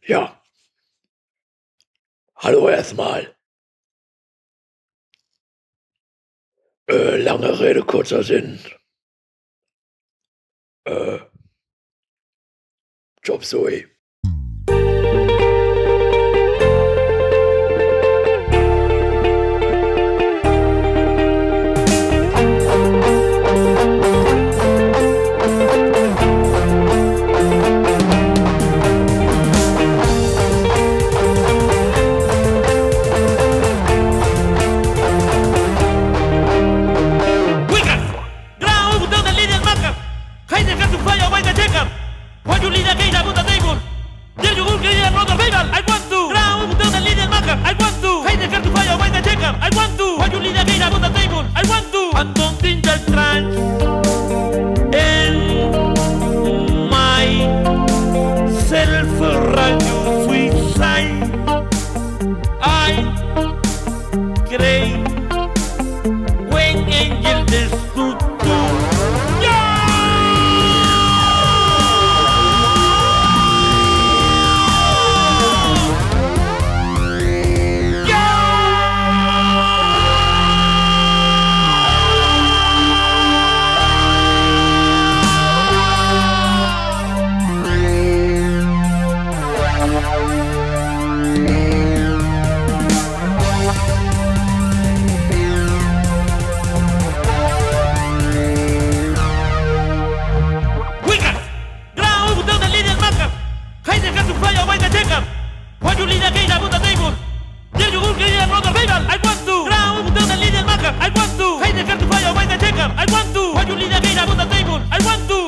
Ja. 0.08 0.42
Hallo 2.36 2.70
erstmal. 2.70 3.36
Äh, 6.88 7.18
lange 7.18 7.60
Rede, 7.60 7.84
kurzer 7.84 8.24
Sinn. 8.24 8.60
Äh, 10.86 11.20
Job 13.24 13.44
Zoe. 13.44 13.95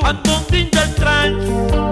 andam 0.08 0.42
de 0.50 0.64
trás 0.96 1.87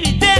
needed 0.00 0.31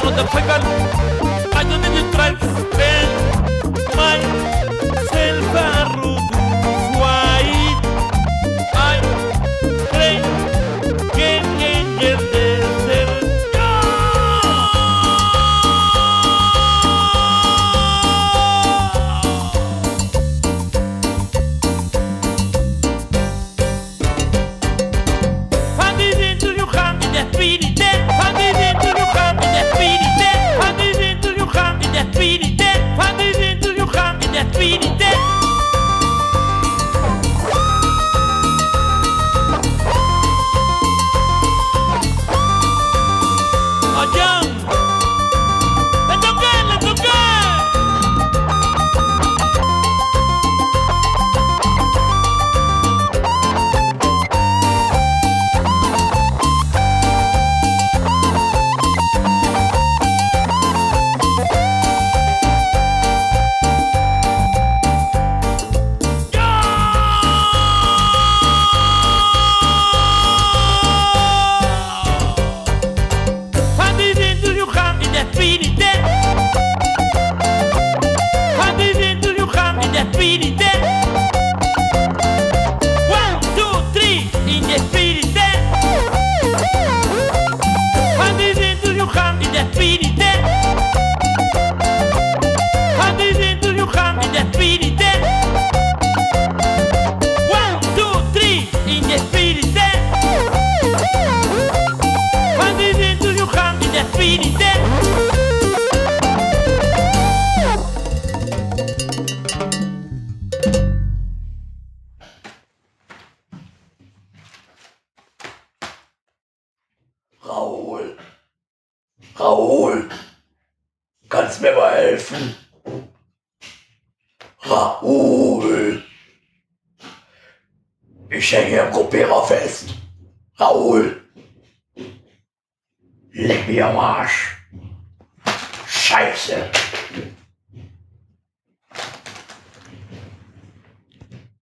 I 0.00 0.02
don't 0.02 0.16
calor, 0.16 0.64
ayúdame. 1.52 2.29